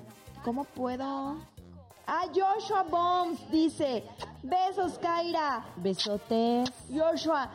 ¿cómo 0.44 0.64
puedo? 0.64 1.36
Ah, 2.08 2.26
Joshua 2.34 2.84
Bombs 2.84 3.40
dice, 3.52 4.04
besos, 4.44 4.98
Kaira. 5.00 5.66
Besotes. 5.78 6.70
Joshua, 6.90 7.50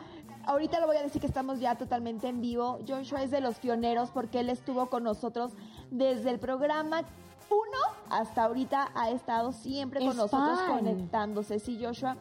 ahorita 0.51 0.79
lo 0.79 0.87
voy 0.87 0.97
a 0.97 1.03
decir 1.03 1.19
que 1.21 1.27
estamos 1.27 1.59
ya 1.59 1.75
totalmente 1.75 2.27
en 2.27 2.41
vivo. 2.41 2.79
Joshua 2.87 3.23
es 3.23 3.31
de 3.31 3.41
los 3.41 3.55
pioneros 3.57 4.09
porque 4.11 4.39
él 4.41 4.49
estuvo 4.49 4.87
con 4.87 5.03
nosotros 5.03 5.51
desde 5.89 6.29
el 6.29 6.39
programa 6.39 7.01
1 7.49 7.61
hasta 8.09 8.43
ahorita 8.43 8.91
ha 8.95 9.09
estado 9.09 9.51
siempre 9.51 9.99
con 9.99 10.09
Es 10.09 10.15
nosotros 10.15 10.59
fan. 10.59 10.77
conectándose. 10.79 11.59
Sí, 11.59 11.79
Joshua, 11.81 12.15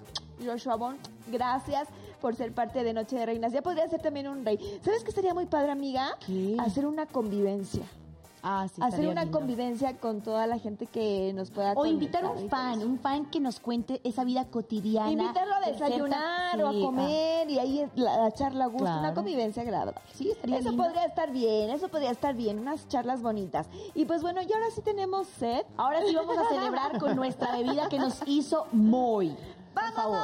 Joshua 0.45 0.77
Bon, 0.77 0.97
gracias 1.31 1.89
por 2.21 2.35
ser 2.37 2.53
parte 2.53 2.83
de 2.85 2.93
Noche 2.93 3.17
de 3.17 3.27
Reinas. 3.27 3.53
Ya 3.53 3.63
podría 3.63 3.89
ser 3.89 4.03
también 4.03 4.29
un 4.29 4.45
rey. 4.45 4.59
¿Sabes 4.83 5.05
qué 5.05 5.13
sería 5.13 5.35
muy 5.35 5.47
padre, 5.47 5.71
amiga? 5.73 6.17
¿Qué? 6.27 6.57
Hacer 6.59 6.87
una 6.87 7.07
convivencia. 7.07 7.83
Ah, 8.43 8.67
sí, 8.75 8.81
Hacer 8.83 9.09
una 9.09 9.23
lindo. 9.25 9.39
convivencia 9.39 9.97
con 9.99 10.23
toda 10.23 10.47
la 10.47 10.59
gente 10.59 10.87
que 10.87 11.33
nos 11.35 11.51
pueda 11.51 11.73
O 11.75 11.85
invitar 11.87 12.25
a 12.25 12.31
un 12.31 12.49
fan, 12.49 12.83
un 12.83 12.99
fan 12.99 13.27
que 13.27 13.39
nos 13.41 13.61
cuente 13.61 14.01
esa 14.05 14.25
vida 14.25 14.47
cotidiana. 14.47 15.11
Invitarlo 15.11 15.55
a 15.55 15.61
desayunar 15.61 16.63
o 16.63 16.69
a 16.69 16.73
sí, 16.73 16.81
comer 16.83 17.51
y 17.51 17.59
ahí 17.59 17.87
la, 17.97 18.17
la 18.19 18.33
charla 18.33 18.65
a 18.65 18.69
gusto, 18.69 18.85
Claro. 18.85 19.01
una 19.01 19.15
convivencia 19.15 19.63
agradable. 19.63 20.01
Sí, 20.15 20.31
estaría 20.31 20.59
Eso 20.59 20.71
lindo. 20.71 20.85
podría 20.85 21.05
estar 21.05 21.31
bien, 21.31 21.71
eso 21.71 21.89
podría 21.89 22.11
estar 22.11 22.35
bien, 22.35 22.59
unas 22.59 22.89
charlas 22.89 23.21
bonitas. 23.23 23.67
Y 23.95 24.05
pues 24.07 24.23
bueno, 24.23 24.41
y 24.43 24.53
ahora 24.53 24.67
sí 24.75 24.81
tenemos 24.81 25.27
set. 25.29 25.67
Ahora 25.77 26.01
sí 26.07 26.15
vamos 26.15 26.39
a 26.39 26.49
celebrar 26.49 26.99
con 26.99 27.17
nuestra 27.17 27.53
bebida 27.57 27.89
que 27.89 27.99
nos 27.99 28.21
hizo 28.27 28.67
muy. 28.73 29.37
Por 29.75 29.93
favor. 29.93 30.19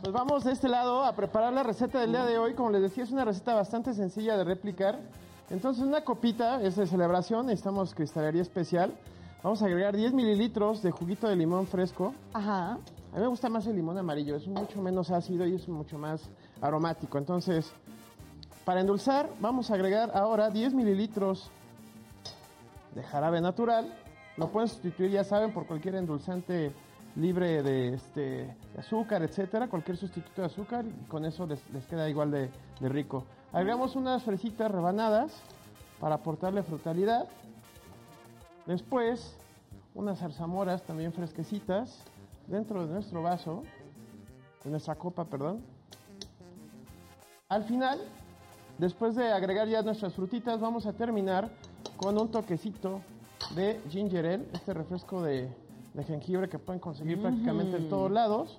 Pues 0.00 0.12
vamos 0.12 0.44
de 0.44 0.52
este 0.52 0.68
lado 0.68 1.04
a 1.04 1.12
preparar 1.14 1.52
la 1.52 1.62
receta 1.62 2.00
del 2.00 2.12
día 2.12 2.24
de 2.24 2.38
hoy. 2.38 2.54
Como 2.54 2.70
les 2.70 2.82
decía, 2.82 3.04
es 3.04 3.10
una 3.10 3.24
receta 3.24 3.54
bastante 3.54 3.92
sencilla 3.94 4.36
de 4.36 4.44
replicar. 4.44 4.98
Entonces, 5.50 5.84
una 5.84 6.02
copita 6.04 6.62
es 6.62 6.76
de 6.76 6.86
celebración, 6.86 7.46
necesitamos 7.46 7.94
cristalería 7.94 8.42
especial. 8.42 8.94
Vamos 9.42 9.62
a 9.62 9.66
agregar 9.66 9.94
10 9.94 10.14
mililitros 10.14 10.82
de 10.82 10.90
juguito 10.90 11.28
de 11.28 11.36
limón 11.36 11.66
fresco. 11.66 12.14
Ajá. 12.32 12.72
A 12.72 13.16
mí 13.16 13.20
me 13.20 13.26
gusta 13.26 13.48
más 13.48 13.66
el 13.66 13.76
limón 13.76 13.98
amarillo, 13.98 14.36
es 14.36 14.48
mucho 14.48 14.80
menos 14.80 15.10
ácido 15.10 15.46
y 15.46 15.54
es 15.54 15.68
mucho 15.68 15.98
más 15.98 16.30
aromático. 16.60 17.18
Entonces, 17.18 17.72
para 18.64 18.80
endulzar, 18.80 19.28
vamos 19.40 19.70
a 19.70 19.74
agregar 19.74 20.10
ahora 20.14 20.48
10 20.48 20.72
mililitros 20.72 21.50
de 22.94 23.02
jarabe 23.02 23.40
natural. 23.40 23.94
Lo 24.38 24.48
pueden 24.48 24.68
sustituir, 24.68 25.10
ya 25.10 25.24
saben, 25.24 25.52
por 25.52 25.66
cualquier 25.66 25.96
endulzante 25.96 26.72
libre 27.16 27.62
de, 27.62 27.94
este, 27.94 28.20
de 28.20 28.78
azúcar, 28.78 29.22
etcétera, 29.22 29.68
cualquier 29.68 29.96
sustituto 29.96 30.40
de 30.40 30.46
azúcar, 30.46 30.84
y 30.86 31.04
con 31.06 31.24
eso 31.24 31.46
les, 31.46 31.62
les 31.70 31.86
queda 31.86 32.08
igual 32.08 32.30
de, 32.30 32.50
de 32.80 32.88
rico. 32.88 33.24
Agregamos 33.54 33.94
unas 33.94 34.24
fresitas 34.24 34.68
rebanadas 34.68 35.32
para 36.00 36.16
aportarle 36.16 36.64
frutalidad. 36.64 37.28
Después, 38.66 39.36
unas 39.94 40.18
zarzamoras 40.18 40.82
también 40.82 41.12
fresquecitas 41.12 42.02
dentro 42.48 42.84
de 42.84 42.92
nuestro 42.92 43.22
vaso, 43.22 43.62
de 44.64 44.70
nuestra 44.70 44.96
copa, 44.96 45.24
perdón. 45.26 45.62
Al 47.48 47.62
final, 47.62 48.00
después 48.78 49.14
de 49.14 49.30
agregar 49.30 49.68
ya 49.68 49.82
nuestras 49.82 50.14
frutitas, 50.14 50.60
vamos 50.60 50.84
a 50.86 50.92
terminar 50.92 51.48
con 51.96 52.18
un 52.18 52.28
toquecito 52.32 53.02
de 53.54 53.80
ginger 53.88 54.26
ale, 54.26 54.48
este 54.52 54.74
refresco 54.74 55.22
de, 55.22 55.48
de 55.94 56.02
jengibre 56.02 56.48
que 56.48 56.58
pueden 56.58 56.80
conseguir 56.80 57.22
prácticamente 57.22 57.76
en 57.76 57.88
todos 57.88 58.10
lados. 58.10 58.58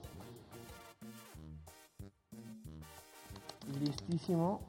Listísimo. 3.77 4.61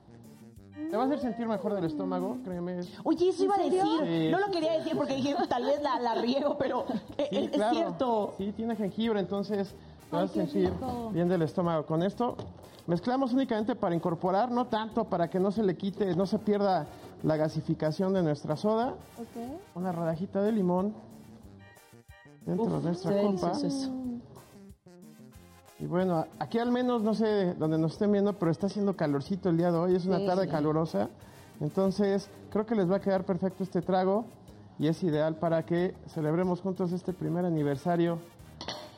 Te 0.90 0.96
va 0.96 1.02
a 1.02 1.06
hacer 1.06 1.18
sentir 1.20 1.46
mejor 1.48 1.74
del 1.74 1.84
estómago, 1.84 2.36
créeme. 2.44 2.80
Oye, 3.04 3.28
eso 3.30 3.44
iba 3.44 3.54
a 3.56 3.58
decir. 3.58 3.80
Sí. 4.04 4.28
No 4.30 4.38
lo 4.38 4.50
quería 4.50 4.72
decir 4.78 4.94
porque 4.96 5.14
dije, 5.16 5.34
tal 5.48 5.64
vez 5.64 5.82
la, 5.82 5.98
la 5.98 6.14
riego, 6.16 6.56
pero 6.58 6.84
eh, 7.18 7.26
Sí, 7.30 7.36
es, 7.36 7.50
claro. 7.50 7.74
cierto. 7.74 8.34
Sí, 8.38 8.52
tiene 8.52 8.76
jengibre, 8.76 9.18
entonces 9.20 9.68
te 10.10 10.16
Ay, 10.16 10.22
vas 10.22 10.30
a 10.30 10.34
sentir 10.34 10.70
rico. 10.70 11.10
bien 11.12 11.28
del 11.28 11.42
estómago. 11.42 11.86
Con 11.86 12.02
esto 12.02 12.36
mezclamos 12.86 13.32
únicamente 13.32 13.74
para 13.74 13.94
incorporar, 13.94 14.50
no 14.50 14.66
tanto 14.66 15.04
para 15.04 15.28
que 15.28 15.40
no 15.40 15.50
se 15.50 15.62
le 15.62 15.76
quite, 15.76 16.14
no 16.14 16.26
se 16.26 16.38
pierda 16.38 16.86
la 17.22 17.36
gasificación 17.36 18.12
de 18.12 18.22
nuestra 18.22 18.56
soda. 18.56 18.94
Ok. 19.18 19.58
Una 19.74 19.90
rodajita 19.92 20.42
de 20.42 20.52
limón 20.52 20.94
dentro 22.44 22.78
de 22.78 22.82
nuestra 22.84 23.12
qué 23.12 23.22
copa. 23.22 23.52
eso. 23.52 23.90
Y 25.78 25.86
bueno, 25.86 26.26
aquí 26.38 26.58
al 26.58 26.70
menos, 26.70 27.02
no 27.02 27.12
sé 27.14 27.54
donde 27.54 27.76
nos 27.78 27.92
estén 27.92 28.10
viendo, 28.12 28.32
pero 28.38 28.50
está 28.50 28.66
haciendo 28.66 28.96
calorcito 28.96 29.50
el 29.50 29.58
día 29.58 29.70
de 29.70 29.76
hoy, 29.78 29.94
es 29.96 30.06
una 30.06 30.18
Sí. 30.18 30.26
tarde 30.26 30.48
calurosa. 30.48 31.10
Entonces, 31.60 32.30
creo 32.50 32.64
que 32.64 32.74
les 32.74 32.90
va 32.90 32.96
a 32.96 33.00
quedar 33.00 33.24
perfecto 33.24 33.62
este 33.62 33.82
trago 33.82 34.24
y 34.78 34.88
es 34.88 35.02
ideal 35.02 35.36
para 35.36 35.64
que 35.64 35.94
celebremos 36.08 36.60
juntos 36.60 36.92
este 36.92 37.12
primer 37.12 37.44
aniversario 37.44 38.18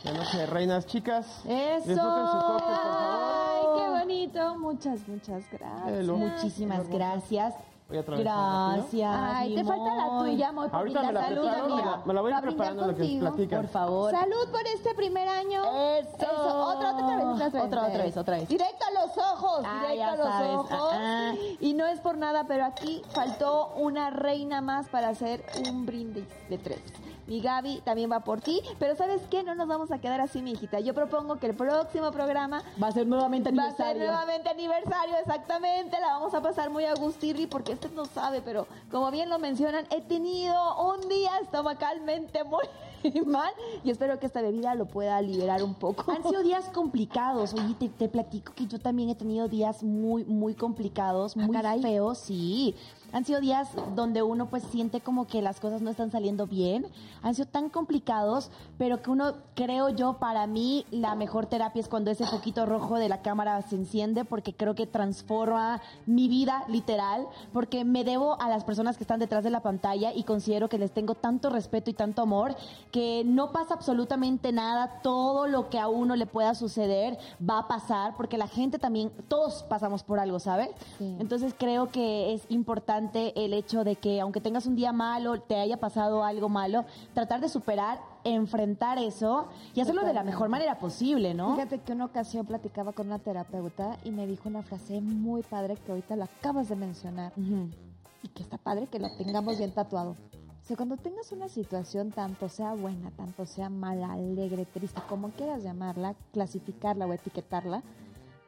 de 0.04 0.12
Noche 0.12 0.38
de 0.38 0.46
Reinas. 0.46 0.86
Chicas, 0.86 1.26
Eso. 1.44 1.88
disfruten 1.88 2.26
su 2.26 2.38
copa, 2.38 2.64
por 2.64 2.76
favor. 2.76 3.18
Ay, 3.50 3.66
qué 3.76 3.88
bonito. 4.00 4.58
Muchas, 4.58 5.08
muchas 5.08 5.44
gracias. 5.50 5.88
Hello. 5.98 6.16
Muchísimas 6.16 6.88
gracias. 6.88 7.54
Voy 7.88 7.96
a. 7.96 8.02
Gracias. 8.02 9.16
Ay, 9.18 9.54
te 9.54 9.64
falta 9.64 9.94
la 9.94 10.18
tuya, 10.18 10.52
muy 10.52 10.68
Ahorita 10.70 11.02
me 11.04 11.12
la 11.12 11.20
Salud, 11.22 11.40
preparo, 11.42 11.66
me 11.66 11.72
amiga. 11.72 11.90
la, 11.90 12.02
me 12.04 12.14
la 12.14 12.20
voy 12.20 12.32
a 12.32 12.36
ir 12.36 12.42
preparando 12.42 12.82
lo 12.86 12.88
que 12.94 12.98
contigo. 12.98 13.20
platican. 13.20 13.60
Por 13.62 13.70
favor. 13.70 14.10
Salud 14.10 14.50
por 14.50 14.66
este 14.66 14.94
primer 14.94 15.26
año. 15.28 15.62
Eso. 15.64 16.26
Otra, 16.66 16.92
otra 16.94 17.16
vez, 17.16 17.24
otra 17.24 17.48
vez. 17.48 17.64
Otra, 17.64 17.86
otra 17.86 18.02
vez, 18.04 18.16
otra 18.18 18.36
vez. 18.36 18.48
Directo 18.48 18.84
a 18.84 19.06
los 19.06 19.16
ojos, 19.16 19.62
Ah, 19.64 19.80
directo 19.90 19.96
ya 19.96 20.12
a 20.12 20.16
los 20.16 20.26
sabes. 20.26 20.54
ojos. 20.56 20.90
Ah, 20.92 21.30
ah. 21.32 21.34
Y 21.60 21.72
no 21.72 21.86
es 21.86 22.00
por 22.00 22.18
nada, 22.18 22.44
pero 22.46 22.66
aquí 22.66 23.00
faltó 23.14 23.68
una 23.76 24.10
reina 24.10 24.60
más 24.60 24.88
para 24.90 25.08
hacer 25.08 25.42
un 25.70 25.86
brindis 25.86 26.26
de 26.50 26.58
tres. 26.58 26.82
Mi 27.28 27.40
Gaby 27.40 27.82
también 27.84 28.10
va 28.10 28.20
por 28.20 28.40
ti, 28.40 28.60
pero 28.78 28.96
¿sabes 28.96 29.20
qué? 29.30 29.42
No 29.42 29.54
nos 29.54 29.68
vamos 29.68 29.90
a 29.92 29.98
quedar 29.98 30.20
así, 30.20 30.40
mi 30.40 30.52
hijita. 30.52 30.80
Yo 30.80 30.94
propongo 30.94 31.36
que 31.38 31.46
el 31.46 31.54
próximo 31.54 32.10
programa 32.10 32.62
Va 32.82 32.88
a 32.88 32.92
ser 32.92 33.06
nuevamente 33.06 33.50
Va 33.52 33.64
a 33.64 33.70
ser 33.76 33.86
aniversario. 33.86 34.06
nuevamente 34.06 34.48
aniversario, 34.48 35.14
exactamente. 35.18 36.00
La 36.00 36.08
vamos 36.14 36.32
a 36.34 36.40
pasar 36.40 36.70
muy 36.70 36.84
a 36.86 36.94
gustirri 36.94 37.46
porque 37.46 37.74
usted 37.74 37.92
no 37.92 38.06
sabe, 38.06 38.40
pero 38.40 38.66
como 38.90 39.10
bien 39.10 39.28
lo 39.28 39.38
mencionan, 39.38 39.84
he 39.90 40.00
tenido 40.00 40.54
un 40.94 41.06
día 41.08 41.32
estomacalmente 41.42 42.44
muy 42.44 42.64
mal 43.26 43.52
y 43.84 43.90
espero 43.90 44.18
que 44.18 44.26
esta 44.26 44.40
bebida 44.40 44.74
lo 44.74 44.86
pueda 44.86 45.20
liberar 45.20 45.62
un 45.62 45.74
poco. 45.74 46.10
Han 46.10 46.22
sido 46.24 46.42
días 46.42 46.64
complicados. 46.72 47.52
Oye, 47.52 47.74
te, 47.78 47.88
te 47.90 48.08
platico 48.08 48.54
que 48.54 48.66
yo 48.66 48.78
también 48.78 49.10
he 49.10 49.14
tenido 49.14 49.48
días 49.48 49.82
muy, 49.82 50.24
muy 50.24 50.54
complicados, 50.54 51.36
muy 51.36 51.54
caray. 51.54 51.82
feos, 51.82 52.18
sí. 52.18 52.74
Han 53.12 53.24
sido 53.24 53.40
días 53.40 53.68
donde 53.94 54.22
uno 54.22 54.50
pues 54.50 54.62
siente 54.64 55.00
como 55.00 55.26
que 55.26 55.40
las 55.40 55.60
cosas 55.60 55.80
no 55.80 55.90
están 55.90 56.10
saliendo 56.10 56.46
bien. 56.46 56.86
Han 57.22 57.34
sido 57.34 57.48
tan 57.48 57.70
complicados, 57.70 58.50
pero 58.76 59.00
que 59.00 59.10
uno, 59.10 59.34
creo 59.54 59.88
yo, 59.88 60.18
para 60.18 60.46
mí 60.46 60.84
la 60.90 61.14
mejor 61.14 61.46
terapia 61.46 61.80
es 61.80 61.88
cuando 61.88 62.10
ese 62.10 62.26
poquito 62.26 62.66
rojo 62.66 62.96
de 62.96 63.08
la 63.08 63.22
cámara 63.22 63.62
se 63.62 63.76
enciende 63.76 64.24
porque 64.24 64.54
creo 64.54 64.74
que 64.74 64.86
transforma 64.86 65.80
mi 66.04 66.28
vida 66.28 66.64
literal, 66.68 67.26
porque 67.52 67.84
me 67.84 68.04
debo 68.04 68.40
a 68.40 68.48
las 68.48 68.64
personas 68.64 68.96
que 68.98 69.04
están 69.04 69.20
detrás 69.20 69.42
de 69.42 69.50
la 69.50 69.60
pantalla 69.60 70.12
y 70.12 70.24
considero 70.24 70.68
que 70.68 70.78
les 70.78 70.92
tengo 70.92 71.14
tanto 71.14 71.48
respeto 71.48 71.90
y 71.90 71.94
tanto 71.94 72.22
amor 72.22 72.54
que 72.92 73.22
no 73.24 73.52
pasa 73.52 73.74
absolutamente 73.74 74.52
nada, 74.52 75.00
todo 75.02 75.46
lo 75.46 75.70
que 75.70 75.78
a 75.78 75.88
uno 75.88 76.14
le 76.16 76.26
pueda 76.26 76.54
suceder 76.54 77.18
va 77.48 77.60
a 77.60 77.68
pasar 77.68 78.16
porque 78.16 78.36
la 78.36 78.48
gente 78.48 78.78
también, 78.78 79.10
todos 79.28 79.62
pasamos 79.62 80.02
por 80.02 80.18
algo, 80.18 80.38
¿sabes? 80.40 80.70
Entonces 81.00 81.54
creo 81.56 81.90
que 81.90 82.34
es 82.34 82.42
importante 82.48 82.97
el 83.14 83.54
hecho 83.54 83.84
de 83.84 83.96
que 83.96 84.20
aunque 84.20 84.40
tengas 84.40 84.66
un 84.66 84.76
día 84.76 84.92
malo, 84.92 85.40
te 85.40 85.56
haya 85.56 85.78
pasado 85.78 86.24
algo 86.24 86.48
malo, 86.48 86.84
tratar 87.14 87.40
de 87.40 87.48
superar, 87.48 88.00
enfrentar 88.24 88.98
eso 88.98 89.48
y 89.74 89.80
hacerlo 89.80 90.04
de 90.04 90.12
la 90.12 90.24
mejor 90.24 90.48
manera 90.48 90.78
posible, 90.78 91.34
¿no? 91.34 91.54
Fíjate 91.54 91.80
que 91.80 91.92
una 91.92 92.06
ocasión 92.06 92.46
platicaba 92.46 92.92
con 92.92 93.06
una 93.06 93.18
terapeuta 93.18 93.96
y 94.04 94.10
me 94.10 94.26
dijo 94.26 94.48
una 94.48 94.62
frase 94.62 95.00
muy 95.00 95.42
padre 95.42 95.76
que 95.76 95.92
ahorita 95.92 96.16
la 96.16 96.24
acabas 96.24 96.68
de 96.68 96.76
mencionar 96.76 97.32
y 97.36 98.28
que 98.28 98.42
está 98.42 98.58
padre 98.58 98.86
que 98.86 98.98
la 98.98 99.16
tengamos 99.16 99.58
bien 99.58 99.72
tatuado. 99.72 100.10
O 100.10 100.66
sea, 100.68 100.76
cuando 100.76 100.98
tengas 100.98 101.32
una 101.32 101.48
situación, 101.48 102.10
tanto 102.10 102.50
sea 102.50 102.74
buena, 102.74 103.10
tanto 103.12 103.46
sea 103.46 103.70
mala, 103.70 104.12
alegre, 104.12 104.66
triste, 104.66 105.00
como 105.08 105.30
quieras 105.30 105.62
llamarla, 105.62 106.14
clasificarla 106.32 107.06
o 107.06 107.12
etiquetarla, 107.14 107.82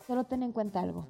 solo 0.06 0.24
ten 0.24 0.42
en 0.42 0.52
cuenta 0.52 0.80
algo, 0.80 1.06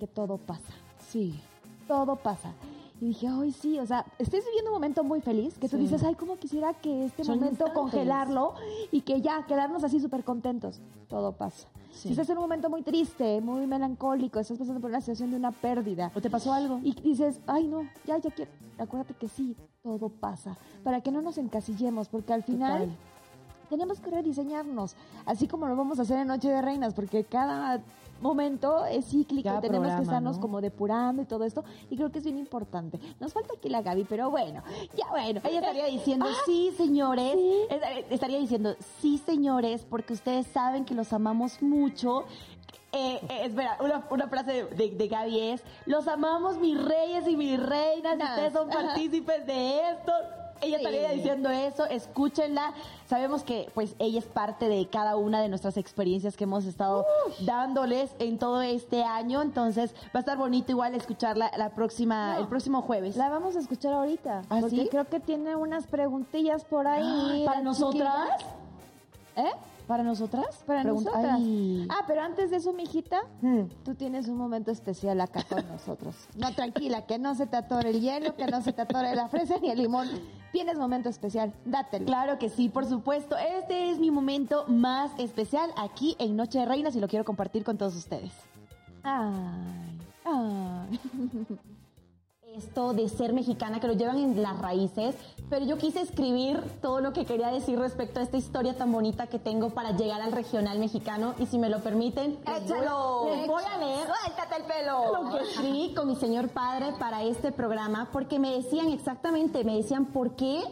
que 0.00 0.08
todo 0.08 0.36
pasa. 0.36 0.72
Sí, 0.98 1.40
todo 1.86 2.16
pasa. 2.16 2.52
Y 3.00 3.06
dije, 3.06 3.28
ay, 3.28 3.52
sí, 3.52 3.78
o 3.78 3.86
sea, 3.86 4.04
estés 4.18 4.44
viviendo 4.44 4.70
un 4.70 4.74
momento 4.74 5.04
muy 5.04 5.20
feliz, 5.20 5.56
que 5.58 5.68
tú 5.68 5.76
Sí. 5.76 5.82
dices, 5.84 6.02
ay, 6.02 6.14
cómo 6.16 6.36
quisiera 6.36 6.74
que 6.74 7.04
este 7.06 7.22
Son 7.22 7.36
momento 7.36 7.66
instantes. 7.66 7.74
congelarlo 7.74 8.54
y 8.90 9.02
que 9.02 9.20
ya 9.20 9.46
quedarnos 9.46 9.84
así 9.84 10.00
súper 10.00 10.24
contentos. 10.24 10.80
Todo 11.08 11.32
pasa. 11.32 11.68
Sí. 11.92 12.08
Si 12.08 12.10
estás 12.10 12.28
en 12.30 12.38
un 12.38 12.42
momento 12.42 12.68
muy 12.68 12.82
triste, 12.82 13.40
muy 13.40 13.66
melancólico, 13.68 14.40
estás 14.40 14.58
pasando 14.58 14.80
por 14.80 14.90
una 14.90 15.00
situación 15.00 15.30
de 15.30 15.36
una 15.36 15.52
pérdida. 15.52 16.10
¿O 16.14 16.20
te 16.20 16.28
pasó 16.28 16.52
algo? 16.52 16.80
Y 16.82 16.92
dices, 17.00 17.40
ay, 17.46 17.68
no, 17.68 17.82
ya, 18.04 18.18
ya 18.18 18.30
quiero. 18.30 18.50
Acuérdate 18.78 19.14
que 19.14 19.28
sí, 19.28 19.56
todo 19.82 20.08
pasa. 20.08 20.56
Para 20.82 21.00
que 21.00 21.12
no 21.12 21.22
nos 21.22 21.38
encasillemos, 21.38 22.08
porque 22.08 22.32
al 22.32 22.42
final 22.42 22.80
Total. 22.82 22.96
tenemos 23.70 24.00
que 24.00 24.10
rediseñarnos, 24.10 24.96
así 25.24 25.46
como 25.46 25.66
lo 25.66 25.76
vamos 25.76 25.98
a 25.98 26.02
hacer 26.02 26.18
en 26.18 26.28
Noche 26.28 26.48
de 26.48 26.62
Reinas, 26.62 26.94
porque 26.94 27.22
cada 27.24 27.80
momento 28.20 28.84
es 28.86 29.06
cíclico, 29.06 29.48
Cada 29.48 29.60
tenemos 29.60 29.92
que 29.94 30.02
estarnos 30.02 30.36
¿no? 30.36 30.40
como 30.42 30.60
depurando 30.60 31.22
y 31.22 31.24
todo 31.24 31.44
esto, 31.44 31.64
y 31.90 31.96
creo 31.96 32.10
que 32.10 32.18
es 32.18 32.24
bien 32.24 32.38
importante. 32.38 32.98
Nos 33.20 33.32
falta 33.32 33.54
aquí 33.56 33.68
la 33.68 33.82
Gaby, 33.82 34.04
pero 34.08 34.30
bueno, 34.30 34.62
ya 34.96 35.08
bueno. 35.10 35.40
Ella 35.44 35.60
estaría 35.60 35.86
diciendo, 35.86 36.26
Ah, 36.28 36.34
sí, 36.46 36.72
señores. 36.76 37.32
sí. 37.34 37.54
Es- 37.70 38.04
Estaría 38.10 38.38
diciendo, 38.38 38.74
sí, 39.00 39.18
señores, 39.18 39.86
porque 39.88 40.12
ustedes 40.12 40.46
saben 40.48 40.84
que 40.84 40.94
los 40.94 41.12
amamos 41.12 41.62
mucho. 41.62 42.24
Eh, 42.90 43.20
eh, 43.28 43.40
espera, 43.44 43.76
una, 43.80 44.06
una 44.10 44.28
frase 44.28 44.64
de, 44.64 44.64
de, 44.74 44.90
de 44.96 45.08
Gaby 45.08 45.40
es, 45.50 45.62
los 45.84 46.08
amamos 46.08 46.56
mis 46.58 46.82
reyes 46.82 47.28
y 47.28 47.36
mis 47.36 47.60
reinas, 47.62 48.14
y 48.14 48.18
Nas. 48.18 48.30
ustedes 48.30 48.52
son 48.54 48.68
partícipes 48.70 49.46
de 49.46 49.90
esto. 49.90 50.12
Ella 50.60 50.76
estaría 50.78 51.10
diciendo 51.10 51.50
eso, 51.50 51.84
escúchenla. 51.86 52.72
Sabemos 53.06 53.42
que 53.42 53.70
pues 53.74 53.94
ella 53.98 54.18
es 54.18 54.24
parte 54.26 54.68
de 54.68 54.86
cada 54.88 55.16
una 55.16 55.40
de 55.40 55.48
nuestras 55.48 55.76
experiencias 55.76 56.36
que 56.36 56.44
hemos 56.44 56.64
estado 56.64 57.06
dándoles 57.40 58.10
en 58.18 58.38
todo 58.38 58.60
este 58.62 59.02
año, 59.04 59.40
entonces 59.42 59.94
va 60.06 60.10
a 60.14 60.18
estar 60.20 60.36
bonito 60.36 60.72
igual 60.72 60.94
escucharla 60.94 61.50
la 61.56 61.70
próxima, 61.70 62.34
No. 62.34 62.40
el 62.40 62.46
próximo 62.48 62.82
jueves. 62.82 63.16
La 63.16 63.28
vamos 63.28 63.56
a 63.56 63.60
escuchar 63.60 63.92
ahorita. 63.94 64.42
¿Ah, 64.50 64.58
porque 64.60 64.76
sí? 64.76 64.88
creo 64.90 65.04
que 65.06 65.20
tiene 65.20 65.56
unas 65.56 65.86
preguntillas 65.86 66.64
por 66.64 66.86
ahí. 66.86 67.42
¿Para 67.46 67.62
nosotras? 67.62 68.28
¿Eh? 69.36 69.50
¿Para 69.88 70.04
nosotras? 70.04 70.62
Para 70.66 70.82
Pregunta- 70.82 71.10
nosotras. 71.10 71.34
Ay. 71.40 71.88
Ah, 71.90 72.04
pero 72.06 72.20
antes 72.22 72.50
de 72.50 72.58
eso, 72.58 72.72
mijita, 72.74 73.22
Mm. 73.40 73.62
tú 73.84 73.94
tienes 73.94 74.28
un 74.28 74.36
momento 74.36 74.70
especial 74.70 75.20
acá 75.20 75.42
con 75.48 75.66
nosotros. 75.66 76.14
No, 76.36 76.54
tranquila, 76.54 77.06
que 77.06 77.18
no 77.18 77.34
se 77.34 77.46
te 77.46 77.56
atore 77.56 77.88
el 77.90 78.00
hielo, 78.02 78.36
que 78.36 78.46
no 78.46 78.60
se 78.62 78.72
te 78.74 78.82
atore 78.82 79.14
la 79.16 79.28
fresa 79.28 79.56
ni 79.60 79.70
el 79.70 79.78
limón. 79.78 80.06
Tienes 80.52 80.78
momento 80.78 81.08
especial, 81.08 81.54
dátelo. 81.64 82.04
Claro 82.06 82.38
que 82.38 82.50
sí, 82.50 82.68
por 82.68 82.84
supuesto. 82.84 83.36
Este 83.58 83.90
es 83.90 83.98
mi 83.98 84.10
momento 84.10 84.66
más 84.68 85.10
especial 85.18 85.70
aquí 85.76 86.14
en 86.18 86.36
Noche 86.36 86.58
de 86.60 86.66
Reinas 86.66 86.94
y 86.94 87.00
lo 87.00 87.08
quiero 87.08 87.24
compartir 87.24 87.64
con 87.64 87.78
todos 87.78 87.96
ustedes. 87.96 88.32
Ay, 89.02 89.98
ay. 90.24 91.00
Esto 92.58 92.92
de 92.92 93.08
ser 93.08 93.32
mexicana, 93.32 93.78
que 93.78 93.86
lo 93.86 93.92
llevan 93.92 94.18
en 94.18 94.42
las 94.42 94.58
raíces, 94.58 95.14
pero 95.48 95.64
yo 95.64 95.78
quise 95.78 96.00
escribir 96.00 96.60
todo 96.82 97.00
lo 97.00 97.12
que 97.12 97.24
quería 97.24 97.52
decir 97.52 97.78
respecto 97.78 98.18
a 98.18 98.24
esta 98.24 98.36
historia 98.36 98.76
tan 98.76 98.90
bonita 98.90 99.28
que 99.28 99.38
tengo 99.38 99.70
para 99.70 99.92
llegar 99.96 100.20
al 100.20 100.32
regional 100.32 100.80
mexicano 100.80 101.34
y 101.38 101.46
si 101.46 101.56
me 101.56 101.68
lo 101.68 101.78
permiten, 101.84 102.36
Échalo. 102.42 103.26
les 103.30 103.46
voy 103.46 103.62
a 103.62 103.78
leer 103.78 104.06
Suéltate 104.08 104.56
el 104.56 104.64
pelo. 104.64 105.22
lo 105.22 105.30
que 105.38 105.44
escribí 105.44 105.94
con 105.94 106.08
mi 106.08 106.16
señor 106.16 106.48
padre 106.48 106.92
para 106.98 107.22
este 107.22 107.52
programa, 107.52 108.08
porque 108.12 108.40
me 108.40 108.50
decían 108.56 108.88
exactamente, 108.88 109.62
me 109.62 109.76
decían, 109.76 110.06
¿por 110.06 110.32
qué 110.34 110.62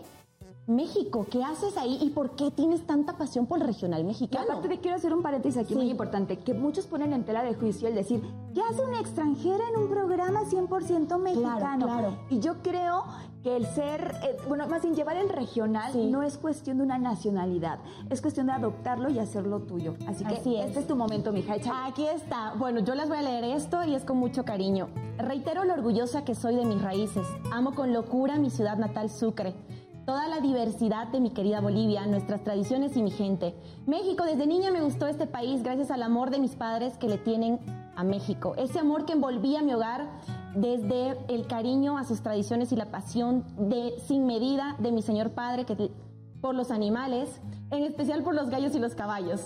México? 0.66 1.26
¿Qué 1.30 1.44
haces 1.44 1.76
ahí? 1.76 1.96
¿Y 2.02 2.10
por 2.10 2.30
qué 2.34 2.50
tienes 2.50 2.84
tanta 2.86 3.16
pasión 3.16 3.46
por 3.46 3.60
el 3.60 3.66
regional 3.66 4.00
Y 4.00 4.04
mexicano? 4.04 4.44
aparte 4.48 4.68
te 4.68 4.78
quiero 4.78 4.96
hacer 4.96 5.14
un 5.14 5.22
paréntesis 5.22 5.58
aquí 5.58 5.74
Sí. 5.74 5.74
muy 5.76 5.88
importante, 5.90 6.38
que 6.38 6.54
muchos 6.54 6.86
ponen 6.86 7.12
en 7.12 7.24
tela 7.24 7.44
de 7.44 7.54
juicio 7.54 7.86
el 7.86 7.94
decir, 7.94 8.20
¿qué 8.52 8.60
hace 8.68 8.82
una 8.84 8.98
extranjera 9.00 9.62
en 9.72 9.80
un 9.82 9.88
programa 9.88 10.40
100% 10.44 11.18
mexicano? 11.18 11.86
claro. 11.86 12.18
Y 12.30 12.40
yo 12.40 12.54
creo 12.62 13.04
que 13.44 13.56
el 13.56 13.64
ser, 13.66 14.12
eh, 14.24 14.36
bueno, 14.48 14.66
más 14.66 14.82
bien 14.82 14.96
llevar 14.96 15.16
el 15.16 15.28
regional 15.28 15.92
Sí. 15.92 16.06
no 16.10 16.24
es 16.24 16.36
cuestión 16.36 16.78
de 16.78 16.82
una 16.82 16.98
nacionalidad, 16.98 17.78
es 18.10 18.20
cuestión 18.20 18.46
de 18.48 18.54
adoptarlo 18.54 19.08
y 19.08 19.20
hacerlo 19.20 19.60
tuyo. 19.60 19.94
Así 20.08 20.24
que 20.24 20.34
Así 20.34 20.56
es. 20.56 20.66
este 20.66 20.80
es 20.80 20.86
tu 20.88 20.96
momento, 20.96 21.32
mija, 21.32 21.54
échale. 21.54 21.78
Aquí 21.88 22.06
está. 22.06 22.54
Bueno, 22.58 22.80
yo 22.80 22.96
les 22.96 23.08
voy 23.08 23.18
a 23.18 23.22
leer 23.22 23.44
esto 23.44 23.84
y 23.84 23.94
es 23.94 24.04
con 24.04 24.16
mucho 24.16 24.44
cariño. 24.44 24.88
Reitero 25.18 25.64
lo 25.64 25.74
orgullosa 25.74 26.24
que 26.24 26.34
soy 26.34 26.56
de 26.56 26.64
mis 26.64 26.82
raíces. 26.82 27.24
Amo 27.52 27.72
con 27.76 27.92
locura 27.92 28.36
mi 28.36 28.50
ciudad 28.50 28.78
natal 28.78 29.10
Sucre. 29.10 29.54
Toda 30.06 30.28
la 30.28 30.38
diversidad 30.38 31.08
de 31.08 31.18
mi 31.18 31.30
querida 31.30 31.60
Bolivia, 31.60 32.06
nuestras 32.06 32.44
tradiciones 32.44 32.96
y 32.96 33.02
mi 33.02 33.10
gente. 33.10 33.56
México, 33.86 34.22
desde 34.22 34.46
niña 34.46 34.70
me 34.70 34.80
gustó 34.80 35.08
este 35.08 35.26
país 35.26 35.64
gracias 35.64 35.90
al 35.90 36.00
amor 36.00 36.30
de 36.30 36.38
mis 36.38 36.54
padres 36.54 36.96
que 36.96 37.08
le 37.08 37.18
tienen 37.18 37.58
a 37.96 38.04
México. 38.04 38.54
Ese 38.56 38.78
amor 38.78 39.04
que 39.04 39.14
envolvía 39.14 39.62
mi 39.62 39.74
hogar 39.74 40.06
desde 40.54 41.18
el 41.26 41.48
cariño 41.48 41.98
a 41.98 42.04
sus 42.04 42.20
tradiciones 42.20 42.70
y 42.70 42.76
la 42.76 42.92
pasión 42.92 43.44
de 43.58 43.94
sin 44.06 44.26
medida 44.26 44.76
de 44.78 44.92
mi 44.92 45.02
señor 45.02 45.30
padre 45.30 45.64
que, 45.64 45.90
por 46.40 46.54
los 46.54 46.70
animales, 46.70 47.40
en 47.72 47.82
especial 47.82 48.22
por 48.22 48.36
los 48.36 48.48
gallos 48.48 48.76
y 48.76 48.78
los 48.78 48.94
caballos 48.94 49.42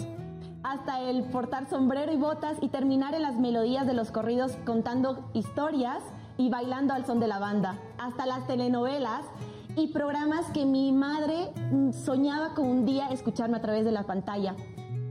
hasta 0.62 1.00
el 1.00 1.22
portar 1.22 1.70
sombrero 1.70 2.12
y 2.12 2.18
botas 2.18 2.58
y 2.60 2.68
terminar 2.68 3.14
en 3.14 3.22
las 3.22 3.38
melodías 3.38 3.86
de 3.86 3.94
los 3.94 4.10
corridos 4.10 4.58
contando 4.66 5.30
historias 5.32 6.02
y 6.36 6.50
bailando 6.50 6.92
al 6.92 7.06
son 7.06 7.18
de 7.18 7.28
la 7.28 7.38
banda, 7.38 7.78
hasta 7.98 8.26
las 8.26 8.46
telenovelas 8.46 9.24
y 9.80 9.86
programas 9.86 10.44
que 10.50 10.66
mi 10.66 10.92
madre 10.92 11.52
mm, 11.72 11.92
soñaba 11.92 12.52
con 12.54 12.66
un 12.66 12.84
día 12.84 13.08
escucharme 13.08 13.56
a 13.56 13.62
través 13.62 13.86
de 13.86 13.90
la 13.90 14.02
pantalla. 14.02 14.54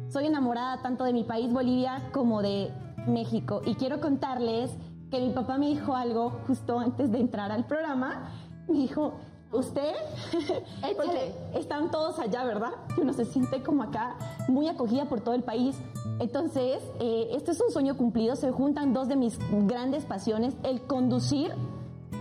Soy 0.09 0.27
enamorada 0.27 0.79
tanto 0.83 1.05
de 1.05 1.13
mi 1.13 1.23
país 1.23 1.51
Bolivia 1.51 2.09
como 2.11 2.43
de 2.43 2.71
México 3.07 3.61
y 3.65 3.73
quiero 3.73 3.99
contarles 3.99 4.69
que 5.09 5.19
mi 5.21 5.31
papá 5.31 5.57
me 5.57 5.69
dijo 5.69 5.95
algo 5.95 6.41
justo 6.45 6.77
antes 6.77 7.11
de 7.11 7.19
entrar 7.19 7.51
al 7.51 7.65
programa. 7.65 8.29
Me 8.67 8.77
dijo, 8.77 9.13
usted, 9.51 9.93
porque 10.95 11.33
están 11.55 11.89
todos 11.89 12.19
allá, 12.19 12.43
¿verdad? 12.43 12.73
Y 12.95 13.01
uno 13.01 13.13
se 13.13 13.25
siente 13.25 13.63
como 13.63 13.81
acá 13.81 14.17
muy 14.49 14.67
acogida 14.67 15.05
por 15.05 15.21
todo 15.21 15.33
el 15.33 15.41
país. 15.41 15.75
Entonces, 16.19 16.83
eh, 16.99 17.29
este 17.31 17.51
es 17.51 17.61
un 17.61 17.71
sueño 17.71 17.97
cumplido. 17.97 18.35
Se 18.35 18.51
juntan 18.51 18.93
dos 18.93 19.07
de 19.07 19.15
mis 19.15 19.39
grandes 19.65 20.05
pasiones, 20.05 20.53
el 20.61 20.81
conducir 20.81 21.55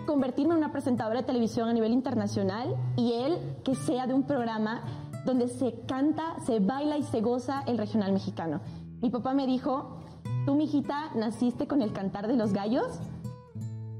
convertirme 0.08 0.54
en 0.54 0.58
una 0.60 0.72
presentadora 0.72 1.20
de 1.20 1.26
televisión 1.26 1.68
a 1.68 1.72
nivel 1.74 1.92
internacional 1.92 2.74
y 2.96 3.12
él 3.12 3.38
que 3.62 3.74
sea 3.74 4.06
de 4.06 4.14
un 4.14 4.22
programa 4.22 4.80
donde 5.26 5.48
se 5.48 5.82
canta, 5.86 6.36
se 6.46 6.60
baila 6.60 6.96
y 6.96 7.02
se 7.02 7.20
goza 7.20 7.62
el 7.66 7.76
regional 7.76 8.14
mexicano. 8.14 8.62
Mi 9.02 9.10
papá 9.10 9.34
me 9.34 9.46
dijo, 9.46 10.00
tú, 10.46 10.54
mijita, 10.54 11.10
naciste 11.14 11.66
con 11.66 11.82
el 11.82 11.92
cantar 11.92 12.26
de 12.26 12.36
los 12.36 12.54
gallos 12.54 13.00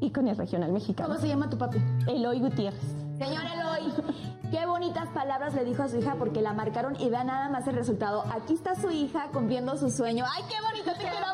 y 0.00 0.11
con 0.11 0.28
el 0.28 0.38
regional 0.38 0.72
mexicano. 0.72 1.11
¿Cómo 1.11 1.20
se 1.20 1.28
llama 1.28 1.50
tu 1.50 1.59
papi? 1.59 1.76
Eloy 2.06 2.40
Gutiérrez. 2.40 2.96
Señor 3.18 3.42
Eloy, 3.44 3.92
qué 4.50 4.64
bonitas 4.64 5.11
palabras 5.11 5.54
le 5.54 5.66
dijo 5.66 5.82
a 5.82 5.88
su 5.88 5.98
hija 5.98 6.14
porque 6.18 6.40
la 6.40 6.54
marcaron 6.54 6.98
y 6.98 7.11
vea 7.11 7.24
nada 7.24 7.50
más 7.50 7.68
el 7.68 7.74
resultado. 7.74 8.24
Aquí 8.32 8.54
está 8.54 8.74
su 8.74 8.90
hija 8.90 9.28
cumpliendo 9.30 9.76
su 9.76 9.90
sueño. 9.90 10.24
¡Ay, 10.26 10.42
qué 10.48 10.56
bonito! 10.62 10.90
¡Te 10.92 11.02
quiero 11.02 11.26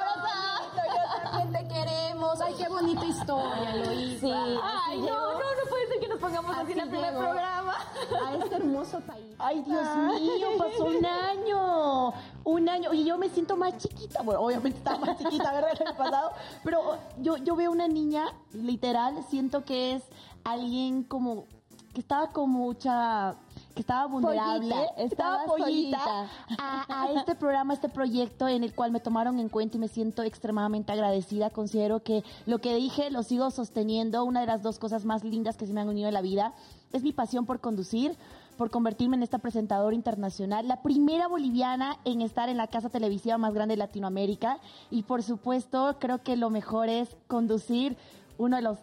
¡Ay, 2.55 2.65
qué 2.65 2.69
bonita 2.69 3.05
historia! 3.05 3.85
Sí, 4.21 4.33
¡Ay, 4.33 4.99
no, 5.01 5.07
no, 5.07 5.39
no 5.39 5.71
puede 5.71 5.89
ser 5.89 6.01
que 6.01 6.09
nos 6.09 6.19
pongamos 6.19 6.57
así, 6.57 6.73
en 6.73 6.81
el 6.81 6.89
primer 6.89 7.15
programa! 7.15 7.75
A 8.25 8.35
este 8.37 8.57
hermoso 8.57 9.01
país. 9.01 9.35
Ay, 9.39 9.63
Dios 9.63 9.87
Ay. 9.87 10.21
mío, 10.23 10.49
pasó 10.59 10.85
un 10.85 11.05
año. 11.05 12.09
Un 12.45 12.65
un 12.65 12.69
año. 12.69 12.93
Y 12.95 13.05
yo 13.05 13.19
me 13.19 13.29
siento 13.29 13.57
más 13.57 13.77
chiquita. 13.79 14.23
Bueno, 14.23 14.41
obviamente 14.41 14.79
estaba 14.79 14.99
más 14.99 15.19
chiquita, 15.19 15.53
¿verdad? 15.53 15.71
El 15.79 15.87
año 15.89 15.97
pasado. 15.97 16.33
Pero 16.63 16.99
yo, 17.19 17.37
yo 17.39 17.57
veo 17.57 17.71
una 17.71 17.89
niña, 17.89 18.33
literal, 18.53 19.25
siento 19.29 19.65
que 19.65 19.95
es 19.95 20.03
alguien 20.45 21.03
como 21.05 21.47
que 21.93 22.01
estaba 22.01 22.33
con 22.33 22.51
mucha 22.51 23.37
que 23.75 23.81
estaba 23.81 24.07
vulnerable, 24.07 24.75
Pollita, 24.75 25.03
estaba 25.03 25.45
pollita. 25.47 26.29
a, 26.59 27.03
a 27.03 27.13
este 27.13 27.35
programa, 27.35 27.73
a 27.73 27.75
este 27.75 27.89
proyecto 27.89 28.47
en 28.47 28.63
el 28.63 28.73
cual 28.75 28.93
me 28.93 29.01
tomaron 29.01 29.41
en 29.41 29.49
cuenta 29.49 29.77
y 29.77 29.81
me 29.81 29.89
siento 29.89 30.23
extremadamente 30.23 30.93
agradecida. 30.93 31.51
Considero 31.51 32.03
que 32.03 32.23
lo 32.47 32.61
que 32.61 32.75
dije 32.77 33.11
lo 33.11 33.23
sigo 33.23 33.51
sosteniendo. 33.51 34.25
Una 34.25 34.41
de 34.41 34.47
las 34.47 34.63
dos 34.63 34.79
cosas 34.79 35.05
más 35.05 35.25
lindas 35.25 35.57
que 35.57 35.67
se 35.67 35.73
me 35.73 35.81
han 35.81 35.89
unido 35.89 36.09
en 36.09 36.15
la 36.15 36.23
vida 36.23 36.55
es 36.93 37.03
mi 37.03 37.13
pasión 37.13 37.45
por 37.45 37.61
conducir, 37.61 38.17
por 38.57 38.71
convertirme 38.71 39.17
en 39.17 39.25
esta 39.25 39.39
presentadora 39.39 39.97
internacional, 39.97 40.69
la 40.69 40.81
primera 40.81 41.27
boliviana 41.27 41.97
en 42.05 42.23
estar 42.23 42.49
en 42.49 42.57
la 42.57 42.69
casa 42.69 42.89
televisiva 42.89 43.37
más 43.37 43.53
grande 43.53 43.73
de 43.73 43.79
Latinoamérica 43.79 44.59
y 44.91 45.03
por 45.03 45.25
supuesto 45.25 45.97
creo 45.99 46.23
que 46.23 46.37
lo 46.37 46.51
mejor 46.51 46.89
es 46.89 47.17
conducir 47.27 47.97
uno 48.39 48.57
de 48.57 48.63
los 48.63 48.79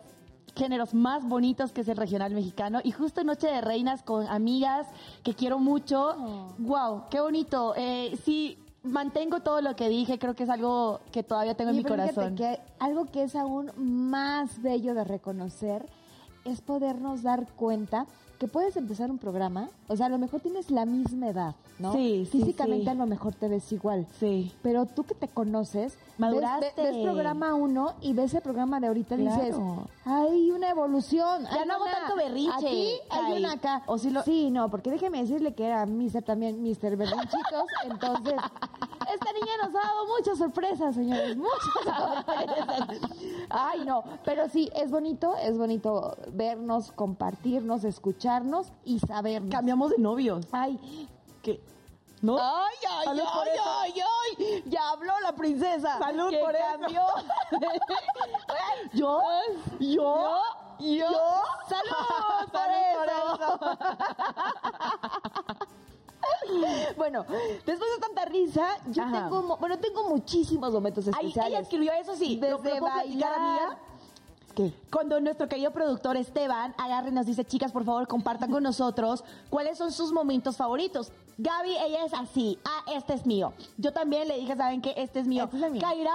géneros 0.56 0.94
más 0.94 1.28
bonitos 1.28 1.72
que 1.72 1.82
es 1.82 1.88
el 1.88 1.98
regional 1.98 2.34
mexicano 2.34 2.80
y 2.84 2.92
justo 2.92 3.22
en 3.22 3.28
Noche 3.28 3.48
de 3.48 3.62
Reinas 3.62 4.04
con 4.04 4.28
amigas 4.28 4.88
que 5.24 5.34
quiero 5.34 5.60
mucho. 5.60 6.16
Wow, 6.60 7.04
qué 7.10 7.20
bonito. 7.20 7.74
Eh, 7.78 8.18
sí, 8.24 8.58
mantengo 8.84 9.42
todo 9.42 9.62
lo 9.62 9.76
que 9.76 9.90
dije, 9.90 10.20
creo 10.20 10.36
que 10.36 10.44
es 10.44 10.50
algo 10.50 11.00
que 11.12 11.24
todavía 11.24 11.56
tengo 11.56 11.72
en 11.72 11.78
mi 11.78 11.84
corazón. 11.84 12.36
que 12.36 12.60
algo 12.80 13.06
que 13.06 13.24
es 13.24 13.36
aún 13.36 13.72
más 13.78 14.62
bello 14.62 14.94
de 14.94 15.04
reconocer 15.04 15.88
es 16.44 16.62
podernos 16.62 17.22
dar 17.22 17.48
cuenta 17.54 18.08
que 18.42 18.48
puedes 18.48 18.76
empezar 18.76 19.12
un 19.12 19.20
programa, 19.20 19.70
o 19.88 19.96
sea, 19.96 20.08
a 20.08 20.10
lo 20.10 20.18
mejor 20.18 20.40
tienes 20.42 20.72
la 20.72 20.84
misma 20.88 21.28
edad, 21.30 21.54
¿no? 21.78 21.94
Sí, 21.94 22.28
Físicamente 22.32 22.86
sí. 22.86 22.90
a 22.90 22.96
lo 22.96 23.06
mejor 23.06 23.36
te 23.36 23.48
ves 23.48 23.72
igual. 23.72 24.08
Sí. 24.20 24.52
Pero 24.64 24.88
tú 24.88 25.04
que 25.04 25.14
te 25.14 25.28
conoces, 25.28 25.96
Maduraste. 26.18 26.74
ves- 26.76 26.92
ves 26.96 27.04
programa 27.04 27.54
uno 27.54 27.94
y 28.02 28.14
ves 28.14 28.34
el 28.34 28.42
programa 28.42 28.80
de 28.80 28.88
ahorita 28.88 29.14
y 29.14 29.18
dices, 29.28 29.56
hay 30.06 30.50
una 30.50 30.72
evolución. 30.72 31.44
Ya 31.44 31.62
hay 31.62 31.68
no 31.68 31.76
hago 31.76 31.86
tanto 31.86 32.16
berrinche, 32.16 32.52
Aquí 32.58 32.94
hay 33.12 33.38
una 33.38 33.52
acá. 33.52 33.84
O 33.86 34.00
si 34.00 34.10
lo- 34.10 34.24
Sí, 34.24 34.50
no, 34.50 34.72
porque 34.72 34.90
déjeme 34.90 35.22
decirle 35.22 35.54
que 35.54 35.68
era 35.68 35.86
Mister 35.86 36.24
también, 36.24 36.64
Mister 36.64 36.98
Berrinchitos, 36.98 37.66
entonces... 37.92 38.34
Esta 39.14 39.34
niña 39.34 39.58
nos 39.62 39.76
ha 39.76 39.88
dado 39.88 40.08
muchas 40.08 40.38
sorpresas, 40.38 40.96
señores, 40.96 41.36
muchas 41.36 41.60
sorpresas. 41.84 43.00
Ay, 43.50 43.84
no, 43.86 44.04
pero 44.24 44.48
sí, 44.50 44.70
es 44.76 44.90
bonito, 44.92 45.36
es 45.38 45.58
bonito 45.58 46.16
vernos, 46.30 46.92
compartirnos, 46.92 47.84
escucharnos 47.84 48.72
y 48.86 49.00
sabernos. 49.00 49.52
Cambiamos 49.52 49.92
de 49.92 49.98
novios. 49.98 50.48
Ay, 50.52 51.08
¿Qué? 51.42 51.60
¿No? 52.22 52.38
Ay, 52.40 52.76
ay, 52.88 53.06
Salud 53.06 53.24
ay, 53.34 53.50
eso. 53.54 53.64
ay, 53.80 53.94
ay, 54.38 54.64
ya 54.68 54.90
habló 54.92 55.20
la 55.22 55.34
princesa. 55.34 55.98
Salud 55.98 56.30
que 56.30 56.38
por 56.38 56.56
eso. 56.56 56.66
cambió. 56.80 57.02
¿Yo? 58.94 59.22
¿Yo? 59.80 60.42
¿Yo? 60.80 61.10
Salud 61.68 61.96
por 62.52 62.52
Salud 62.62 62.98
por 63.00 63.10
eso. 63.40 63.60
bueno, 66.98 67.26
después 67.66 67.80
de 67.96 68.00
tanta 68.02 68.26
risa, 68.26 68.68
yo 68.88 69.04
Ajá. 69.04 69.24
tengo, 69.24 69.58
bueno, 69.58 69.78
tengo 69.80 70.10
muchísimos 70.10 70.72
momentos 70.74 71.08
Ay, 71.08 71.14
especiales. 71.28 71.50
ella 71.52 71.60
escribió 71.62 71.92
eso 71.94 72.16
sí. 72.16 72.38
¿Lo- 72.38 72.50
lo 72.52 72.58
Desde 72.60 72.80
puedo 72.80 72.94
platicar, 72.94 73.30
bailar. 73.32 73.60
amiga? 73.64 73.78
¿Qué? 74.56 74.74
Cuando 74.92 75.20
nuestro 75.22 75.48
querido 75.48 75.72
productor 75.72 76.18
Esteban 76.18 76.76
agarre 76.78 77.10
y 77.10 77.14
nos 77.14 77.26
dice, 77.26 77.46
chicas, 77.46 77.72
por 77.72 77.86
favor, 77.86 78.06
compartan 78.08 78.52
con 78.52 78.64
nosotros 78.64 79.24
cuáles 79.50 79.78
son 79.78 79.92
sus 79.94 80.12
momentos 80.12 80.58
favoritos. 80.58 81.12
Gaby, 81.38 81.78
ella 81.78 82.04
es 82.06 82.14
así. 82.14 82.60
Ah, 82.66 82.84
este 82.94 83.14
es 83.14 83.26
mío. 83.26 83.54
Yo 83.78 83.94
también 83.94 84.28
le 84.28 84.38
dije, 84.38 84.56
¿saben 84.58 84.82
qué? 84.82 84.94
Este 84.98 85.22
es 85.22 85.26
mío. 85.28 85.50
Este 85.54 85.66
es. 85.78 85.82
Kaira, 85.82 86.14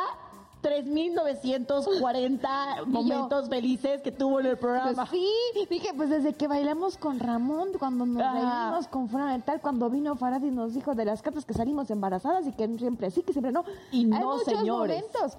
3.940 0.66 2.86
momentos 2.86 3.48
felices 3.48 4.02
que 4.02 4.12
tuvo 4.12 4.40
en 4.40 4.46
el 4.46 4.58
programa. 4.58 4.92
Pues 4.94 5.08
sí, 5.10 5.28
dije, 5.70 5.90
pues 5.96 6.10
desde 6.10 6.34
que 6.34 6.48
bailamos 6.48 6.96
con 6.98 7.18
Ramón, 7.20 7.68
cuando 7.78 8.06
nos 8.06 8.32
reímos 8.32 8.88
con 8.88 9.08
Fundamental, 9.08 9.60
cuando 9.60 9.88
vino 9.90 10.16
Farad 10.16 10.42
y 10.42 10.50
nos 10.50 10.74
dijo 10.74 10.94
de 10.94 11.04
las 11.04 11.22
cartas 11.22 11.44
que 11.44 11.54
salimos 11.54 11.90
embarazadas 11.90 12.46
y 12.46 12.52
que 12.52 12.66
siempre 12.78 13.10
sí, 13.10 13.22
que 13.22 13.32
siempre 13.32 13.52
no. 13.52 13.64
Y 13.92 14.04
Hay 14.12 14.20
no, 14.20 14.32
muchos 14.36 14.44
señores. 14.44 15.02
momentos. 15.02 15.38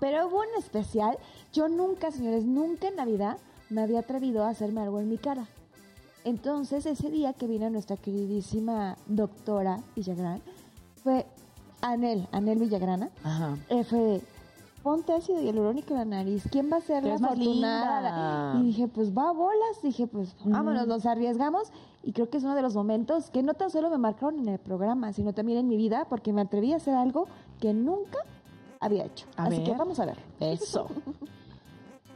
Pero 0.00 0.28
hubo 0.28 0.38
un 0.38 0.58
especial, 0.58 1.18
yo 1.52 1.68
nunca, 1.68 2.10
señores, 2.10 2.44
nunca 2.44 2.88
en 2.88 2.96
Navidad 2.96 3.36
me 3.68 3.82
había 3.82 4.00
atrevido 4.00 4.44
a 4.44 4.48
hacerme 4.48 4.80
algo 4.80 4.98
en 4.98 5.08
mi 5.08 5.18
cara. 5.18 5.46
Entonces, 6.24 6.86
ese 6.86 7.10
día 7.10 7.32
que 7.34 7.46
vino 7.46 7.68
nuestra 7.70 7.96
queridísima 7.96 8.96
doctora 9.06 9.80
Villagrán, 9.96 10.42
fue 11.02 11.26
Anel, 11.82 12.26
Anel 12.32 12.58
Villagrana, 12.58 13.08
Ajá. 13.24 13.56
eh, 13.70 13.84
fue 13.84 13.98
de, 13.98 14.22
ponte 14.82 15.12
ácido 15.12 15.40
hialurónico 15.40 15.92
en 15.92 15.98
la 15.98 16.04
nariz. 16.04 16.44
¿Quién 16.50 16.70
va 16.72 16.76
a 16.76 16.80
ser 16.80 17.04
la 17.04 17.14
afortunada? 17.14 18.54
Y 18.60 18.64
dije, 18.64 18.88
pues 18.88 19.16
va 19.16 19.30
a 19.30 19.32
bolas. 19.32 19.82
Dije, 19.82 20.06
pues 20.06 20.34
vámonos, 20.44 20.86
nos 20.86 21.06
arriesgamos. 21.06 21.70
Y 22.02 22.12
creo 22.12 22.30
que 22.30 22.38
es 22.38 22.44
uno 22.44 22.54
de 22.54 22.62
los 22.62 22.74
momentos 22.74 23.30
que 23.30 23.42
no 23.42 23.54
tan 23.54 23.70
solo 23.70 23.90
me 23.90 23.98
marcaron 23.98 24.38
en 24.38 24.48
el 24.48 24.58
programa, 24.58 25.12
sino 25.12 25.32
también 25.34 25.58
en 25.58 25.68
mi 25.68 25.76
vida, 25.76 26.06
porque 26.08 26.32
me 26.32 26.40
atreví 26.40 26.72
a 26.72 26.76
hacer 26.76 26.94
algo 26.94 27.26
que 27.60 27.74
nunca 27.74 28.18
había 28.80 29.04
hecho. 29.04 29.26
A 29.36 29.44
Así 29.44 29.56
ver. 29.58 29.64
que 29.64 29.72
vamos 29.72 30.00
a 30.00 30.06
ver. 30.06 30.18
Eso. 30.40 30.86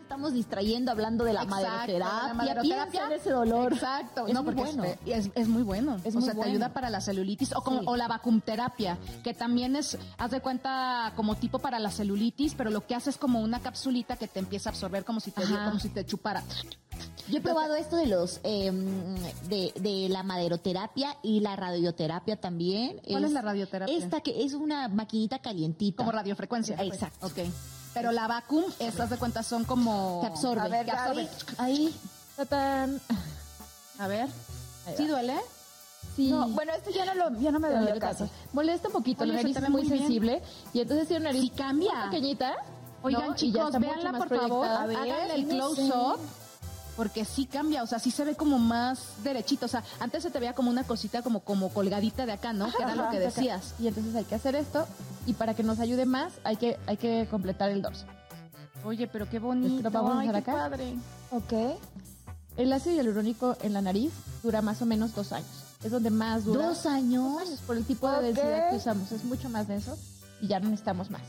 Estamos 0.04 0.34
distrayendo 0.34 0.92
hablando 0.92 1.24
de 1.24 1.32
la 1.32 1.42
Exacto, 1.44 1.64
maderoterapia. 1.66 2.28
la 2.28 2.34
maderoterapia. 2.34 3.06
En 3.06 3.12
ese 3.12 3.30
dolor. 3.30 3.72
Exacto, 3.72 4.26
Es 4.26 4.34
no, 4.34 4.42
muy 4.44 4.54
bueno. 4.54 4.84
es, 4.84 4.98
es- 5.06 5.30
es 5.34 5.48
muy 5.48 5.62
bueno. 5.62 5.96
Es 6.04 6.14
o 6.14 6.18
muy 6.18 6.24
sea, 6.24 6.32
te 6.34 6.36
bueno. 6.36 6.52
ayuda 6.52 6.68
para 6.74 6.90
la 6.90 7.00
celulitis 7.00 7.52
o, 7.56 7.62
como- 7.62 7.80
Sí. 7.80 7.84
o 7.88 7.96
la 7.96 8.06
vacumterapia, 8.06 8.98
que 9.24 9.32
también 9.32 9.74
es, 9.76 9.98
haz 10.18 10.30
de 10.30 10.40
cuenta, 10.40 11.14
como 11.16 11.36
tipo 11.36 11.58
para 11.58 11.78
la 11.78 11.90
celulitis, 11.90 12.54
pero 12.54 12.68
lo 12.70 12.86
que 12.86 12.94
hace 12.94 13.08
es 13.10 13.16
como 13.16 13.40
una 13.40 13.60
capsulita 13.60 14.16
que 14.16 14.28
te 14.28 14.38
empieza 14.40 14.68
a 14.68 14.72
absorber 14.72 15.04
como 15.06 15.20
si 15.20 15.30
te, 15.30 15.42
como 15.42 15.80
si 15.80 15.88
te 15.88 16.04
chupara. 16.04 16.44
Yo 17.28 17.38
he 17.38 17.40
probado 17.40 17.74
esto 17.74 17.96
de 17.96 18.06
los 18.06 18.40
eh, 18.44 18.70
de, 19.48 19.72
de 19.80 20.08
la 20.10 20.22
maderoterapia 20.22 21.16
y 21.22 21.40
la 21.40 21.56
radioterapia 21.56 22.36
también. 22.38 23.00
¿Cuál 23.08 23.24
es 23.24 23.32
la 23.32 23.40
radioterapia? 23.40 23.96
Esta 23.96 24.20
que 24.20 24.44
es 24.44 24.52
una 24.52 24.86
maquinita 24.88 25.38
calientita. 25.40 25.96
Como 25.96 26.12
radiofrecuencia. 26.12 26.76
Exacto. 26.82 27.26
Ok. 27.26 27.38
Pero 27.94 28.10
la 28.12 28.26
vacum, 28.26 28.64
estas 28.78 29.08
de 29.10 29.16
cuenta 29.16 29.42
son 29.42 29.64
como... 29.64 30.20
Que 30.20 30.26
absorbe. 30.26 30.60
A 30.62 30.68
ver, 30.68 30.84
que 30.84 30.90
absorbe. 30.90 31.28
Ahí. 31.58 31.94
Tatán. 32.36 33.00
A 33.98 34.08
ver. 34.08 34.28
¿Sí 34.96 35.06
duele? 35.06 35.36
Sí. 36.16 36.30
No, 36.30 36.48
bueno, 36.48 36.72
esto 36.72 36.90
ya 36.90 37.04
no, 37.06 37.14
lo, 37.14 37.40
ya 37.40 37.50
no 37.50 37.58
me 37.60 37.68
Pero 37.68 37.80
dolió 37.80 37.94
le 37.94 38.00
casi. 38.00 38.22
pasa. 38.24 38.32
Molesta 38.52 38.88
un 38.88 38.92
poquito, 38.92 39.22
Oye, 39.24 39.32
la 39.32 39.38
nariz 39.38 39.56
te 39.56 39.64
es 39.64 39.70
muy 39.70 39.82
muy 39.82 39.98
sensible 39.98 40.42
y 40.72 40.80
entonces 40.80 41.08
tiene 41.08 41.22
una 41.22 41.32
nariz 41.32 41.50
Sí 41.50 41.56
cambia. 41.56 41.92
muy 41.94 42.04
pequeñita. 42.10 42.54
Oigan, 43.02 43.28
¿no? 43.28 43.34
Chicos, 43.36 43.78
véanla, 43.78 44.12
por 44.12 44.28
favor. 44.28 44.66
Háganle 44.66 45.34
el 45.34 45.48
close-up. 45.48 46.18
Porque 46.96 47.24
sí 47.24 47.46
cambia, 47.46 47.82
o 47.82 47.86
sea, 47.86 47.98
sí 47.98 48.10
se 48.10 48.24
ve 48.24 48.36
como 48.36 48.58
más 48.58 49.00
derechito. 49.24 49.66
O 49.66 49.68
sea, 49.68 49.82
antes 49.98 50.22
se 50.22 50.30
te 50.30 50.38
veía 50.38 50.52
como 50.54 50.70
una 50.70 50.84
cosita 50.84 51.22
como, 51.22 51.40
como 51.40 51.70
colgadita 51.70 52.24
de 52.24 52.32
acá, 52.32 52.52
¿no? 52.52 52.70
que 52.70 52.82
era 52.82 52.94
lo 52.94 53.10
que 53.10 53.16
acá. 53.16 53.26
decías. 53.26 53.74
Y 53.80 53.88
entonces 53.88 54.14
hay 54.14 54.24
que 54.24 54.36
hacer 54.36 54.54
esto 54.54 54.86
y 55.26 55.32
para 55.32 55.54
que 55.54 55.62
nos 55.64 55.80
ayude 55.80 56.06
más 56.06 56.34
hay 56.44 56.56
que, 56.56 56.78
hay 56.86 56.96
que 56.96 57.26
completar 57.30 57.70
el 57.70 57.82
dorso. 57.82 58.06
Oye, 58.84 59.08
pero 59.08 59.28
qué 59.28 59.38
bonito. 59.38 59.82
lo 59.82 59.90
vamos 59.90 60.16
a 60.18 60.20
Ay, 60.20 60.28
qué 60.30 60.36
acá. 60.36 60.52
padre. 60.52 60.94
Ok. 61.30 61.52
El 62.56 62.72
ácido 62.72 62.94
hialurónico 62.94 63.56
en 63.62 63.72
la 63.72 63.80
nariz 63.82 64.12
dura 64.42 64.62
más 64.62 64.80
o 64.82 64.86
menos 64.86 65.14
dos 65.14 65.32
años. 65.32 65.48
Es 65.82 65.90
donde 65.90 66.10
más 66.10 66.44
dura. 66.44 66.68
Dos 66.68 66.86
años. 66.86 67.32
Dos 67.32 67.42
años 67.42 67.60
por 67.66 67.76
el 67.76 67.84
tipo 67.84 68.08
de 68.08 68.22
densidad 68.22 68.70
que 68.70 68.76
usamos. 68.76 69.10
Es 69.10 69.24
mucho 69.24 69.48
más 69.48 69.66
denso 69.66 69.98
y 70.40 70.46
ya 70.46 70.60
no 70.60 70.66
necesitamos 70.68 71.10
más. 71.10 71.22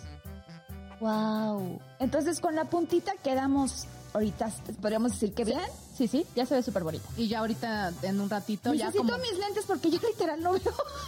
Wow. 0.99 1.79
Entonces, 1.99 2.39
con 2.39 2.55
la 2.55 2.65
puntita 2.65 3.13
quedamos 3.23 3.85
ahorita, 4.15 4.49
podríamos 4.81 5.11
decir 5.11 5.33
que 5.33 5.43
bien. 5.45 5.59
Sí, 5.95 6.07
sí, 6.09 6.25
ya 6.35 6.45
se 6.45 6.55
ve 6.55 6.63
súper 6.63 6.83
bonita. 6.83 7.07
Y 7.15 7.27
ya 7.27 7.39
ahorita, 7.39 7.93
en 8.01 8.19
un 8.19 8.29
ratito, 8.29 8.73
ya 8.73 8.87
Necesito 8.87 9.13
como... 9.13 9.23
mis 9.23 9.37
lentes 9.39 9.63
porque 9.65 9.89
yo 9.89 9.99
literal 10.05 10.41
no 10.41 10.51
veo. 10.51 10.61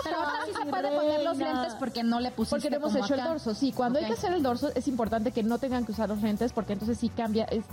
Pero 0.04 0.18
ahorita 0.18 0.46
sí 0.46 0.52
se 0.64 0.70
puede 0.70 0.96
poner 0.96 1.24
los 1.24 1.38
lentes 1.38 1.74
porque 1.78 2.04
no 2.04 2.20
le 2.20 2.32
pusiste 2.32 2.56
Porque 2.56 2.70
no 2.70 2.76
hemos 2.78 2.94
como 2.94 3.06
hecho 3.06 3.14
acá. 3.16 3.24
el 3.24 3.30
dorso. 3.30 3.56
Sí, 3.56 3.72
cuando 3.74 4.00
hay 4.00 4.06
que 4.06 4.14
hacer 4.14 4.32
el 4.34 4.44
dorso 4.44 4.72
es 4.76 4.88
importante 4.88 5.32
que 5.32 5.44
no 5.44 5.58
tengan 5.58 5.86
que 5.86 5.92
usar 5.92 6.08
los 6.08 6.22
lentes 6.22 6.54
porque 6.54 6.74
entonces 6.74 6.98
sí 6.98 7.10
cambia. 7.10 7.44
Es, 7.46 7.66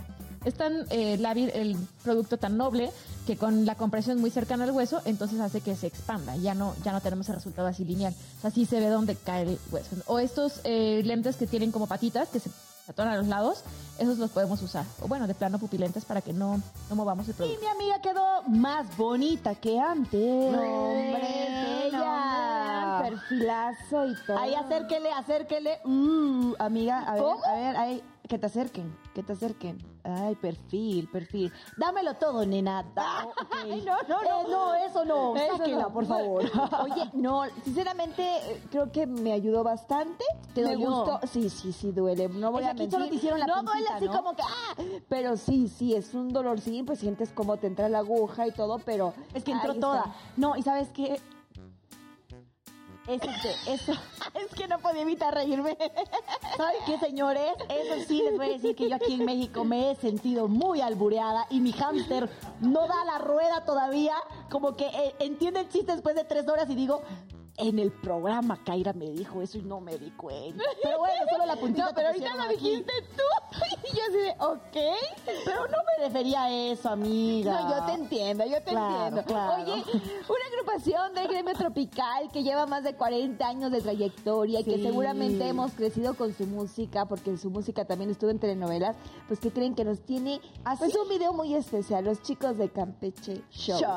es 0.43 0.53
tan 0.55 0.85
eh, 0.89 1.17
lábil 1.17 1.51
el 1.53 1.77
producto 2.03 2.37
tan 2.37 2.57
noble 2.57 2.91
que 3.25 3.37
con 3.37 3.65
la 3.65 3.75
compresión 3.75 4.19
muy 4.21 4.29
cercana 4.29 4.65
al 4.65 4.71
hueso, 4.71 5.01
entonces 5.05 5.39
hace 5.39 5.61
que 5.61 5.75
se 5.75 5.87
expanda. 5.87 6.35
Ya 6.35 6.53
no, 6.53 6.75
ya 6.83 6.91
no 6.91 7.01
tenemos 7.01 7.27
el 7.29 7.35
resultado 7.35 7.67
así 7.67 7.83
lineal. 7.85 8.13
O 8.37 8.41
sea, 8.41 8.51
sí 8.51 8.65
se 8.65 8.79
ve 8.79 8.87
dónde 8.87 9.15
cae 9.15 9.43
el 9.43 9.59
hueso. 9.71 9.95
O 10.07 10.19
estos 10.19 10.59
eh, 10.65 11.01
lentes 11.05 11.37
que 11.37 11.47
tienen 11.47 11.71
como 11.71 11.87
patitas 11.87 12.27
que 12.29 12.39
se 12.39 12.49
atoran 12.87 13.13
a 13.13 13.17
los 13.17 13.27
lados, 13.27 13.63
esos 13.97 14.17
los 14.17 14.29
podemos 14.31 14.61
usar. 14.61 14.85
O 15.01 15.07
bueno, 15.07 15.27
de 15.27 15.33
plano 15.35 15.57
pupilentes 15.59 16.05
para 16.05 16.21
que 16.21 16.33
no, 16.33 16.61
no 16.89 16.95
movamos 16.95 17.27
el 17.27 17.33
Y 17.33 17.37
producto. 17.37 17.61
mi 17.61 17.67
amiga 17.67 17.99
quedó 18.01 18.43
más 18.47 18.95
bonita 18.97 19.55
que 19.55 19.79
antes. 19.79 20.51
No, 20.51 20.61
hombre, 20.61 21.87
Ella. 21.87 22.99
perfilazo 23.01 24.07
y 24.07 24.15
todo. 24.25 24.37
Ahí 24.37 24.53
acérquele, 24.55 25.11
acérquele. 25.11 25.79
Uh, 25.85 26.53
amiga, 26.59 26.99
a 26.99 27.13
ver, 27.13 27.23
¿Cómo? 27.23 27.43
a 27.45 27.53
ver, 27.53 27.77
ahí. 27.77 28.03
Que 28.27 28.37
te 28.39 28.45
acerquen, 28.47 28.95
que 29.13 29.23
te 29.23 29.33
acerquen. 29.33 29.77
Ay, 30.03 30.35
perfil, 30.35 31.07
perfil. 31.09 31.51
Dámelo 31.77 32.13
todo, 32.15 32.45
nena. 32.45 32.83
Da- 32.95 33.25
ok. 33.25 33.47
Ay, 33.63 33.81
no, 33.85 33.95
no, 34.07 34.21
no. 34.23 34.43
Eh, 34.43 34.47
no, 34.49 34.75
eso 34.75 35.05
no. 35.05 35.35
Eso 35.35 35.57
Sáquela, 35.57 35.83
no. 35.83 35.93
por 35.93 36.05
favor. 36.05 36.43
Oye, 36.83 37.09
no, 37.13 37.43
sinceramente 37.63 38.23
eh, 38.23 38.63
creo 38.71 38.91
que 38.91 39.05
me 39.07 39.31
ayudó 39.33 39.63
bastante. 39.63 40.23
¿Te 40.53 40.63
me 40.63 40.73
dolió? 40.73 40.91
gustó. 40.91 41.19
Sí, 41.27 41.49
sí, 41.49 41.71
sí 41.73 41.91
duele. 41.91 42.29
No 42.29 42.51
voy 42.51 42.61
Es 42.63 42.67
a 42.67 42.71
aquí 42.71 42.79
mentir. 42.81 42.99
solo 42.99 43.09
te 43.09 43.15
hicieron 43.15 43.39
la 43.39 43.47
no 43.47 43.53
puntita, 43.55 43.73
duele 43.73 43.89
así 43.89 44.05
¿no? 44.05 44.11
como 44.13 44.35
que 44.35 44.41
ah, 44.43 44.75
pero 45.09 45.37
sí, 45.37 45.67
sí 45.67 45.93
es 45.95 46.13
un 46.13 46.29
dolor, 46.29 46.59
sí, 46.59 46.83
pues 46.83 46.99
sientes 46.99 47.31
cómo 47.31 47.57
te 47.57 47.67
entra 47.67 47.89
la 47.89 47.99
aguja 47.99 48.47
y 48.47 48.51
todo, 48.51 48.79
pero 48.79 49.13
Es 49.33 49.43
que 49.43 49.51
entró 49.51 49.75
toda. 49.75 49.99
está. 49.99 50.15
No, 50.37 50.55
y 50.55 50.61
sabes 50.63 50.89
qué. 50.89 51.19
Es 53.07 53.21
este, 53.21 53.73
eso. 53.73 53.93
Es 54.33 54.53
que 54.55 54.67
no 54.67 54.79
podía 54.79 55.03
evitar 55.03 55.33
reírme. 55.33 55.77
¿Saben 56.57 56.79
qué, 56.85 56.97
señores? 56.97 57.51
Eso 57.69 58.05
sí, 58.07 58.21
les 58.23 58.35
voy 58.35 58.47
a 58.47 58.49
decir 58.49 58.75
que 58.75 58.89
yo 58.89 58.95
aquí 58.95 59.13
en 59.13 59.25
México 59.25 59.63
me 59.63 59.91
he 59.91 59.95
sentido 59.95 60.47
muy 60.47 60.81
albureada 60.81 61.45
y 61.49 61.59
mi 61.59 61.71
hámster 61.71 62.29
no 62.59 62.87
da 62.87 63.05
la 63.05 63.17
rueda 63.19 63.63
todavía. 63.65 64.15
Como 64.49 64.75
que 64.75 64.85
eh, 64.87 65.15
entiende 65.19 65.61
el 65.61 65.69
chiste 65.69 65.93
después 65.93 66.15
de 66.15 66.23
tres 66.23 66.47
horas 66.47 66.69
y 66.69 66.75
digo, 66.75 67.01
en 67.57 67.79
el 67.79 67.91
programa 67.91 68.59
Kaira 68.63 68.93
me 68.93 69.09
dijo 69.11 69.41
eso 69.41 69.57
y 69.57 69.61
no 69.61 69.79
me 69.79 69.97
di 69.97 70.11
cuenta. 70.11 70.63
Pero 70.83 70.99
bueno, 70.99 71.15
solo 71.29 71.45
la 71.45 71.55
puntita 71.55 71.85
No, 71.85 71.91
pero 71.95 72.07
ahorita 72.09 72.35
lo 72.35 72.47
dijiste 72.49 72.91
tú. 73.15 73.23
Y 73.85 73.95
yo 73.95 74.03
así 74.03 74.17
de, 74.17 74.35
ok. 74.39 74.97
Pero 75.45 75.67
no 75.67 75.77
me 75.77 76.05
refería 76.05 76.43
a 76.43 76.51
eso, 76.51 76.89
amiga. 76.89 77.61
No, 77.61 77.69
yo 77.79 77.85
te 77.85 77.93
entiendo, 77.93 78.43
yo 78.45 78.57
te 78.61 78.71
Claro, 78.71 78.95
entiendo. 79.05 79.23
claro. 79.23 79.63
Oye, 79.63 79.73
una 79.73 80.45
agrupación 80.51 81.13
del 81.13 81.27
gremio 81.27 81.53
tropical 81.53 82.29
que 82.33 82.43
lleva 82.43 82.65
más 82.65 82.83
de 82.83 82.95
40 82.95 83.47
años 83.47 83.71
de 83.71 83.79
trayectoria 83.81 84.59
y 84.59 84.63
que 84.65 84.81
seguramente 84.81 85.47
hemos 85.47 85.71
crecido 85.73 86.15
con 86.15 86.33
su 86.33 86.45
música, 86.47 87.05
porque 87.05 87.29
en 87.29 87.37
su 87.37 87.49
música 87.49 87.85
también 87.85 88.09
estuvo 88.09 88.29
en 88.31 88.39
telenovelas, 88.39 88.97
pues 89.27 89.39
que 89.39 89.51
creen 89.51 89.75
que 89.75 89.85
nos 89.85 90.01
tiene 90.01 90.41
pues, 90.77 90.93
un 90.95 91.07
video 91.07 91.31
muy 91.31 91.53
especial, 91.55 92.03
los 92.03 92.21
chicos 92.21 92.57
de 92.57 92.69
Campeche 92.69 93.43
Show. 93.51 93.79
Show. 93.79 93.89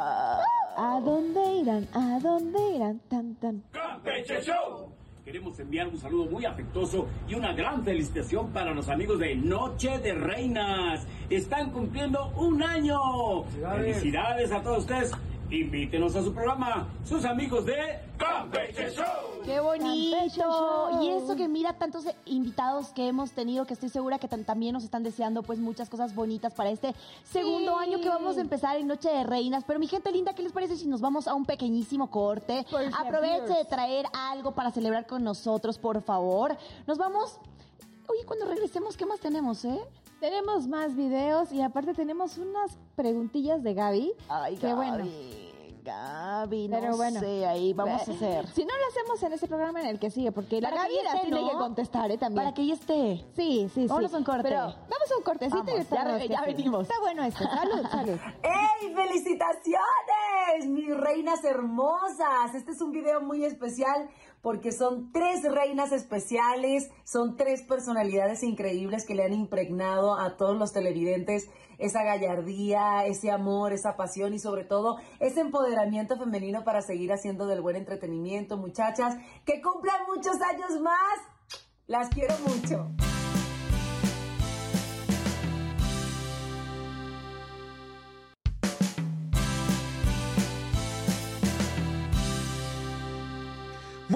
¿A 0.81 1.01
dónde 1.01 1.55
irán? 1.57 1.89
¿A 1.93 2.21
dónde 2.21 2.61
irán? 2.77 3.01
Tan, 3.09 3.35
Campeche 3.73 4.43
Show. 4.43 4.93
Queremos 5.25 5.59
enviar 5.59 5.89
un 5.89 5.99
saludo 5.99 6.31
muy 6.31 6.45
afectuoso 6.47 7.07
y 7.29 7.35
una 7.35 7.53
gran 7.53 7.85
felicitación 7.85 8.51
para 8.51 8.73
los 8.73 8.89
amigos 8.89 9.19
de 9.19 9.35
Noche 9.37 9.99
de 9.99 10.15
Reinas. 10.15 11.07
Están 11.29 11.71
cumpliendo 11.71 12.33
un 12.37 12.63
año. 12.63 13.45
Felicidades 13.45 14.51
a 14.53 14.63
todos 14.63 14.79
ustedes. 14.79 15.13
Invítenos 15.51 16.15
a 16.17 16.23
su 16.23 16.33
programa, 16.33 16.89
sus 17.05 17.25
amigos 17.25 17.67
de 17.67 17.77
Campeche 18.17 18.91
Show. 18.91 19.28
¡Qué 19.49 19.61
bonito! 19.61 21.01
Y 21.01 21.09
eso 21.09 21.35
que 21.35 21.49
mira 21.49 21.73
tantos 21.73 22.05
invitados 22.27 22.89
que 22.89 23.09
hemos 23.09 23.33
tenido, 23.33 23.65
que 23.65 23.73
estoy 23.73 23.89
segura 23.89 24.19
que 24.19 24.29
también 24.29 24.75
nos 24.75 24.85
están 24.85 25.03
deseando 25.03 25.43
pues 25.43 25.59
muchas 25.59 25.89
cosas 25.89 26.15
bonitas 26.15 26.53
para 26.53 26.69
este 26.69 26.95
segundo 27.25 27.75
año 27.75 27.99
que 27.99 28.11
vamos 28.11 28.37
a 28.37 28.43
empezar 28.43 28.77
en 28.77 28.87
Noche 28.87 29.09
de 29.09 29.25
Reinas. 29.25 29.65
Pero 29.67 29.79
mi 29.79 29.87
gente 29.87 30.13
linda, 30.13 30.35
¿qué 30.35 30.43
les 30.43 30.53
parece 30.53 30.77
si 30.77 30.87
nos 30.87 31.01
vamos 31.01 31.27
a 31.27 31.33
un 31.33 31.47
pequeñísimo 31.47 32.11
corte? 32.11 32.67
Por 32.71 32.83
Aproveche 32.95 33.55
de 33.55 33.65
traer 33.65 34.05
algo 34.13 34.53
para 34.53 34.71
celebrar 34.71 35.07
con 35.07 35.25
nosotros, 35.25 35.79
por 35.79 36.03
favor. 36.03 36.55
Nos 36.87 36.99
vamos... 36.99 37.41
Oye, 38.07 38.27
cuando 38.27 38.45
regresemos, 38.45 38.99
¿qué 38.99 39.07
más 39.07 39.21
tenemos, 39.21 39.65
eh? 39.65 39.81
Tenemos 40.21 40.67
más 40.67 40.95
videos 40.95 41.53
y 41.53 41.63
aparte 41.63 41.95
tenemos 41.95 42.37
unas 42.37 42.77
preguntillas 42.97 43.63
de 43.63 43.73
Gaby. 43.73 44.13
Ay, 44.29 44.57
Qué 44.57 44.75
bueno. 44.75 45.07
Gaby, 45.89 46.69
no 46.69 46.81
Pero 46.81 46.97
bueno. 46.97 47.21
sé, 47.21 47.47
ahí 47.47 47.73
vamos 47.73 48.07
a 48.07 48.11
Eh, 48.13 48.15
hacer. 48.15 48.47
Si 48.49 48.65
no 48.65 48.75
lo 48.77 48.87
hacemos 48.91 49.23
en 49.23 49.33
ese 49.33 49.47
programa 49.47 49.81
en 49.81 49.87
el 49.87 49.99
que 49.99 50.11
sigue, 50.11 50.33
porque 50.33 50.61
la 50.61 50.71
Para 50.71 50.83
Gaby 50.83 50.95
la 51.05 51.21
tiene 51.23 51.41
¿no? 51.41 51.49
que 51.51 51.57
contestar, 51.57 52.11
¿eh? 52.11 52.19
También. 52.19 52.43
Para 52.45 52.55
que 52.55 52.63
ella 52.63 52.75
esté. 52.75 53.25
Sí, 53.35 53.69
sí, 53.69 53.83
sí. 53.83 53.87
Vámonos 53.87 54.13
a 54.15 54.19
un 54.19 54.25
corte. 54.25 54.43
Pero 54.43 54.61
vamos 54.61 55.13
a 55.13 55.17
un 55.17 55.23
cortecito 55.23 55.57
y 55.59 55.67
Vamos, 55.67 55.75
ya 55.75 55.81
estamos 55.99 56.29
ya 56.29 56.43
venimos. 56.43 56.83
Está 56.83 57.01
bueno 57.01 57.25
esto. 57.25 57.45
Salud, 57.45 57.87
salud. 57.91 58.19
¡Ey! 58.43 58.95
¡Felicitaciones! 58.95 60.67
Mis 60.69 60.95
reinas 60.97 61.43
hermosas. 61.45 62.55
Este 62.55 62.73
es 62.73 62.81
un 62.81 62.93
video 62.93 63.21
muy 63.21 63.45
especial 63.45 64.09
porque 64.43 64.71
son 64.73 65.11
tres 65.13 65.43
reinas 65.43 65.91
especiales, 65.93 66.91
son 67.05 67.37
tres 67.37 67.63
personalidades 67.63 68.43
increíbles 68.43 69.05
que 69.05 69.15
le 69.15 69.25
han 69.25 69.33
impregnado 69.33 70.15
a 70.19 70.37
todos 70.37 70.57
los 70.57 70.73
televidentes 70.73 71.49
esa 71.79 72.03
gallardía, 72.03 73.07
ese 73.07 73.31
amor, 73.31 73.73
esa 73.73 73.97
pasión 73.97 74.35
y 74.35 74.39
sobre 74.39 74.65
todo 74.65 74.99
ese 75.21 75.41
empoderamiento 75.41 76.17
femenino 76.17 76.65
para 76.65 76.83
seguir 76.83 77.13
haciendo 77.13 77.47
del 77.47 77.61
buen 77.61 77.77
entretenimiento. 77.77 78.57
Muchachas, 78.57 79.17
que 79.45 79.63
cumplan 79.63 80.03
muchos 80.07 80.37
años 80.43 80.81
más. 80.81 81.21
Las 81.87 82.09
quiero 82.11 82.35
mucho. 82.47 83.18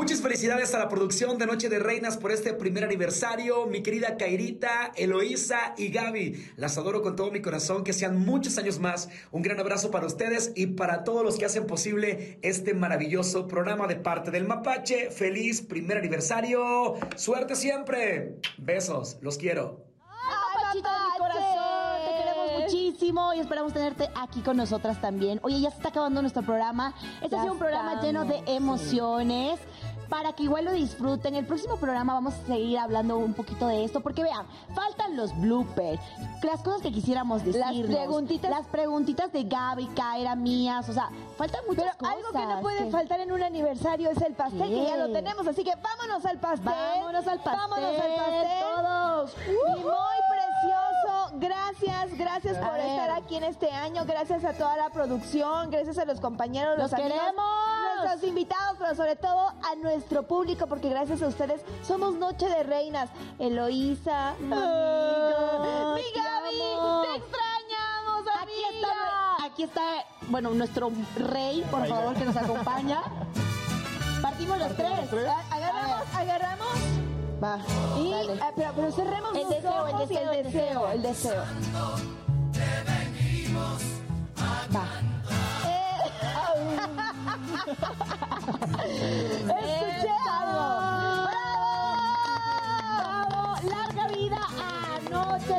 Muchas 0.03 0.21
felicidades 0.21 0.75
a 0.75 0.81
la 0.81 0.89
producción 0.89 1.39
de 1.39 1.47
Noche 1.47 1.69
de 1.69 1.79
Reinas 1.79 2.17
por 2.17 2.33
este 2.33 2.55
primer 2.55 2.83
aniversario. 2.83 3.67
Mi 3.67 3.85
querida 3.85 4.17
Kairita, 4.17 4.91
Eloísa 4.97 5.75
y 5.77 5.91
Gaby. 5.93 6.55
Las 6.57 6.77
adoro 6.77 7.03
con 7.03 7.15
todo 7.15 7.31
mi 7.31 7.41
corazón. 7.41 7.85
Que 7.85 7.93
sean 7.93 8.19
muchos 8.19 8.59
años 8.59 8.81
más. 8.81 9.09
Un 9.31 9.43
gran 9.43 9.61
abrazo 9.61 9.93
para 9.93 10.07
ustedes 10.07 10.51
y 10.57 10.67
para 10.67 11.05
todos 11.05 11.23
los 11.23 11.39
que 11.39 11.45
hacen 11.45 11.69
posible 11.69 12.41
este 12.43 12.75
maravilloso 12.75 13.47
programa 13.47 13.87
de 13.87 13.95
parte 13.95 14.33
del 14.33 14.45
Mapache. 14.45 15.13
Feliz 15.13 15.63
primer 15.63 15.99
aniversario. 15.99 16.95
Suerte 17.15 17.55
siempre. 17.55 18.41
Besos. 18.59 19.19
Los 19.21 19.39
quiero. 19.39 19.85
Papachito 20.55 20.89
de 20.89 20.99
mi 21.13 21.19
corazón, 21.19 22.01
te 22.07 22.19
queremos 22.19 22.63
muchísimo 22.63 23.35
y 23.35 23.41
esperamos 23.41 23.73
tenerte 23.73 24.09
aquí 24.15 24.41
con 24.41 24.57
nosotras 24.57 25.01
también. 25.01 25.39
Oye, 25.43 25.61
ya 25.61 25.71
se 25.71 25.77
está 25.77 25.89
acabando 25.91 26.21
nuestro 26.21 26.43
programa. 26.43 26.95
Este 27.23 27.37
ha 27.37 27.39
Ya 27.39 27.43
sido 27.43 27.53
un 27.53 27.59
programa 27.59 28.01
lleno 28.03 28.25
de 28.25 28.39
sí. 28.39 28.43
Para 30.13 30.35
que 30.35 30.43
igual 30.43 30.67
lo 30.67 30.73
disfruten. 30.73 31.35
El 31.37 31.47
próximo 31.47 31.79
programa 31.79 32.13
vamos 32.13 32.35
a 32.35 32.47
seguir 32.47 32.79
hablando 32.79 33.17
un 33.17 33.33
poquito 33.33 33.67
de 33.67 33.83
esto. 33.83 34.01
Porque 34.01 34.23
vean, 34.23 34.45
faltan 34.75 35.17
los 35.17 35.35
bloopers. 35.41 36.03
Las 36.43 36.61
cosas 36.61 36.83
que 36.83 36.93
quisiéramos 36.93 37.43
decir. 37.43 37.59
Las 37.59 37.75
preguntitas. 37.79 38.51
Las 38.51 38.67
preguntitas 38.67 39.33
de 39.33 39.45
Gaby, 39.45 39.87
Kaira, 39.97 40.35
mías. 40.35 40.87
O 40.91 40.93
sea, 40.93 41.09
faltan 41.39 41.63
muchas 41.67 41.97
Pero 41.97 42.13
algo 42.13 42.29
que 42.31 42.39
no 42.41 42.45
cosas 42.45 42.61
puede 42.61 42.91
faltar 42.91 43.21
en 43.21 43.33
un 43.33 43.43
aniversario 43.43 44.11
es 44.11 44.21
el 44.21 44.35
pastel, 44.35 44.69
¿Qué? 44.69 44.75
que 44.75 44.85
ya 44.85 44.99
lo 44.99 45.11
tenemos. 45.15 45.47
Así 45.47 45.65
que 45.65 45.73
vámonos 45.77 46.27
al 46.27 46.39
pastel. 46.39 46.67
Vámonos 46.67 47.27
al 47.27 47.39
pastel, 47.39 47.57
Vámonos 47.57 48.01
al 48.01 48.15
pastel. 48.15 48.49
todos. 48.61 49.37
Y 49.49 49.81
muy. 49.81 50.32
Gracias, 51.35 52.17
gracias 52.17 52.57
A 52.59 52.61
por 52.61 52.75
ver. 52.75 52.87
estar 52.87 53.11
aquí 53.11 53.37
en 53.37 53.45
este 53.45 53.71
año. 53.71 54.05
Gracias 54.05 54.45
a 54.45 54.53
toda 54.53 54.77
la 54.77 54.91
producción. 54.91 55.71
Gracias 55.71 55.99
a 55.99 56.05
los 56.05 56.21
compañeros, 56.21 56.79
los, 56.79 56.91
¡Los 56.91 57.01
amigos, 57.01 57.19
queremos! 57.19 57.45
nuestros 58.03 58.29
invitados, 58.29 58.77
pero 58.79 58.95
sobre 58.95 59.17
todo 59.17 59.49
a 59.49 59.75
nuestro 59.77 60.25
público, 60.25 60.67
porque 60.67 60.89
gracias 60.89 61.23
a 61.23 61.29
ustedes 61.29 61.63
somos 61.87 62.15
Noche 62.15 62.49
de 62.49 62.63
Reinas. 62.65 63.09
Eloísa, 63.39 64.35
mi 64.41 64.51
Gaby, 64.51 64.63
amo. 66.79 67.03
te 67.03 67.17
extrañamos, 67.17 68.27
Aquí 68.41 68.63
está, 68.75 69.45
aquí 69.45 69.63
está, 69.63 69.83
bueno, 70.29 70.51
nuestro 70.51 70.91
rey, 71.17 71.65
por 71.71 71.87
favor, 71.87 72.15
que 72.15 72.25
nos 72.25 72.37
acompaña. 72.37 73.01
Partimos 74.23 74.59
los 74.59 74.77
tres. 74.77 74.93
Agarramos, 75.51 76.15
agarramos. 76.15 77.12
Va. 77.43 77.59
Y, 77.99 78.11
dale. 78.11 78.39
ah, 78.41 78.51
pero, 78.55 78.71
pero 78.77 78.93
cerremos 78.93 79.35
El 79.37 79.49
deseo, 79.49 79.87
el 79.89 79.95
ojos 79.95 80.11
y 80.11 80.15
deseo, 80.15 80.31
el 80.31 80.39
el 80.39 80.45
deseo, 80.45 80.91
el 80.93 81.03
deseo. 81.03 81.43
Va. 84.75 84.87
¡Escuchamos! 89.63 91.31
¡Bravo! 92.87 93.57
¡Larga 93.69 94.07
vida 94.09 94.41
a 94.59 95.01
Noche! 95.11 95.55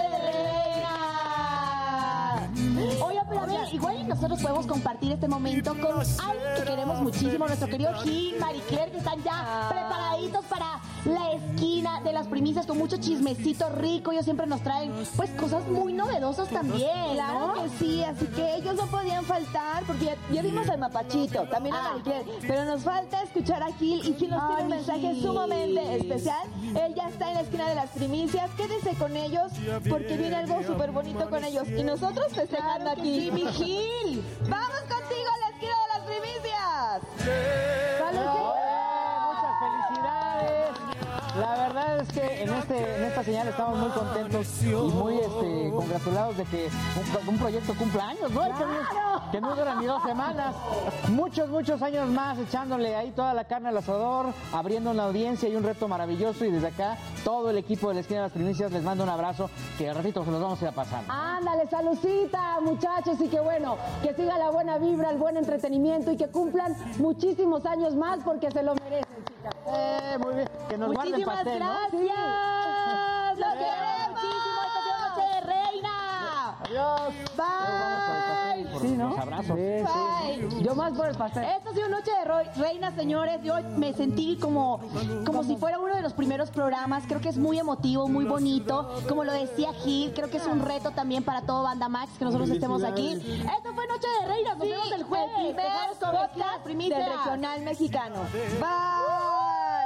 Oye, 3.04 3.22
pero 3.28 3.42
a 3.42 3.46
ver, 3.46 3.74
igual 3.74 4.00
y 4.00 4.04
nosotros 4.04 4.42
podemos 4.42 4.68
compartir 4.68 5.12
este 5.14 5.28
momento 5.28 5.72
con 5.72 6.00
alguien 6.00 6.56
que 6.56 6.64
queremos 6.64 7.02
muchísimo, 7.02 7.48
nuestro 7.48 7.68
querido 7.68 7.94
Gil, 8.02 8.40
Marie 8.40 8.62
Claire, 8.62 8.92
que 8.92 8.98
están 8.98 9.22
ya 9.24 9.68
preparaditos 9.70 10.46
para 10.46 10.80
la 11.06 11.32
esquina 11.34 12.00
de 12.02 12.14
las 12.14 12.28
primicias 12.28 12.66
con 12.66 12.78
mucho 12.78 12.98
chismecito 12.98 13.70
rico. 13.70 14.12
Ellos 14.12 14.24
siempre 14.26 14.48
nos 14.48 14.62
traen, 14.62 14.94
pues, 15.16 15.30
cosas 15.32 15.68
muy 15.68 15.94
novedosas 15.94 16.50
también, 16.50 16.90
Claro 17.14 17.48
¿no? 17.48 17.54
que 17.56 17.70
sí, 17.78 18.04
así 18.04 18.26
que 18.28 18.56
ellos 18.56 18.76
no 18.76 18.86
podían 18.88 19.24
faltar, 19.26 19.84
porque 19.86 20.06
ya, 20.06 20.16
ya 20.32 20.42
vimos 20.42 20.68
al 20.70 20.78
Mapachito, 20.80 21.44
también 21.50 21.76
a 21.76 21.84
Ah. 21.96 21.98
Pero 22.42 22.66
nos 22.66 22.84
falta 22.84 23.22
escuchar 23.24 23.62
a 23.64 23.72
Gil 23.74 24.00
y 24.08 24.14
Gil 24.14 24.30
nos 24.30 24.42
Ay, 24.42 24.48
tiene 24.48 24.64
un 24.64 24.70
mensaje 24.70 25.14
Gil. 25.14 25.22
sumamente 25.24 25.96
especial. 25.98 26.48
Él 26.64 26.94
ya 26.96 27.10
está 27.10 27.28
en 27.30 27.34
la 27.36 27.42
esquina 27.42 27.70
de 27.70 27.76
las 27.76 27.90
primicias, 27.90 28.50
quédese 28.56 28.94
con 28.96 29.16
ellos 29.16 29.52
porque 29.90 30.16
viene 30.18 30.36
algo 30.38 30.64
súper 30.64 30.92
bonito 30.92 31.30
con 31.30 31.44
ellos. 31.44 31.68
Y 31.70 31.84
nosotros 31.84 32.28
festejando 32.34 32.86
Claro 32.86 33.02
aquí. 33.02 33.20
sí, 33.26 33.32
mi 33.32 33.46
Gil. 33.52 34.24
¡Vamos 34.50 34.80
contigo 34.82 35.30
a 35.36 35.40
la 35.40 35.50
esquina 35.50 35.74
de 35.82 35.88
las 35.94 36.04
primicias! 36.08 37.02
La 41.40 41.56
verdad 41.68 42.00
es 42.00 42.08
que 42.10 42.44
en, 42.44 42.54
este, 42.54 42.98
en 42.98 43.04
esta 43.06 43.24
señal 43.24 43.48
estamos 43.48 43.80
muy 43.80 43.90
contentos 43.90 44.48
y 44.64 44.68
muy 44.68 45.18
este, 45.18 45.72
congratulados 45.72 46.38
de 46.38 46.44
que 46.46 46.70
un, 47.28 47.30
un 47.30 47.38
proyecto 47.40 47.74
cumpla 47.74 48.10
años, 48.10 48.30
¿no? 48.32 48.42
Que 48.44 48.50
no- 48.50 49.32
Que 49.32 49.42
no 49.42 49.56
duran 49.56 49.80
ni 49.80 49.86
dos 49.88 50.04
semanas. 50.04 50.54
Muchos, 51.10 51.50
muchos 51.50 51.82
años 51.82 52.08
más 52.10 52.38
echándole 52.38 52.96
ahí 52.96 53.12
toda 53.12 53.34
la 53.34 53.46
carne 53.46 53.70
al 53.70 53.78
asador, 53.78 54.28
abriendo 54.54 54.92
una 54.92 55.06
audiencia 55.06 55.50
y 55.50 55.56
un 55.56 55.64
reto 55.64 55.88
maravilloso. 55.88 56.46
Y 56.46 56.52
desde 56.52 56.68
acá, 56.68 56.98
todo 57.24 57.50
el 57.50 57.58
equipo 57.58 57.88
de 57.88 57.96
la 57.96 58.00
esquina 58.02 58.20
de 58.20 58.26
las 58.28 58.32
primicias 58.34 58.72
les 58.72 58.84
mando 58.84 59.04
un 59.04 59.10
abrazo 59.10 59.50
que 59.80 59.90
al 59.90 59.96
ratito 59.96 60.24
se 60.24 60.30
los 60.32 60.40
vamos 60.42 60.62
a 60.62 60.66
ir 60.66 60.70
a 60.70 60.74
pasar. 60.74 61.04
Ándale, 61.10 61.68
saludcita, 61.68 62.60
muchachos, 62.62 63.20
y 63.22 63.28
que 63.28 63.40
bueno, 63.40 63.76
que 64.04 64.14
siga 64.14 64.38
la 64.38 64.52
buena 64.52 64.78
vibra, 64.78 65.10
el 65.10 65.18
buen 65.18 65.36
entretenimiento 65.38 66.12
y 66.12 66.18
que 66.18 66.28
cumplan 66.28 66.76
muchísimos 67.00 67.66
años 67.66 67.96
más 67.96 68.20
porque 68.24 68.52
se 68.52 68.62
lo 68.62 68.76
merecen. 68.76 69.23
Eh, 69.66 70.18
muy 70.20 70.36
bien, 70.36 70.48
que 70.70 70.78
nos 70.78 70.94
guarden 70.94 71.12
Muchísimas 71.12 71.36
pastel, 71.36 71.60
¿no? 71.60 71.66
gracias. 73.36 74.03
Adiós. 76.64 77.14
Bye. 77.36 78.80
Sí, 78.80 78.88
¿no? 78.98 79.16
Abrazos. 79.18 79.56
Bye. 79.56 80.64
Yo 80.64 80.76
más 80.76 80.94
por 80.94 81.08
el 81.08 81.16
pastel. 81.16 81.44
Esta 81.44 81.70
ha 81.70 81.74
sido 81.74 81.90
Noche 81.90 82.12
de 82.12 82.62
Reina, 82.62 82.92
señores. 82.96 83.42
Yo 83.44 83.56
me 83.78 83.94
sentí 83.94 84.38
como, 84.38 84.80
como 85.26 85.44
si 85.44 85.56
fuera 85.58 85.80
uno 85.80 85.96
de 85.96 86.02
los 86.02 86.14
primeros 86.14 86.50
programas. 86.50 87.04
Creo 87.08 87.22
que 87.22 87.30
es 87.30 87.38
muy 87.38 87.60
emotivo, 87.60 88.08
muy 88.08 88.26
bonito. 88.26 88.90
Como 89.08 89.24
lo 89.24 89.34
decía 89.34 89.74
Gil, 89.74 90.14
creo 90.14 90.30
que 90.30 90.38
es 90.38 90.48
un 90.48 90.62
reto 90.62 90.92
también 90.92 91.24
para 91.24 91.42
todo 91.42 91.64
Banda 91.64 91.90
Max 91.90 92.14
que 92.18 92.26
nosotros 92.26 92.50
estemos 92.50 92.84
aquí. 92.84 93.14
Esto 93.14 93.74
fue 93.74 93.88
Noche 93.88 94.08
de 94.22 94.28
Reina. 94.28 94.56
Nos 94.56 94.68
vemos 94.68 94.92
el 94.92 95.04
jueves. 95.04 95.30
El 95.38 95.56
primer 95.56 95.68
podcast 96.00 96.66
del 96.66 97.06
regional 97.18 97.62
mexicano. 97.62 98.16
Bye. 98.60 99.83